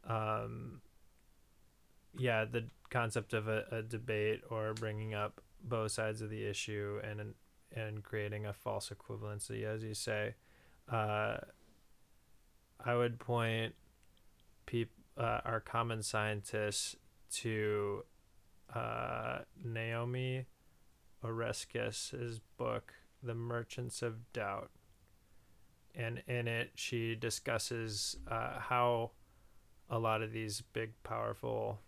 um, 0.07 0.81
yeah, 2.17 2.45
the 2.45 2.65
concept 2.89 3.33
of 3.33 3.47
a, 3.47 3.65
a 3.71 3.81
debate 3.81 4.41
or 4.49 4.73
bringing 4.73 5.13
up 5.13 5.41
both 5.63 5.91
sides 5.91 6.21
of 6.21 6.29
the 6.29 6.43
issue 6.45 6.99
and 7.03 7.33
and 7.75 8.03
creating 8.03 8.45
a 8.45 8.53
false 8.53 8.89
equivalency, 8.89 9.63
as 9.63 9.83
you 9.83 9.93
say, 9.93 10.35
uh, 10.89 11.37
I 12.83 12.95
would 12.95 13.19
point 13.19 13.75
peop, 14.65 14.89
uh, 15.17 15.41
our 15.43 15.59
common 15.59 16.01
scientists 16.01 16.95
to 17.31 18.03
uh, 18.73 19.39
Naomi 19.63 20.45
Oreskes' 21.23 22.39
book, 22.57 22.93
The 23.21 23.35
Merchants 23.35 24.01
of 24.01 24.31
Doubt. 24.31 24.71
And 25.93 26.21
in 26.27 26.47
it, 26.47 26.71
she 26.75 27.15
discusses 27.15 28.15
uh, 28.29 28.59
how 28.59 29.11
a 29.89 29.97
lot 29.97 30.21
of 30.21 30.31
these 30.31 30.61
big, 30.73 30.91
powerful 31.03 31.79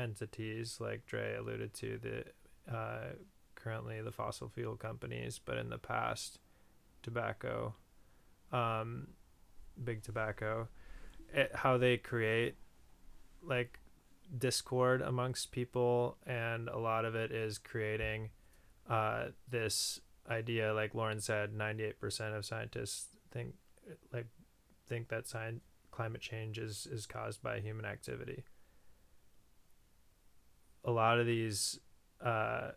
entities, 0.00 0.78
like 0.80 1.06
Dre 1.06 1.36
alluded 1.36 1.74
to, 1.74 1.98
the 1.98 2.74
uh, 2.74 3.12
currently 3.54 4.00
the 4.00 4.12
fossil 4.12 4.48
fuel 4.48 4.76
companies, 4.76 5.40
but 5.44 5.56
in 5.56 5.68
the 5.68 5.78
past, 5.78 6.38
tobacco, 7.02 7.74
um, 8.52 9.08
big 9.82 10.02
tobacco, 10.02 10.68
it, 11.32 11.50
how 11.54 11.78
they 11.78 11.96
create 11.96 12.56
like 13.42 13.78
discord 14.36 15.02
amongst 15.02 15.50
people 15.50 16.16
and 16.26 16.68
a 16.68 16.78
lot 16.78 17.04
of 17.04 17.14
it 17.14 17.32
is 17.32 17.58
creating 17.58 18.30
uh, 18.88 19.26
this 19.48 20.00
idea 20.28 20.72
like 20.72 20.94
lauren 20.94 21.20
said 21.20 21.52
98% 21.52 22.36
of 22.36 22.44
scientists 22.44 23.06
think 23.32 23.54
like 24.12 24.26
think 24.86 25.08
that 25.08 25.26
science, 25.26 25.60
climate 25.90 26.20
change 26.20 26.58
is 26.58 26.86
is 26.92 27.06
caused 27.06 27.42
by 27.42 27.58
human 27.58 27.84
activity 27.84 28.44
a 30.84 30.90
lot 30.90 31.18
of 31.18 31.26
these 31.26 31.78
uh, 32.24 32.70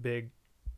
big 0.00 0.30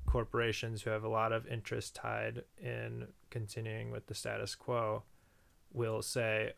corporations 0.06 0.82
who 0.82 0.90
have 0.90 1.04
a 1.04 1.08
lot 1.08 1.32
of 1.32 1.46
interest 1.46 1.94
tied 1.94 2.42
in 2.58 3.06
continuing 3.30 3.90
with 3.90 4.06
the 4.06 4.14
status 4.14 4.54
quo 4.54 5.04
will 5.72 6.02
say 6.02 6.52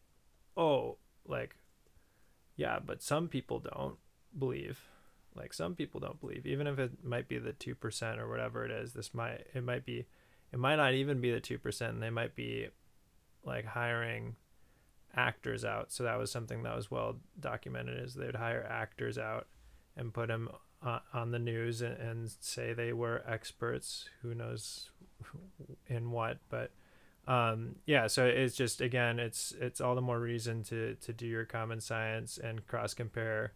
oh 0.56 0.96
like 1.26 1.56
yeah 2.56 2.78
but 2.84 3.02
some 3.02 3.28
people 3.28 3.58
don't 3.58 3.96
believe 4.38 4.80
like 5.34 5.52
some 5.52 5.74
people 5.74 6.00
don't 6.00 6.20
believe. 6.20 6.46
Even 6.46 6.66
if 6.66 6.78
it 6.78 7.04
might 7.04 7.28
be 7.28 7.38
the 7.38 7.52
2% 7.52 8.18
or 8.18 8.28
whatever 8.28 8.64
it 8.64 8.70
is 8.70 8.92
this 8.92 9.14
might 9.14 9.46
it 9.54 9.64
might 9.64 9.84
be 9.84 10.06
it 10.52 10.58
might 10.58 10.76
not 10.76 10.92
even 10.94 11.20
be 11.20 11.32
the 11.32 11.40
2% 11.40 11.88
and 11.88 12.02
they 12.02 12.10
might 12.10 12.34
be 12.34 12.68
like 13.44 13.64
hiring 13.64 14.36
actors 15.16 15.64
out. 15.64 15.90
So 15.90 16.04
that 16.04 16.18
was 16.18 16.30
something 16.30 16.62
that 16.62 16.76
was 16.76 16.90
well 16.90 17.16
documented 17.38 18.02
is 18.02 18.14
they 18.14 18.26
would 18.26 18.36
hire 18.36 18.66
actors 18.68 19.18
out 19.18 19.46
and 19.96 20.12
put 20.12 20.28
them 20.28 20.48
uh, 20.84 20.98
on 21.12 21.30
the 21.30 21.38
news 21.38 21.82
and, 21.82 21.96
and 21.98 22.30
say 22.40 22.72
they 22.72 22.92
were 22.92 23.22
experts 23.26 24.08
who 24.22 24.34
knows 24.34 24.90
in 25.86 26.10
what 26.10 26.38
but 26.48 26.70
um 27.28 27.76
yeah 27.86 28.08
so 28.08 28.26
it's 28.26 28.56
just 28.56 28.80
again 28.80 29.20
it's 29.20 29.54
it's 29.60 29.80
all 29.80 29.94
the 29.94 30.00
more 30.00 30.18
reason 30.18 30.64
to 30.64 30.96
to 30.96 31.12
do 31.12 31.26
your 31.26 31.44
common 31.44 31.80
science 31.80 32.36
and 32.36 32.66
cross 32.66 32.94
compare 32.94 33.52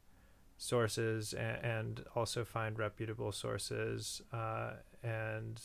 sources 0.56 1.32
and, 1.32 1.64
and 1.64 2.04
also 2.14 2.44
find 2.44 2.78
reputable 2.78 3.32
sources 3.32 4.22
uh 4.32 4.70
and 5.02 5.60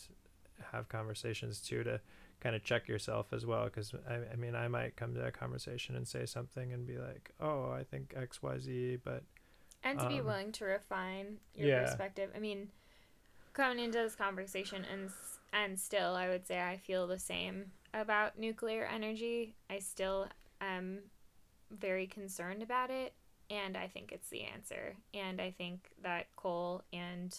have 0.71 0.89
conversations 0.89 1.59
too 1.59 1.83
to 1.83 1.99
kind 2.39 2.55
of 2.55 2.63
check 2.63 2.87
yourself 2.87 3.27
as 3.33 3.45
well 3.45 3.65
because 3.65 3.93
I, 4.09 4.33
I 4.33 4.35
mean 4.35 4.55
i 4.55 4.67
might 4.67 4.95
come 4.95 5.13
to 5.13 5.23
a 5.23 5.31
conversation 5.31 5.95
and 5.95 6.07
say 6.07 6.25
something 6.25 6.73
and 6.73 6.87
be 6.87 6.97
like 6.97 7.31
oh 7.39 7.71
i 7.71 7.83
think 7.83 8.15
xyz 8.15 8.99
but 9.03 9.23
and 9.83 9.99
to 9.99 10.07
be 10.07 10.19
Um, 10.19 10.25
willing 10.25 10.51
to 10.53 10.65
refine 10.65 11.39
your 11.55 11.69
yeah. 11.69 11.85
perspective. 11.85 12.31
I 12.35 12.39
mean, 12.39 12.71
coming 13.53 13.83
into 13.83 13.97
this 13.97 14.15
conversation 14.15 14.85
and 14.85 15.11
and 15.53 15.77
still, 15.79 16.15
I 16.15 16.29
would 16.29 16.47
say 16.47 16.61
I 16.61 16.77
feel 16.77 17.07
the 17.07 17.19
same 17.19 17.71
about 17.93 18.39
nuclear 18.39 18.85
energy. 18.85 19.55
I 19.69 19.79
still 19.79 20.29
am 20.61 21.01
very 21.69 22.07
concerned 22.07 22.63
about 22.63 22.89
it, 22.89 23.13
and 23.49 23.75
I 23.75 23.87
think 23.87 24.11
it's 24.11 24.29
the 24.29 24.43
answer. 24.43 24.95
And 25.13 25.41
I 25.41 25.51
think 25.51 25.89
that 26.01 26.27
coal 26.37 26.83
and 26.93 27.37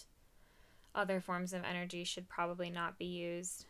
other 0.94 1.20
forms 1.20 1.54
of 1.54 1.64
energy 1.64 2.04
should 2.04 2.28
probably 2.28 2.68
not 2.68 2.98
be 2.98 3.06
used 3.06 3.64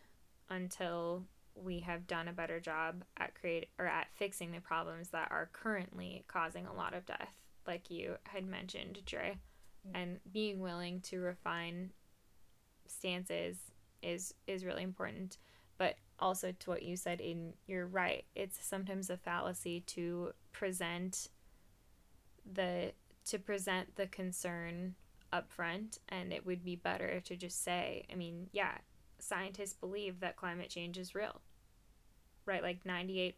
until 0.50 1.24
we 1.54 1.80
have 1.80 2.06
done 2.06 2.26
a 2.28 2.32
better 2.32 2.58
job 2.58 3.04
at 3.16 3.34
create 3.34 3.68
or 3.78 3.86
at 3.86 4.08
fixing 4.14 4.50
the 4.50 4.60
problems 4.60 5.10
that 5.10 5.30
are 5.30 5.50
currently 5.52 6.24
causing 6.26 6.66
a 6.66 6.72
lot 6.74 6.94
of 6.94 7.06
death 7.06 7.36
like 7.66 7.90
you 7.90 8.16
had 8.24 8.46
mentioned 8.46 8.98
Dre 9.06 9.38
mm. 9.86 9.90
and 9.94 10.20
being 10.32 10.60
willing 10.60 11.00
to 11.02 11.20
refine 11.20 11.90
stances 12.86 13.58
is 14.02 14.34
is 14.46 14.64
really 14.64 14.82
important 14.82 15.38
but 15.78 15.96
also 16.18 16.52
to 16.52 16.70
what 16.70 16.82
you 16.82 16.96
said 16.96 17.20
in 17.20 17.54
you're 17.66 17.86
right. 17.86 18.24
It's 18.34 18.64
sometimes 18.64 19.10
a 19.10 19.16
fallacy 19.16 19.80
to 19.88 20.32
present 20.52 21.28
the 22.50 22.92
to 23.26 23.38
present 23.38 23.96
the 23.96 24.06
concern 24.06 24.94
up 25.32 25.50
front 25.50 25.98
and 26.08 26.32
it 26.32 26.44
would 26.44 26.62
be 26.62 26.76
better 26.76 27.20
to 27.20 27.36
just 27.36 27.64
say 27.64 28.04
i 28.12 28.14
mean 28.14 28.48
yeah 28.52 28.72
scientists 29.18 29.72
believe 29.72 30.20
that 30.20 30.36
climate 30.36 30.68
change 30.68 30.98
is 30.98 31.14
real 31.14 31.40
right? 32.46 32.62
Like 32.62 32.84
98% 32.84 33.34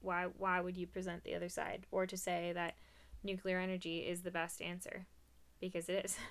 why 0.00 0.26
why 0.36 0.60
would 0.60 0.76
you 0.76 0.86
present 0.86 1.24
the 1.24 1.34
other 1.34 1.48
side? 1.48 1.86
Or 1.90 2.06
to 2.06 2.16
say 2.16 2.52
that 2.54 2.74
nuclear 3.22 3.58
energy 3.58 3.98
is 4.00 4.22
the 4.22 4.30
best 4.30 4.60
answer 4.60 5.06
because 5.60 5.88
it 5.88 6.04
is 6.04 6.16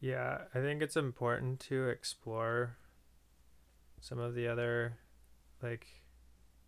Yeah, 0.00 0.38
I 0.54 0.60
think 0.60 0.80
it's 0.80 0.96
important 0.96 1.60
to 1.60 1.88
explore 1.88 2.78
some 4.00 4.18
of 4.18 4.34
the 4.34 4.48
other 4.48 4.96
like 5.62 5.86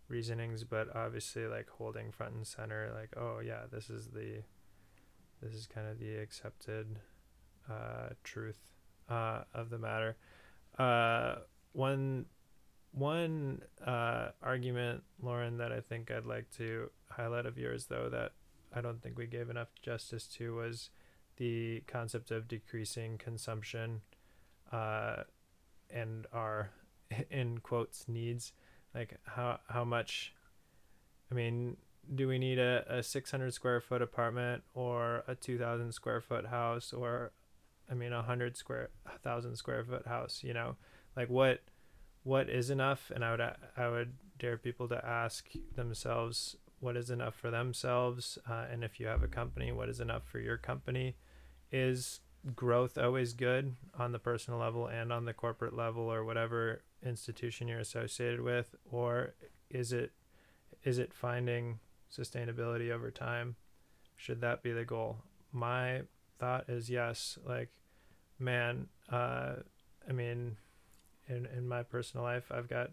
reasonings, 0.07 0.63
but 0.63 0.95
obviously 0.95 1.47
like 1.47 1.67
holding 1.67 2.11
front 2.11 2.35
and 2.35 2.45
center 2.45 2.91
like, 2.93 3.09
oh 3.17 3.39
yeah, 3.39 3.61
this 3.71 3.89
is 3.89 4.09
the 4.09 4.43
this 5.41 5.53
is 5.55 5.65
kind 5.65 5.87
of 5.87 5.99
the 5.99 6.15
accepted 6.15 6.99
uh 7.69 8.09
truth 8.23 8.59
uh 9.09 9.41
of 9.55 9.71
the 9.71 9.79
matter. 9.79 10.15
Uh 10.77 11.37
one 11.71 12.27
one 12.91 13.63
uh 13.83 14.27
argument, 14.43 15.03
Lauren, 15.23 15.57
that 15.57 15.71
I 15.71 15.81
think 15.81 16.11
I'd 16.11 16.27
like 16.27 16.51
to 16.57 16.91
highlight 17.09 17.47
of 17.47 17.57
yours 17.57 17.87
though 17.87 18.09
that 18.09 18.33
I 18.75 18.81
don't 18.81 19.01
think 19.01 19.17
we 19.17 19.27
gave 19.27 19.49
enough 19.49 19.69
justice 19.81 20.27
to 20.37 20.55
was 20.55 20.89
the 21.37 21.81
concept 21.87 22.31
of 22.31 22.47
decreasing 22.47 23.17
consumption 23.17 24.01
uh, 24.71 25.23
and 25.89 26.25
our 26.33 26.71
in 27.29 27.59
quotes 27.59 28.07
needs. 28.07 28.53
Like 28.93 29.17
how 29.23 29.59
how 29.67 29.83
much 29.83 30.33
i 31.31 31.33
mean 31.33 31.77
do 32.13 32.27
we 32.27 32.37
need 32.37 32.59
a, 32.59 32.85
a 32.87 33.01
600 33.01 33.53
square 33.53 33.81
foot 33.81 34.01
apartment 34.01 34.61
or 34.75 35.23
a 35.27 35.33
2000 35.33 35.91
square 35.93 36.21
foot 36.21 36.47
house 36.47 36.93
or 36.93 37.31
i 37.89 37.95
mean 37.95 38.13
a 38.13 38.17
100 38.17 38.55
square 38.55 38.89
a 39.07 39.17
thousand 39.19 39.55
square 39.55 39.83
foot 39.83 40.05
house 40.05 40.41
you 40.43 40.53
know? 40.53 40.75
Like 41.15 41.29
what 41.29 41.61
what 42.23 42.49
is 42.49 42.69
enough? 42.69 43.11
And 43.13 43.23
i 43.25 43.31
would 43.31 43.41
i 43.77 43.89
would 43.89 44.13
dare 44.37 44.57
people 44.57 44.87
to 44.89 45.05
ask 45.05 45.49
themselves 45.75 46.57
what 46.83 46.97
is 46.97 47.09
enough 47.09 47.35
for 47.35 47.49
themselves 47.49 48.37
uh, 48.49 48.65
and 48.71 48.83
if 48.83 48.99
you 48.99 49.07
have 49.07 49.23
a 49.23 49.27
company 49.27 49.71
what 49.71 49.89
is 49.89 49.99
enough 49.99 50.23
for 50.25 50.39
your 50.39 50.57
company 50.57 51.15
is 51.71 52.19
growth 52.55 52.97
always 52.97 53.33
good 53.33 53.75
on 53.97 54.11
the 54.11 54.19
personal 54.19 54.59
level 54.59 54.87
and 54.87 55.13
on 55.13 55.25
the 55.25 55.33
corporate 55.33 55.75
level 55.75 56.11
or 56.11 56.23
whatever 56.23 56.81
institution 57.05 57.67
you're 57.67 57.79
associated 57.79 58.41
with? 58.41 58.75
Or 58.91 59.33
is 59.69 59.93
it 59.93 60.11
is 60.83 60.97
it 60.97 61.13
finding 61.13 61.79
sustainability 62.11 62.91
over 62.91 63.11
time? 63.11 63.55
Should 64.15 64.41
that 64.41 64.61
be 64.61 64.71
the 64.71 64.85
goal? 64.85 65.17
My 65.51 66.01
thought 66.39 66.65
is 66.67 66.89
yes 66.89 67.37
like 67.45 67.69
man 68.39 68.87
uh 69.09 69.53
i 70.09 70.11
mean 70.11 70.57
in 71.29 71.47
in 71.55 71.67
my 71.67 71.83
personal 71.83 72.23
life 72.25 72.51
i've 72.51 72.67
got 72.67 72.89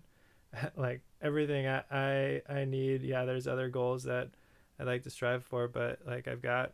like 0.77 1.01
everything 1.23 1.67
I, 1.67 1.83
I 1.91 2.43
i 2.49 2.65
need 2.65 3.03
yeah 3.03 3.25
there's 3.25 3.47
other 3.47 3.69
goals 3.69 4.05
that 4.05 4.31
i 4.79 4.83
like 4.83 5.03
to 5.05 5.11
strive 5.11 5.45
for 5.45 5.69
but 5.69 6.01
like 6.07 6.27
i've 6.27 6.43
got 6.43 6.73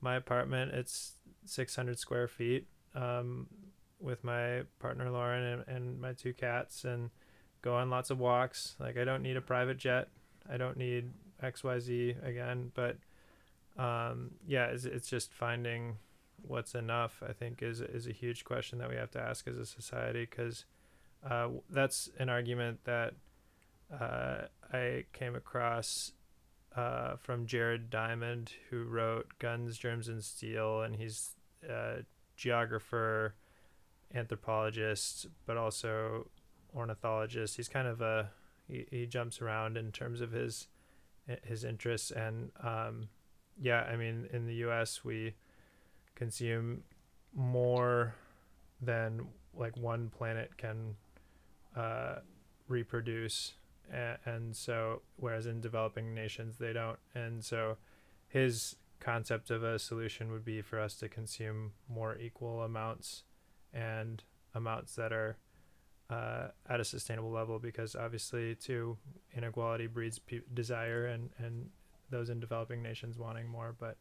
my 0.00 0.16
apartment 0.16 0.72
it's 0.72 1.12
600 1.44 1.98
square 1.98 2.28
feet 2.28 2.66
um, 2.94 3.46
with 4.00 4.24
my 4.24 4.62
partner 4.78 5.10
Lauren 5.10 5.44
and, 5.44 5.64
and 5.68 6.00
my 6.00 6.12
two 6.12 6.32
cats 6.32 6.84
and 6.84 7.10
go 7.62 7.76
on 7.76 7.90
lots 7.90 8.10
of 8.10 8.18
walks. 8.18 8.76
Like 8.78 8.98
I 8.98 9.04
don't 9.04 9.22
need 9.22 9.36
a 9.36 9.40
private 9.40 9.78
jet. 9.78 10.08
I 10.50 10.56
don't 10.56 10.76
need 10.76 11.10
XYZ 11.42 12.26
again, 12.26 12.72
but 12.74 12.96
um, 13.78 14.32
yeah, 14.46 14.66
it's, 14.66 14.84
it's 14.84 15.08
just 15.08 15.32
finding 15.32 15.96
what's 16.42 16.74
enough. 16.74 17.22
I 17.26 17.32
think 17.32 17.62
is 17.62 17.80
is 17.80 18.06
a 18.06 18.12
huge 18.12 18.44
question 18.44 18.78
that 18.80 18.90
we 18.90 18.96
have 18.96 19.10
to 19.12 19.20
ask 19.20 19.46
as 19.46 19.56
a 19.56 19.64
society 19.64 20.26
because 20.28 20.64
uh, 21.28 21.48
that's 21.70 22.10
an 22.18 22.28
argument 22.28 22.80
that 22.84 23.14
uh, 23.92 24.46
I 24.72 25.04
came 25.12 25.34
across 25.34 26.12
uh, 26.74 27.16
from 27.16 27.46
Jared 27.46 27.90
Diamond, 27.90 28.52
who 28.70 28.84
wrote 28.84 29.26
Guns, 29.38 29.76
Germs, 29.78 30.08
and 30.08 30.24
Steel, 30.24 30.82
and 30.82 30.96
he's 30.96 31.34
a 31.68 31.98
geographer, 32.36 33.34
anthropologist, 34.14 35.26
but 35.46 35.56
also 35.56 36.28
ornithologist. 36.74 37.56
He's 37.56 37.68
kind 37.68 37.86
of 37.86 38.00
a 38.00 38.30
he, 38.68 38.86
he 38.90 39.06
jumps 39.06 39.40
around 39.40 39.76
in 39.76 39.92
terms 39.92 40.20
of 40.20 40.32
his 40.32 40.68
his 41.44 41.62
interests, 41.62 42.10
and 42.10 42.50
um, 42.62 43.08
yeah, 43.60 43.82
I 43.82 43.96
mean, 43.96 44.28
in 44.32 44.46
the 44.46 44.54
U.S. 44.54 45.04
we 45.04 45.34
consume 46.14 46.82
more 47.34 48.14
than 48.80 49.26
like 49.54 49.76
one 49.76 50.10
planet 50.10 50.56
can 50.56 50.96
uh, 51.76 52.16
reproduce 52.68 53.54
and, 53.92 54.18
and 54.24 54.56
so 54.56 55.02
whereas 55.16 55.46
in 55.46 55.60
developing 55.60 56.14
nations 56.14 56.56
they 56.58 56.72
don't. 56.72 56.98
And 57.14 57.44
so 57.44 57.76
his 58.28 58.76
concept 59.00 59.50
of 59.50 59.62
a 59.62 59.78
solution 59.78 60.30
would 60.30 60.44
be 60.44 60.62
for 60.62 60.78
us 60.78 60.94
to 60.94 61.08
consume 61.08 61.72
more 61.88 62.16
equal 62.18 62.62
amounts 62.62 63.24
and 63.72 64.22
amounts 64.54 64.94
that 64.96 65.12
are 65.12 65.36
uh, 66.10 66.48
at 66.68 66.78
a 66.78 66.84
sustainable 66.84 67.30
level 67.30 67.58
because 67.58 67.96
obviously 67.96 68.54
too 68.54 68.96
inequality 69.34 69.86
breeds 69.86 70.18
pe- 70.18 70.40
desire 70.52 71.06
and 71.06 71.30
and 71.38 71.70
those 72.10 72.28
in 72.28 72.38
developing 72.40 72.82
nations 72.82 73.18
wanting 73.18 73.48
more. 73.48 73.74
But 73.78 73.96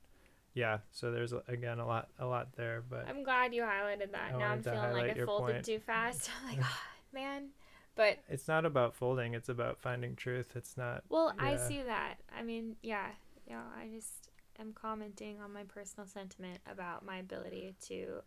yeah 0.54 0.80
so 0.92 1.12
there's 1.12 1.34
again 1.48 1.80
a 1.80 1.88
lot 1.88 2.10
a 2.20 2.26
lot 2.26 2.50
there 2.58 2.84
but 2.90 3.08
i'm 3.08 3.24
glad 3.24 3.54
you 3.54 3.62
highlighted 3.62 4.12
that. 4.12 4.34
I 4.36 4.38
now 4.38 4.48
i'm 4.50 4.62
feeling 4.62 4.92
like 4.92 5.18
i 5.18 5.26
folded 5.26 5.54
point. 5.54 5.66
too 5.66 5.80
fast. 5.80 6.30
I'm 6.44 6.58
like 6.58 6.66
oh, 6.66 6.80
man 7.14 7.52
but 7.96 8.20
it's 8.30 8.48
not 8.48 8.66
about 8.66 8.96
folding 8.96 9.34
it's 9.34 9.50
about 9.50 9.80
finding 9.80 10.16
truth 10.16 10.54
it's 10.56 10.78
not 10.78 11.04
well 11.10 11.34
yeah. 11.38 11.46
i 11.46 11.56
see 11.58 11.82
that. 11.82 12.16
I 12.38 12.42
mean 12.42 12.76
yeah 12.82 13.08
yeah 13.48 13.64
i 13.78 13.88
just 13.94 14.32
am 14.60 14.74
commenting 14.74 15.42
on 15.42 15.52
my 15.52 15.64
personal 15.64 16.08
sentiment 16.08 16.60
about 16.70 17.06
my 17.06 17.18
ability 17.18 17.76
to 17.88 18.22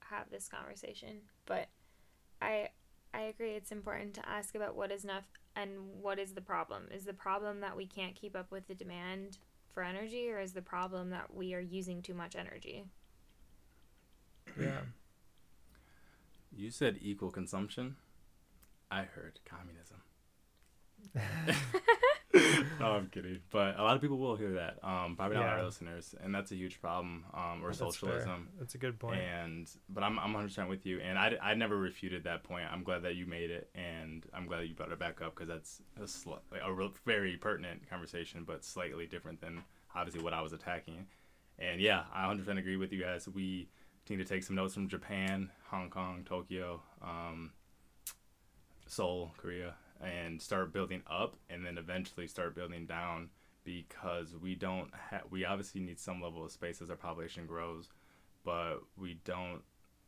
have 0.00 0.30
this 0.30 0.48
conversation. 0.48 1.20
But 1.46 1.68
i 2.42 2.68
i 3.12 3.22
agree 3.22 3.52
it's 3.52 3.72
important 3.72 4.14
to 4.14 4.28
ask 4.28 4.54
about 4.54 4.74
what 4.74 4.90
is 4.90 5.04
enough 5.04 5.24
and 5.56 5.70
what 6.00 6.18
is 6.18 6.32
the 6.32 6.40
problem. 6.40 6.88
Is 6.92 7.04
the 7.04 7.12
problem 7.12 7.60
that 7.60 7.76
we 7.76 7.86
can't 7.86 8.16
keep 8.16 8.34
up 8.34 8.50
with 8.50 8.66
the 8.66 8.74
demand 8.74 9.38
for 9.72 9.82
energy 9.82 10.28
or 10.30 10.40
is 10.40 10.52
the 10.52 10.62
problem 10.62 11.10
that 11.10 11.32
we 11.34 11.54
are 11.54 11.60
using 11.60 12.02
too 12.02 12.14
much 12.14 12.34
energy? 12.34 12.84
Yeah. 14.60 14.80
You 16.56 16.70
said 16.70 16.98
equal 17.00 17.30
consumption 17.30 17.96
I 18.94 19.02
heard 19.14 19.40
communism. 19.44 20.02
no, 22.80 22.86
I'm 22.86 23.08
kidding. 23.08 23.40
But 23.50 23.78
a 23.78 23.82
lot 23.82 23.96
of 23.96 24.02
people 24.02 24.18
will 24.18 24.36
hear 24.36 24.52
that. 24.52 24.78
Um, 24.82 25.16
probably 25.16 25.36
not 25.36 25.46
yeah. 25.46 25.54
our 25.54 25.64
listeners, 25.64 26.14
and 26.22 26.34
that's 26.34 26.52
a 26.52 26.56
huge 26.56 26.80
problem. 26.80 27.24
Um, 27.34 27.60
or 27.62 27.68
that's 27.68 27.78
socialism. 27.78 28.48
Fair. 28.50 28.60
That's 28.60 28.74
a 28.74 28.78
good 28.78 28.98
point. 28.98 29.20
And 29.20 29.68
but 29.88 30.04
I'm 30.04 30.18
I'm 30.18 30.32
100 30.32 30.68
with 30.68 30.86
you, 30.86 31.00
and 31.00 31.18
I, 31.18 31.36
I 31.42 31.54
never 31.54 31.76
refuted 31.76 32.24
that 32.24 32.44
point. 32.44 32.66
I'm 32.70 32.84
glad 32.84 33.02
that 33.02 33.16
you 33.16 33.26
made 33.26 33.50
it, 33.50 33.68
and 33.74 34.24
I'm 34.32 34.46
glad 34.46 34.60
that 34.60 34.68
you 34.68 34.74
brought 34.74 34.92
it 34.92 34.98
back 34.98 35.20
up 35.22 35.34
because 35.34 35.48
that's 35.48 35.80
a, 36.00 36.06
sl- 36.06 36.42
like 36.52 36.62
a 36.64 36.72
real, 36.72 36.92
very 37.04 37.36
pertinent 37.36 37.88
conversation, 37.90 38.44
but 38.44 38.64
slightly 38.64 39.06
different 39.06 39.40
than 39.40 39.62
obviously 39.94 40.22
what 40.22 40.32
I 40.32 40.40
was 40.40 40.52
attacking. 40.52 41.06
And 41.58 41.80
yeah, 41.80 42.04
I 42.12 42.26
100 42.26 42.42
percent 42.42 42.58
agree 42.58 42.76
with 42.76 42.92
you 42.92 43.02
guys. 43.02 43.28
We 43.28 43.68
need 44.08 44.16
to 44.18 44.24
take 44.24 44.42
some 44.44 44.56
notes 44.56 44.74
from 44.74 44.88
Japan, 44.88 45.50
Hong 45.70 45.90
Kong, 45.90 46.24
Tokyo. 46.24 46.80
Um, 47.02 47.52
Seoul, 48.86 49.32
Korea, 49.36 49.74
and 50.02 50.40
start 50.40 50.72
building 50.72 51.02
up, 51.08 51.36
and 51.48 51.64
then 51.64 51.78
eventually 51.78 52.26
start 52.26 52.54
building 52.54 52.86
down 52.86 53.30
because 53.64 54.36
we 54.36 54.54
don't 54.54 54.90
have. 55.10 55.22
We 55.30 55.44
obviously 55.44 55.80
need 55.80 55.98
some 55.98 56.20
level 56.22 56.44
of 56.44 56.52
space 56.52 56.82
as 56.82 56.90
our 56.90 56.96
population 56.96 57.46
grows, 57.46 57.88
but 58.44 58.80
we 58.96 59.18
don't 59.24 59.62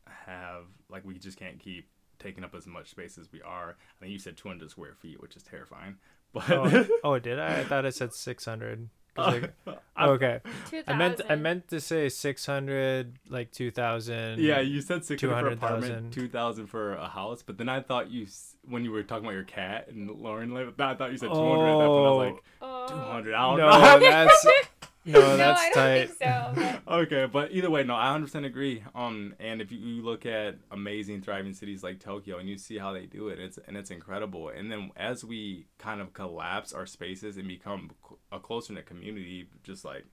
have 0.05 0.63
like 0.89 1.05
we 1.05 1.17
just 1.17 1.37
can't 1.37 1.59
keep 1.59 1.89
taking 2.19 2.43
up 2.43 2.55
as 2.55 2.67
much 2.67 2.89
space 2.89 3.17
as 3.17 3.31
we 3.31 3.41
are. 3.41 3.71
I 3.71 3.99
think 3.99 4.11
you 4.11 4.19
said 4.19 4.37
200 4.37 4.69
square 4.69 4.93
feet, 4.93 5.21
which 5.21 5.35
is 5.35 5.43
terrifying. 5.43 5.97
But 6.33 6.49
oh, 6.51 6.87
oh 7.03 7.19
did 7.19 7.39
I? 7.39 7.59
I 7.59 7.63
thought 7.63 7.85
it 7.85 7.95
said 7.95 8.13
600. 8.13 8.89
Like, 9.17 9.51
oh, 9.67 10.11
okay. 10.11 10.39
I 10.87 10.95
meant 10.95 11.21
I 11.29 11.35
meant 11.35 11.67
to 11.69 11.79
say 11.79 12.09
six 12.09 12.45
hundred, 12.45 13.19
like 13.29 13.51
two 13.51 13.71
thousand. 13.71 14.39
Yeah, 14.39 14.59
you 14.59 14.81
said 14.81 15.05
six 15.05 15.21
hundred 15.21 15.59
for 15.59 15.65
apartment, 15.65 16.13
two 16.13 16.27
thousand 16.27 16.67
for 16.67 16.93
a 16.93 17.07
house, 17.07 17.43
but 17.43 17.57
then 17.57 17.69
I 17.69 17.81
thought 17.81 18.11
you 18.11 18.27
when 18.69 18.83
you 18.83 18.91
were 18.91 19.03
talking 19.03 19.25
about 19.25 19.33
your 19.33 19.43
cat 19.43 19.87
and 19.89 20.09
Lauren, 20.09 20.55
I 20.79 20.93
thought 20.93 21.11
you 21.11 21.17
said 21.17 21.29
two 21.29 21.35
hundred. 21.35 21.71
Oh. 21.71 21.81
I 21.81 22.09
was 22.09 22.31
like 22.31 22.43
oh. 22.61 22.87
two 22.87 22.95
hundred. 22.95 23.33
I 23.33 23.41
don't 23.41 23.57
no, 23.57 23.69
know. 23.69 23.99
that's 23.99 24.47
no, 25.11 25.37
that's 25.37 25.61
no, 25.69 25.81
tight. 25.81 26.09
So, 26.19 26.79
okay, 26.87 27.27
but 27.31 27.53
either 27.53 27.69
way, 27.69 27.83
no, 27.83 27.95
I 27.95 28.07
100% 28.07 28.45
agree. 28.45 28.83
Um, 28.93 29.35
and 29.39 29.61
if 29.61 29.71
you, 29.71 29.77
you, 29.77 30.01
look 30.01 30.25
at 30.25 30.55
amazing, 30.69 31.21
thriving 31.21 31.53
cities 31.53 31.81
like 31.81 32.01
Tokyo, 32.01 32.39
and 32.39 32.49
you 32.49 32.57
see 32.57 32.77
how 32.77 32.91
they 32.91 33.05
do 33.05 33.29
it, 33.29 33.39
it's 33.39 33.57
and 33.67 33.77
it's 33.77 33.89
incredible. 33.89 34.49
And 34.49 34.69
then 34.69 34.91
as 34.97 35.23
we 35.23 35.67
kind 35.77 36.01
of 36.01 36.11
collapse 36.13 36.73
our 36.73 36.85
spaces 36.85 37.37
and 37.37 37.47
become 37.47 37.91
a 38.33 38.39
closer 38.39 38.73
knit 38.73 38.85
community, 38.85 39.47
just 39.63 39.85
like 39.85 40.03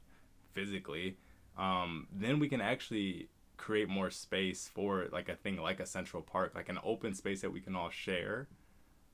physically, 0.52 1.16
um, 1.58 2.06
then 2.12 2.38
we 2.38 2.48
can 2.48 2.60
actually 2.60 3.28
create 3.56 3.88
more 3.88 4.10
space 4.10 4.70
for 4.72 5.08
like 5.12 5.28
a 5.28 5.34
thing 5.34 5.56
like 5.56 5.80
a 5.80 5.86
central 5.86 6.22
park, 6.22 6.52
like 6.54 6.68
an 6.68 6.78
open 6.84 7.14
space 7.14 7.40
that 7.40 7.50
we 7.50 7.60
can 7.60 7.74
all 7.74 7.90
share, 7.90 8.46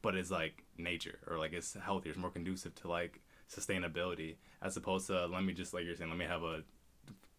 but 0.03 0.15
is 0.15 0.31
like 0.31 0.65
nature 0.77 1.21
or 1.27 1.39
like 1.39 1.55
it's 1.55 1.75
healthier, 1.75 2.11
it's 2.11 2.21
more 2.21 2.31
conducive 2.31 2.75
to 2.75 2.89
like 2.89 3.23
sustainability 3.55 4.37
as 4.63 4.77
opposed 4.77 5.07
to 5.09 5.27
let 5.27 5.43
me 5.43 5.53
just 5.53 5.75
like 5.75 5.85
you're 5.85 5.97
saying 5.97 6.11
let 6.11 6.19
me 6.19 6.25
have 6.25 6.43
a 6.43 6.63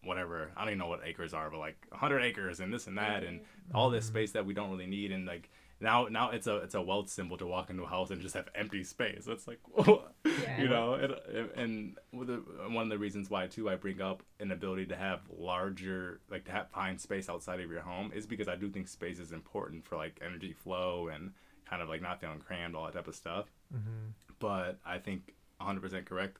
whatever 0.04 0.50
I 0.56 0.60
don't 0.60 0.70
even 0.70 0.78
know 0.78 0.88
what 0.88 1.00
acres 1.04 1.32
are 1.32 1.50
but 1.50 1.58
like 1.58 1.86
100 1.90 2.20
acres 2.20 2.60
and 2.60 2.72
this 2.72 2.86
and 2.86 2.98
that 2.98 3.22
and 3.22 3.40
all 3.74 3.90
this 3.90 4.06
mm-hmm. 4.06 4.14
space 4.14 4.32
that 4.32 4.44
we 4.44 4.54
don't 4.54 4.70
really 4.70 4.86
need 4.86 5.12
and 5.12 5.26
like 5.26 5.48
now 5.80 6.06
now 6.10 6.30
it's 6.30 6.46
a 6.46 6.56
it's 6.58 6.74
a 6.74 6.82
wealth 6.82 7.08
symbol 7.08 7.36
to 7.36 7.46
walk 7.46 7.70
into 7.70 7.82
a 7.82 7.86
house 7.86 8.10
and 8.10 8.20
just 8.20 8.34
have 8.34 8.48
empty 8.54 8.82
space 8.84 9.26
it's 9.28 9.46
like 9.46 9.58
yeah. 10.24 10.60
you 10.60 10.68
know 10.68 10.94
and, 10.94 11.16
and 11.56 11.96
one 12.12 12.84
of 12.84 12.88
the 12.88 12.98
reasons 12.98 13.30
why 13.30 13.46
too 13.46 13.68
I 13.68 13.76
bring 13.76 14.00
up 14.00 14.22
an 14.40 14.52
ability 14.52 14.86
to 14.86 14.96
have 14.96 15.20
larger 15.36 16.20
like 16.30 16.44
to 16.44 16.52
have 16.52 16.68
find 16.70 17.00
space 17.00 17.28
outside 17.28 17.60
of 17.60 17.70
your 17.70 17.82
home 17.82 18.12
is 18.14 18.26
because 18.26 18.48
I 18.48 18.56
do 18.56 18.70
think 18.70 18.88
space 18.88 19.18
is 19.18 19.32
important 19.32 19.84
for 19.84 19.96
like 19.96 20.20
energy 20.24 20.52
flow 20.52 21.08
and 21.08 21.32
kind 21.68 21.82
of 21.82 21.88
like 21.88 22.02
not 22.02 22.20
feeling 22.20 22.38
crammed 22.38 22.74
all 22.74 22.84
that 22.84 22.94
type 22.94 23.08
of 23.08 23.14
stuff 23.14 23.46
mm-hmm. 23.74 24.10
but 24.38 24.78
I 24.86 24.98
think 24.98 25.34
100% 25.62 26.04
correct. 26.04 26.38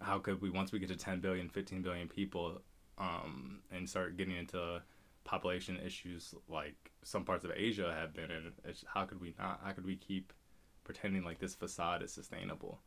How 0.00 0.18
could 0.18 0.40
we, 0.42 0.50
once 0.50 0.72
we 0.72 0.78
get 0.78 0.88
to 0.90 0.96
10 0.96 1.20
billion, 1.20 1.48
15 1.48 1.82
billion 1.82 2.08
people, 2.08 2.60
um, 2.98 3.60
and 3.70 3.88
start 3.88 4.16
getting 4.16 4.36
into 4.36 4.80
population 5.24 5.78
issues 5.84 6.34
like 6.48 6.90
some 7.02 7.24
parts 7.24 7.44
of 7.44 7.50
Asia 7.54 7.92
have 7.98 8.14
been 8.14 8.30
in. 8.30 8.52
It's, 8.64 8.84
how 8.92 9.04
could 9.04 9.20
we 9.20 9.34
not? 9.38 9.60
How 9.62 9.72
could 9.72 9.84
we 9.84 9.96
keep 9.96 10.32
pretending 10.84 11.24
like 11.24 11.38
this 11.38 11.54
facade 11.54 12.02
is 12.02 12.12
sustainable? 12.12 12.80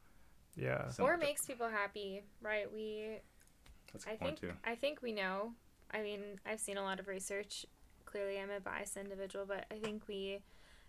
Yeah. 0.56 0.90
So- 0.90 1.04
or 1.04 1.18
makes 1.18 1.46
people 1.46 1.70
happy, 1.70 2.24
right? 2.42 2.72
We 2.74 3.20
That's 3.94 4.06
a 4.06 4.10
I 4.10 4.12
good 4.14 4.20
point 4.20 4.40
think 4.40 4.52
too. 4.52 4.58
I 4.66 4.76
think 4.76 5.02
we 5.02 5.12
know. 5.12 5.54
I 5.92 6.02
mean, 6.02 6.22
I've 6.46 6.60
seen 6.60 6.78
a 6.78 6.84
lot 6.84 7.00
of 7.00 7.08
research. 7.08 7.66
Clearly, 8.06 8.40
I'm 8.40 8.50
a 8.50 8.60
biased 8.60 8.98
individual, 8.98 9.46
but 9.46 9.66
I 9.72 9.76
think 9.76 10.08
we 10.08 10.40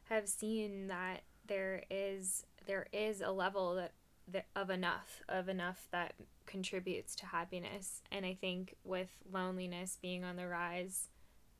have 0.05 0.29
seen 0.29 0.89
that 0.89 1.23
there 1.47 1.83
is 1.91 2.45
there 2.67 2.87
is 2.93 3.21
a 3.21 3.31
level 3.31 3.75
that, 3.75 3.93
that 4.29 4.47
of 4.55 4.71
enough 4.71 5.23
of 5.29 5.49
enough 5.49 5.89
that 5.93 6.15
contributes 6.47 7.15
to 7.17 7.27
happiness, 7.27 8.03
and 8.11 8.25
I 8.27 8.35
think 8.41 8.77
with 8.85 9.09
loneliness 9.31 9.99
being 10.01 10.25
on 10.25 10.37
the 10.37 10.47
rise. 10.47 11.09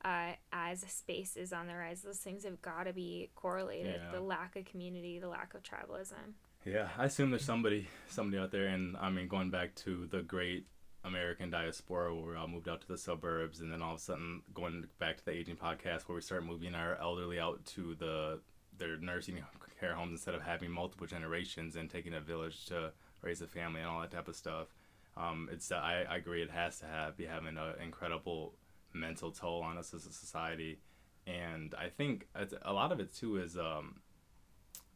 Uh, 0.03 0.31
as 0.51 0.79
space 0.79 1.37
is 1.37 1.53
on 1.53 1.67
the 1.67 1.75
rise, 1.75 2.01
those 2.01 2.17
things 2.17 2.43
have 2.43 2.59
got 2.63 2.85
to 2.85 2.93
be 2.93 3.29
correlated. 3.35 4.01
Yeah. 4.03 4.11
The 4.11 4.19
lack 4.19 4.55
of 4.55 4.65
community, 4.65 5.19
the 5.19 5.27
lack 5.27 5.53
of 5.53 5.61
tribalism. 5.61 6.33
Yeah, 6.65 6.89
I 6.97 7.05
assume 7.05 7.29
there's 7.29 7.45
somebody 7.45 7.87
somebody 8.07 8.41
out 8.41 8.51
there, 8.51 8.65
and 8.65 8.97
I 8.97 9.11
mean, 9.11 9.27
going 9.27 9.51
back 9.51 9.75
to 9.75 10.07
the 10.09 10.23
great 10.23 10.65
American 11.03 11.49
diaspora, 11.49 12.15
where 12.15 12.33
we 12.33 12.35
all 12.35 12.47
moved 12.47 12.69
out 12.69 12.81
to 12.81 12.87
the 12.87 12.97
suburbs, 12.97 13.61
and 13.61 13.71
then 13.71 13.81
all 13.81 13.93
of 13.93 13.99
a 13.99 14.03
sudden 14.03 14.41
going 14.53 14.85
back 14.99 15.17
to 15.17 15.25
the 15.25 15.31
aging 15.31 15.55
podcast, 15.55 16.03
where 16.03 16.15
we 16.15 16.21
start 16.21 16.45
moving 16.45 16.75
our 16.75 16.95
elderly 17.01 17.39
out 17.39 17.63
to 17.65 17.95
the 17.95 18.39
their 18.81 18.97
nursing 18.97 19.39
care 19.79 19.93
homes 19.93 20.11
instead 20.11 20.35
of 20.35 20.41
having 20.41 20.71
multiple 20.71 21.07
generations 21.07 21.75
and 21.75 21.89
taking 21.89 22.13
a 22.13 22.19
village 22.19 22.65
to 22.65 22.91
raise 23.21 23.41
a 23.41 23.47
family 23.47 23.81
and 23.81 23.89
all 23.89 24.01
that 24.01 24.11
type 24.11 24.27
of 24.27 24.35
stuff. 24.35 24.67
Um, 25.15 25.49
it's 25.51 25.71
I, 25.71 26.05
I 26.09 26.17
agree 26.17 26.41
it 26.41 26.49
has 26.51 26.79
to 26.79 26.85
have 26.85 27.17
be 27.17 27.25
having 27.25 27.57
an 27.57 27.73
incredible 27.83 28.55
mental 28.93 29.31
toll 29.31 29.61
on 29.61 29.77
us 29.77 29.93
as 29.93 30.05
a 30.05 30.11
society, 30.11 30.79
and 31.27 31.75
I 31.77 31.89
think 31.89 32.27
a 32.63 32.73
lot 32.73 32.91
of 32.91 32.99
it 32.99 33.13
too 33.13 33.37
is 33.37 33.57
um, 33.57 34.01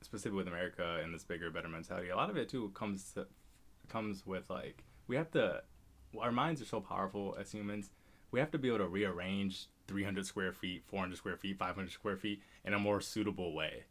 specifically 0.02 0.38
with 0.38 0.48
America 0.48 1.00
and 1.04 1.14
this 1.14 1.24
bigger, 1.24 1.52
better 1.52 1.68
mentality. 1.68 2.10
A 2.10 2.16
lot 2.16 2.30
of 2.30 2.38
it 2.38 2.50
too 2.50 2.70
comes 2.74 3.12
to, 3.14 3.28
comes 3.90 4.26
with 4.26 4.50
like 4.50 4.84
we 5.08 5.16
have 5.16 5.32
to. 5.32 5.62
Our 6.20 6.32
minds 6.32 6.62
are 6.62 6.66
so 6.66 6.80
powerful 6.80 7.36
as 7.40 7.52
humans. 7.52 7.92
We 8.32 8.40
have 8.40 8.52
to 8.52 8.58
be 8.58 8.70
able 8.70 8.80
to 8.80 8.88
rearrange 8.88 9.68
300 9.88 10.26
square 10.26 10.52
feet, 10.52 10.84
400 10.88 11.18
square 11.18 11.38
feet, 11.38 11.58
500 11.58 11.92
square 11.92 12.18
feet 12.18 12.42
in 12.64 12.74
a 12.74 12.80
more 12.80 13.02
suitable 13.02 13.54
way. 13.54 13.84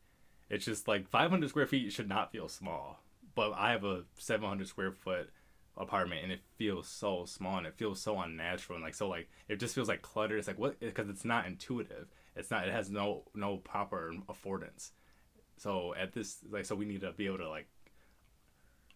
It's 0.51 0.65
just 0.65 0.87
like 0.89 1.09
500 1.09 1.49
square 1.49 1.67
feet 1.67 1.93
should 1.93 2.09
not 2.09 2.33
feel 2.33 2.49
small, 2.49 3.01
but 3.35 3.53
I 3.53 3.71
have 3.73 3.85
a 3.85 4.05
700 4.19 4.69
square 4.69 4.93
foot 4.93 5.31
apartment 5.77 6.23
and 6.23 6.31
it 6.31 6.41
feels 6.57 6.87
so 6.87 7.25
small 7.25 7.59
and 7.59 7.67
it 7.67 7.75
feels 7.77 8.01
so 8.01 8.21
unnatural 8.21 8.77
and 8.77 8.85
like 8.85 8.95
so 8.95 9.09
like 9.09 9.29
it 9.49 9.57
just 9.57 9.75
feels 9.75 9.89
like 9.89 10.03
cluttered. 10.03 10.39
It's 10.39 10.49
like 10.49 10.59
what 10.59 10.79
because 10.81 11.09
it's 11.09 11.25
not 11.25 11.47
intuitive. 11.47 12.09
It's 12.37 12.51
not. 12.51 12.67
It 12.67 12.73
has 12.73 12.91
no 12.91 13.25
no 13.35 13.57
proper 13.59 14.15
affordance. 14.29 14.91
So 15.57 15.95
at 15.95 16.13
this 16.13 16.39
like 16.51 16.65
so 16.67 16.75
we 16.75 16.85
need 16.85 17.01
to 17.01 17.13
be 17.13 17.27
able 17.27 17.39
to 17.39 17.49
like 17.49 17.67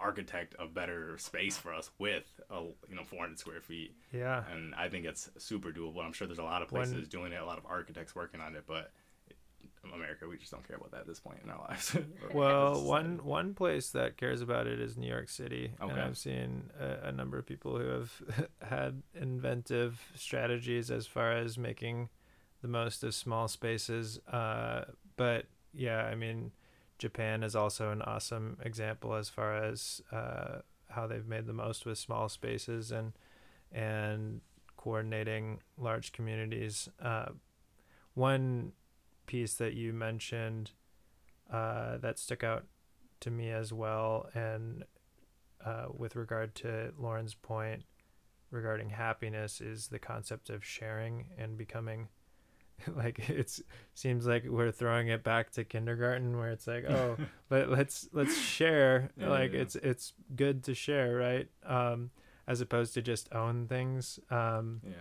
architect 0.01 0.55
a 0.59 0.67
better 0.67 1.19
space 1.19 1.57
for 1.57 1.75
us 1.75 1.91
with 1.99 2.41
a 2.51 2.61
you 2.89 2.95
know 2.95 3.03
400 3.05 3.39
square 3.39 3.61
feet 3.61 3.95
Yeah. 4.13 4.45
and 4.53 4.75
I 4.75 4.89
think 4.89 5.05
it's 5.07 5.29
super 5.39 5.71
doable. 5.73 6.05
I'm 6.05 6.13
sure 6.13 6.27
there's 6.27 6.39
a 6.39 6.43
lot 6.45 6.63
of 6.63 6.71
When- 6.71 6.83
places 6.91 7.09
doing 7.09 7.33
it, 7.33 7.41
a 7.41 7.45
lot 7.45 7.59
of 7.59 7.67
architects 7.67 8.15
working 8.15 8.41
on 8.41 8.55
it, 8.57 8.65
but 8.67 8.93
America 9.95 10.29
we 10.29 10.37
just 10.37 10.51
don't 10.51 10.67
care 10.67 10.77
about 10.77 10.91
that 10.91 11.01
at 11.01 11.07
this 11.07 11.21
point 11.21 11.39
in 11.43 11.51
our 11.51 11.59
lives. 11.69 11.97
Well, 12.35 12.75
society. 12.75 12.89
one 12.91 13.25
one 13.25 13.55
place 13.55 13.91
that 13.91 14.17
cares 14.17 14.43
about 14.43 14.67
it 14.67 14.81
is 14.81 14.97
New 14.99 15.09
York 15.09 15.29
City, 15.31 15.73
and 15.81 15.93
I've 15.93 16.19
seen 16.19 16.71
a, 16.79 17.09
a 17.09 17.13
number 17.13 17.39
of 17.39 17.47
people 17.47 17.79
who 17.79 17.87
have 17.89 18.13
had 18.63 19.03
inventive 19.15 20.01
strategies 20.15 20.91
as 20.91 21.07
far 21.07 21.33
as 21.33 21.57
making 21.57 22.09
the 22.61 22.69
most 22.69 23.03
of 23.03 23.15
small 23.15 23.49
spaces. 23.49 24.19
Uh, 24.31 24.85
but 25.17 25.47
yeah, 25.73 26.03
I 26.05 26.15
mean, 26.17 26.53
Japan 26.99 27.43
is 27.43 27.55
also 27.55 27.91
an 27.91 28.03
awesome 28.03 28.59
example 28.63 29.15
as 29.15 29.29
far 29.29 29.57
as 29.57 30.03
uh, 30.11 30.59
how 30.91 31.07
they've 31.07 31.27
made 31.27 31.47
the 31.47 31.53
most 31.53 31.87
with 31.87 31.99
small 31.99 32.29
spaces 32.29 32.91
and 32.91 33.13
and 33.71 34.41
coordinating 34.77 35.61
large 35.77 36.13
communities. 36.13 36.89
Uh, 37.01 37.27
one 38.15 38.73
piece 39.27 39.55
that 39.55 39.75
you 39.75 39.93
mentioned 39.93 40.71
uh, 41.53 41.99
that 41.99 42.19
stuck 42.19 42.43
out 42.43 42.65
to 43.21 43.31
me 43.31 43.51
as 43.51 43.73
well, 43.73 44.29
and 44.35 44.85
uh, 45.65 45.87
with 45.95 46.17
regard 46.17 46.55
to 46.55 46.93
Lauren's 46.99 47.35
point 47.35 47.85
regarding 48.51 48.91
happiness, 48.91 49.61
is 49.61 49.89
the 49.89 49.99
concept 49.99 50.49
of 50.51 50.65
sharing 50.65 51.27
and 51.37 51.59
becoming. 51.59 52.09
Like 52.97 53.29
it's 53.29 53.63
seems 53.95 54.27
like 54.27 54.45
we're 54.45 54.71
throwing 54.71 55.09
it 55.09 55.23
back 55.23 55.51
to 55.53 55.65
kindergarten 55.65 56.39
where 56.39 56.51
it's 56.51 56.67
like 56.67 56.85
oh 56.89 57.17
let, 57.51 57.71
let's 57.71 58.09
let's 58.13 58.37
share. 58.39 59.11
Yeah, 59.17 59.29
like 59.29 59.53
yeah. 59.53 59.61
it's 59.61 59.77
it's 59.77 60.13
good 60.35 60.65
to 60.65 60.75
share 60.75 61.15
right? 61.17 61.49
Um 61.67 62.11
as 62.47 62.61
opposed 62.61 62.95
to 62.95 63.03
just 63.03 63.33
own 63.33 63.67
things. 63.67 64.19
Um 64.31 64.81
yeah, 64.85 64.93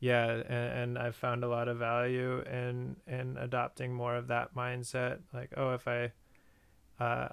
yeah 0.00 0.30
and, 0.30 0.50
and 0.50 0.98
i've 0.98 1.16
found 1.16 1.42
a 1.42 1.48
lot 1.48 1.68
of 1.68 1.78
value 1.78 2.40
in 2.42 2.96
in 3.06 3.36
adopting 3.38 3.92
more 3.92 4.14
of 4.14 4.28
that 4.28 4.54
mindset. 4.54 5.18
Like 5.32 5.52
oh 5.56 5.74
if 5.74 5.88
i 5.88 6.12
uh 7.00 7.28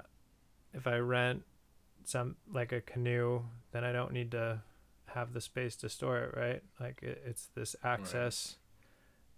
if 0.73 0.87
i 0.87 0.97
rent 0.97 1.43
some 2.05 2.35
like 2.51 2.73
a 2.73 2.81
canoe 2.81 3.41
then 3.71 3.85
i 3.85 3.93
don't 3.93 4.11
need 4.11 4.29
to 4.31 4.61
have 5.13 5.33
the 5.33 5.41
space 5.41 5.75
to 5.77 5.89
store 5.89 6.19
it 6.19 6.35
right? 6.35 6.63
Like 6.79 7.01
it, 7.01 7.21
it's 7.25 7.49
this 7.55 7.75
access 7.83 8.57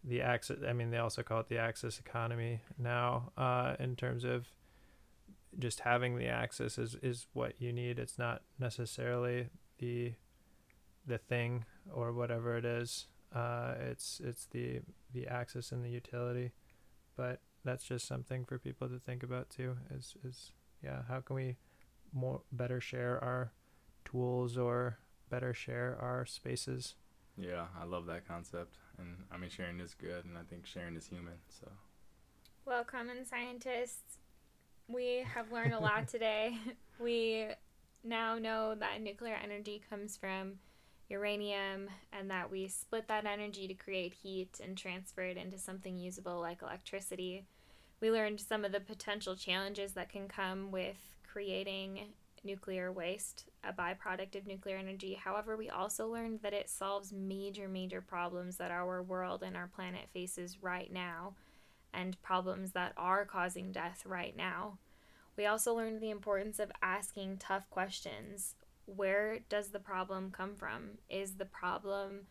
the 0.08 0.22
access 0.22 0.58
i 0.68 0.74
mean 0.74 0.91
they 0.91 0.97
also 0.97 1.24
call 1.24 1.39
it 1.39 1.49
the 1.49 1.58
access 1.58 1.99
economy 1.99 2.62
now 2.78 3.32
uh 3.38 3.76
in 3.80 3.95
terms 3.95 4.24
of 4.24 4.47
just 5.60 5.82
having 5.82 6.18
the 6.18 6.28
access 6.28 6.78
is 6.78 6.95
is 7.01 7.28
what 7.34 7.62
you 7.62 7.72
need. 7.72 7.99
It's 7.99 8.18
not 8.18 8.41
necessarily 8.60 9.47
the 9.80 10.14
the 11.06 11.18
thing 11.18 11.66
or 11.93 12.14
whatever 12.14 12.58
it 12.58 12.66
is. 12.66 13.08
Uh 13.34 13.74
it's 13.80 14.22
it's 14.24 14.45
the 14.47 14.82
the 15.14 15.28
access 15.28 15.72
and 15.72 15.84
the 15.84 15.89
utility. 15.89 16.51
But 17.16 17.41
that's 17.64 17.86
just 17.86 18.08
something 18.08 18.45
for 18.45 18.60
people 18.60 18.88
to 18.89 18.99
think 18.99 19.24
about 19.24 19.49
too 19.49 19.78
is 19.91 20.16
is 20.24 20.51
yeah 20.84 21.03
how 21.08 21.22
can 21.22 21.36
we 21.36 21.58
more 22.14 22.41
better 22.51 22.80
share 22.80 23.24
our 23.24 23.51
tools 24.03 24.58
or 24.58 24.99
better 25.30 25.53
share 25.53 25.97
our 26.01 26.26
spaces? 26.26 26.95
Yeah. 27.38 27.66
I 27.80 27.86
love 27.86 28.06
that 28.06 28.28
concept, 28.28 28.78
and 29.00 29.24
I 29.32 29.38
mean 29.38 29.50
sharing 29.50 29.80
is 29.80 29.93
good, 29.93 30.26
and 30.26 30.38
I 30.38 30.43
think 30.43 30.66
sharing 30.66 30.96
is 30.96 31.08
human. 31.08 31.39
So 31.50 31.68
Well, 32.66 32.84
common 32.84 33.26
scientists, 33.26 34.18
we 34.88 35.26
have 35.34 35.52
learned 35.52 35.74
a 35.74 35.80
lot 35.80 36.08
today. 36.08 36.58
We 36.98 37.48
now 38.06 38.38
know 38.38 38.74
that 38.74 39.02
nuclear 39.02 39.38
energy 39.43 39.82
comes 39.89 40.16
from 40.16 40.60
uranium 41.10 41.89
and 42.14 42.32
that 42.32 42.50
we 42.50 42.68
split 42.68 43.08
that 43.10 43.26
energy 43.26 43.68
to 43.68 43.74
create 43.74 44.14
heat 44.14 44.60
and 44.64 44.78
transfer 44.78 45.24
it 45.24 45.38
into 45.38 45.58
something 45.58 45.98
usable 45.98 46.39
like 46.39 46.62
electricity. 46.62 47.46
We 48.00 48.12
learned 48.12 48.39
some 48.39 48.64
of 48.66 48.72
the 48.72 48.80
potential 48.80 49.36
challenges 49.36 49.93
that 49.93 50.10
can 50.10 50.28
come 50.28 50.72
with 50.72 50.96
creating 51.32 52.14
nuclear 52.46 52.91
waste, 52.91 53.46
a 53.64 53.74
byproduct 53.74 54.36
of 54.36 54.48
nuclear 54.48 54.78
energy. 54.78 55.14
However, 55.22 55.58
we 55.58 55.70
also 55.70 56.08
learned 56.08 56.39
that 56.43 56.54
it 56.54 56.70
solves 56.70 57.12
major, 57.12 57.68
major 57.68 58.02
problems 58.02 58.58
that 58.58 58.72
our 58.72 59.02
world 59.02 59.43
and 59.43 59.58
our 59.58 59.68
planet 59.68 60.10
faces 60.14 60.62
right 60.62 60.91
now 60.91 61.34
and 61.93 62.22
problems 62.22 62.72
that 62.74 62.93
are 62.98 63.26
causing 63.26 63.72
death 63.72 64.04
right 64.06 64.36
now. 64.36 64.78
We 65.38 65.46
also 65.46 65.74
learned 65.74 66.02
the 66.02 66.12
importance 66.12 66.60
of 66.60 66.72
asking 66.82 67.38
tough 67.38 67.70
questions. 67.70 68.56
Where 68.86 69.39
does 69.50 69.70
the 69.70 69.80
problem 69.80 70.32
come 70.32 70.56
from? 70.56 71.00
Is 71.10 71.36
the 71.36 71.46
problem 71.46 72.28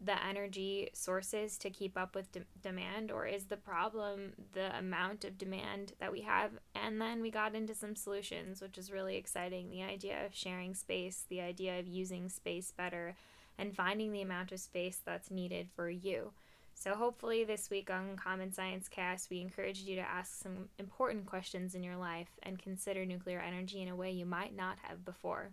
the 0.00 0.24
energy 0.24 0.88
sources 0.94 1.58
to 1.58 1.70
keep 1.70 1.96
up 1.96 2.14
with 2.14 2.32
de- 2.32 2.40
demand, 2.62 3.10
or 3.10 3.26
is 3.26 3.44
the 3.44 3.56
problem 3.56 4.32
the 4.52 4.76
amount 4.76 5.24
of 5.24 5.36
demand 5.36 5.92
that 6.00 6.12
we 6.12 6.22
have? 6.22 6.52
And 6.74 7.00
then 7.00 7.20
we 7.20 7.30
got 7.30 7.54
into 7.54 7.74
some 7.74 7.94
solutions, 7.94 8.62
which 8.62 8.78
is 8.78 8.90
really 8.90 9.16
exciting. 9.16 9.70
The 9.70 9.82
idea 9.82 10.24
of 10.24 10.34
sharing 10.34 10.74
space, 10.74 11.24
the 11.28 11.42
idea 11.42 11.78
of 11.78 11.86
using 11.86 12.28
space 12.28 12.72
better, 12.74 13.14
and 13.58 13.76
finding 13.76 14.12
the 14.12 14.22
amount 14.22 14.52
of 14.52 14.60
space 14.60 15.00
that's 15.04 15.30
needed 15.30 15.68
for 15.74 15.90
you. 15.90 16.32
So, 16.74 16.94
hopefully, 16.94 17.44
this 17.44 17.68
week 17.68 17.90
on 17.90 18.16
Common 18.16 18.52
Science 18.52 18.88
Cast, 18.88 19.28
we 19.28 19.42
encouraged 19.42 19.86
you 19.86 19.96
to 19.96 20.00
ask 20.00 20.42
some 20.42 20.70
important 20.78 21.26
questions 21.26 21.74
in 21.74 21.82
your 21.82 21.96
life 21.96 22.30
and 22.42 22.58
consider 22.58 23.04
nuclear 23.04 23.40
energy 23.40 23.82
in 23.82 23.88
a 23.88 23.96
way 23.96 24.12
you 24.12 24.24
might 24.24 24.56
not 24.56 24.78
have 24.82 25.04
before. 25.04 25.50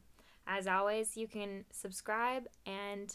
As 0.48 0.68
always, 0.68 1.18
you 1.18 1.28
can 1.28 1.66
subscribe 1.70 2.48
and 2.66 3.14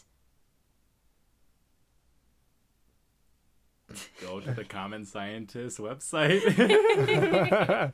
go 4.21 4.39
to 4.39 4.51
the 4.51 4.63
Common 4.63 5.05
Scientist 5.05 5.77
website. 5.79 6.41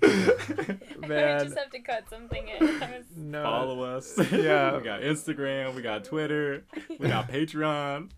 I 1.03 1.07
Man. 1.07 1.43
just 1.45 1.57
have 1.57 1.69
to 1.71 1.79
cut 1.79 2.09
something 2.09 2.47
in. 2.47 2.65
Was- 2.79 3.05
no 3.15 3.43
Follow 3.43 3.83
us. 3.83 4.17
Yeah. 4.31 4.75
we 4.77 4.83
got 4.83 5.01
Instagram, 5.01 5.75
we 5.75 5.81
got 5.81 6.03
Twitter, 6.03 6.63
we 6.99 7.07
got 7.07 7.29
Patreon. 7.31 8.09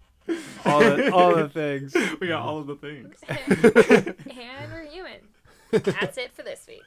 all 0.65 0.79
the, 0.79 1.11
all 1.11 1.35
the 1.35 1.49
things. 1.49 1.95
We 2.19 2.27
got 2.27 2.41
all 2.41 2.59
of 2.59 2.67
the 2.67 2.75
things. 2.75 3.15
and 3.27 4.71
we're 4.71 4.85
human. 4.85 5.19
That's 5.71 6.17
it 6.17 6.33
for 6.33 6.43
this 6.43 6.67
week. 6.67 6.83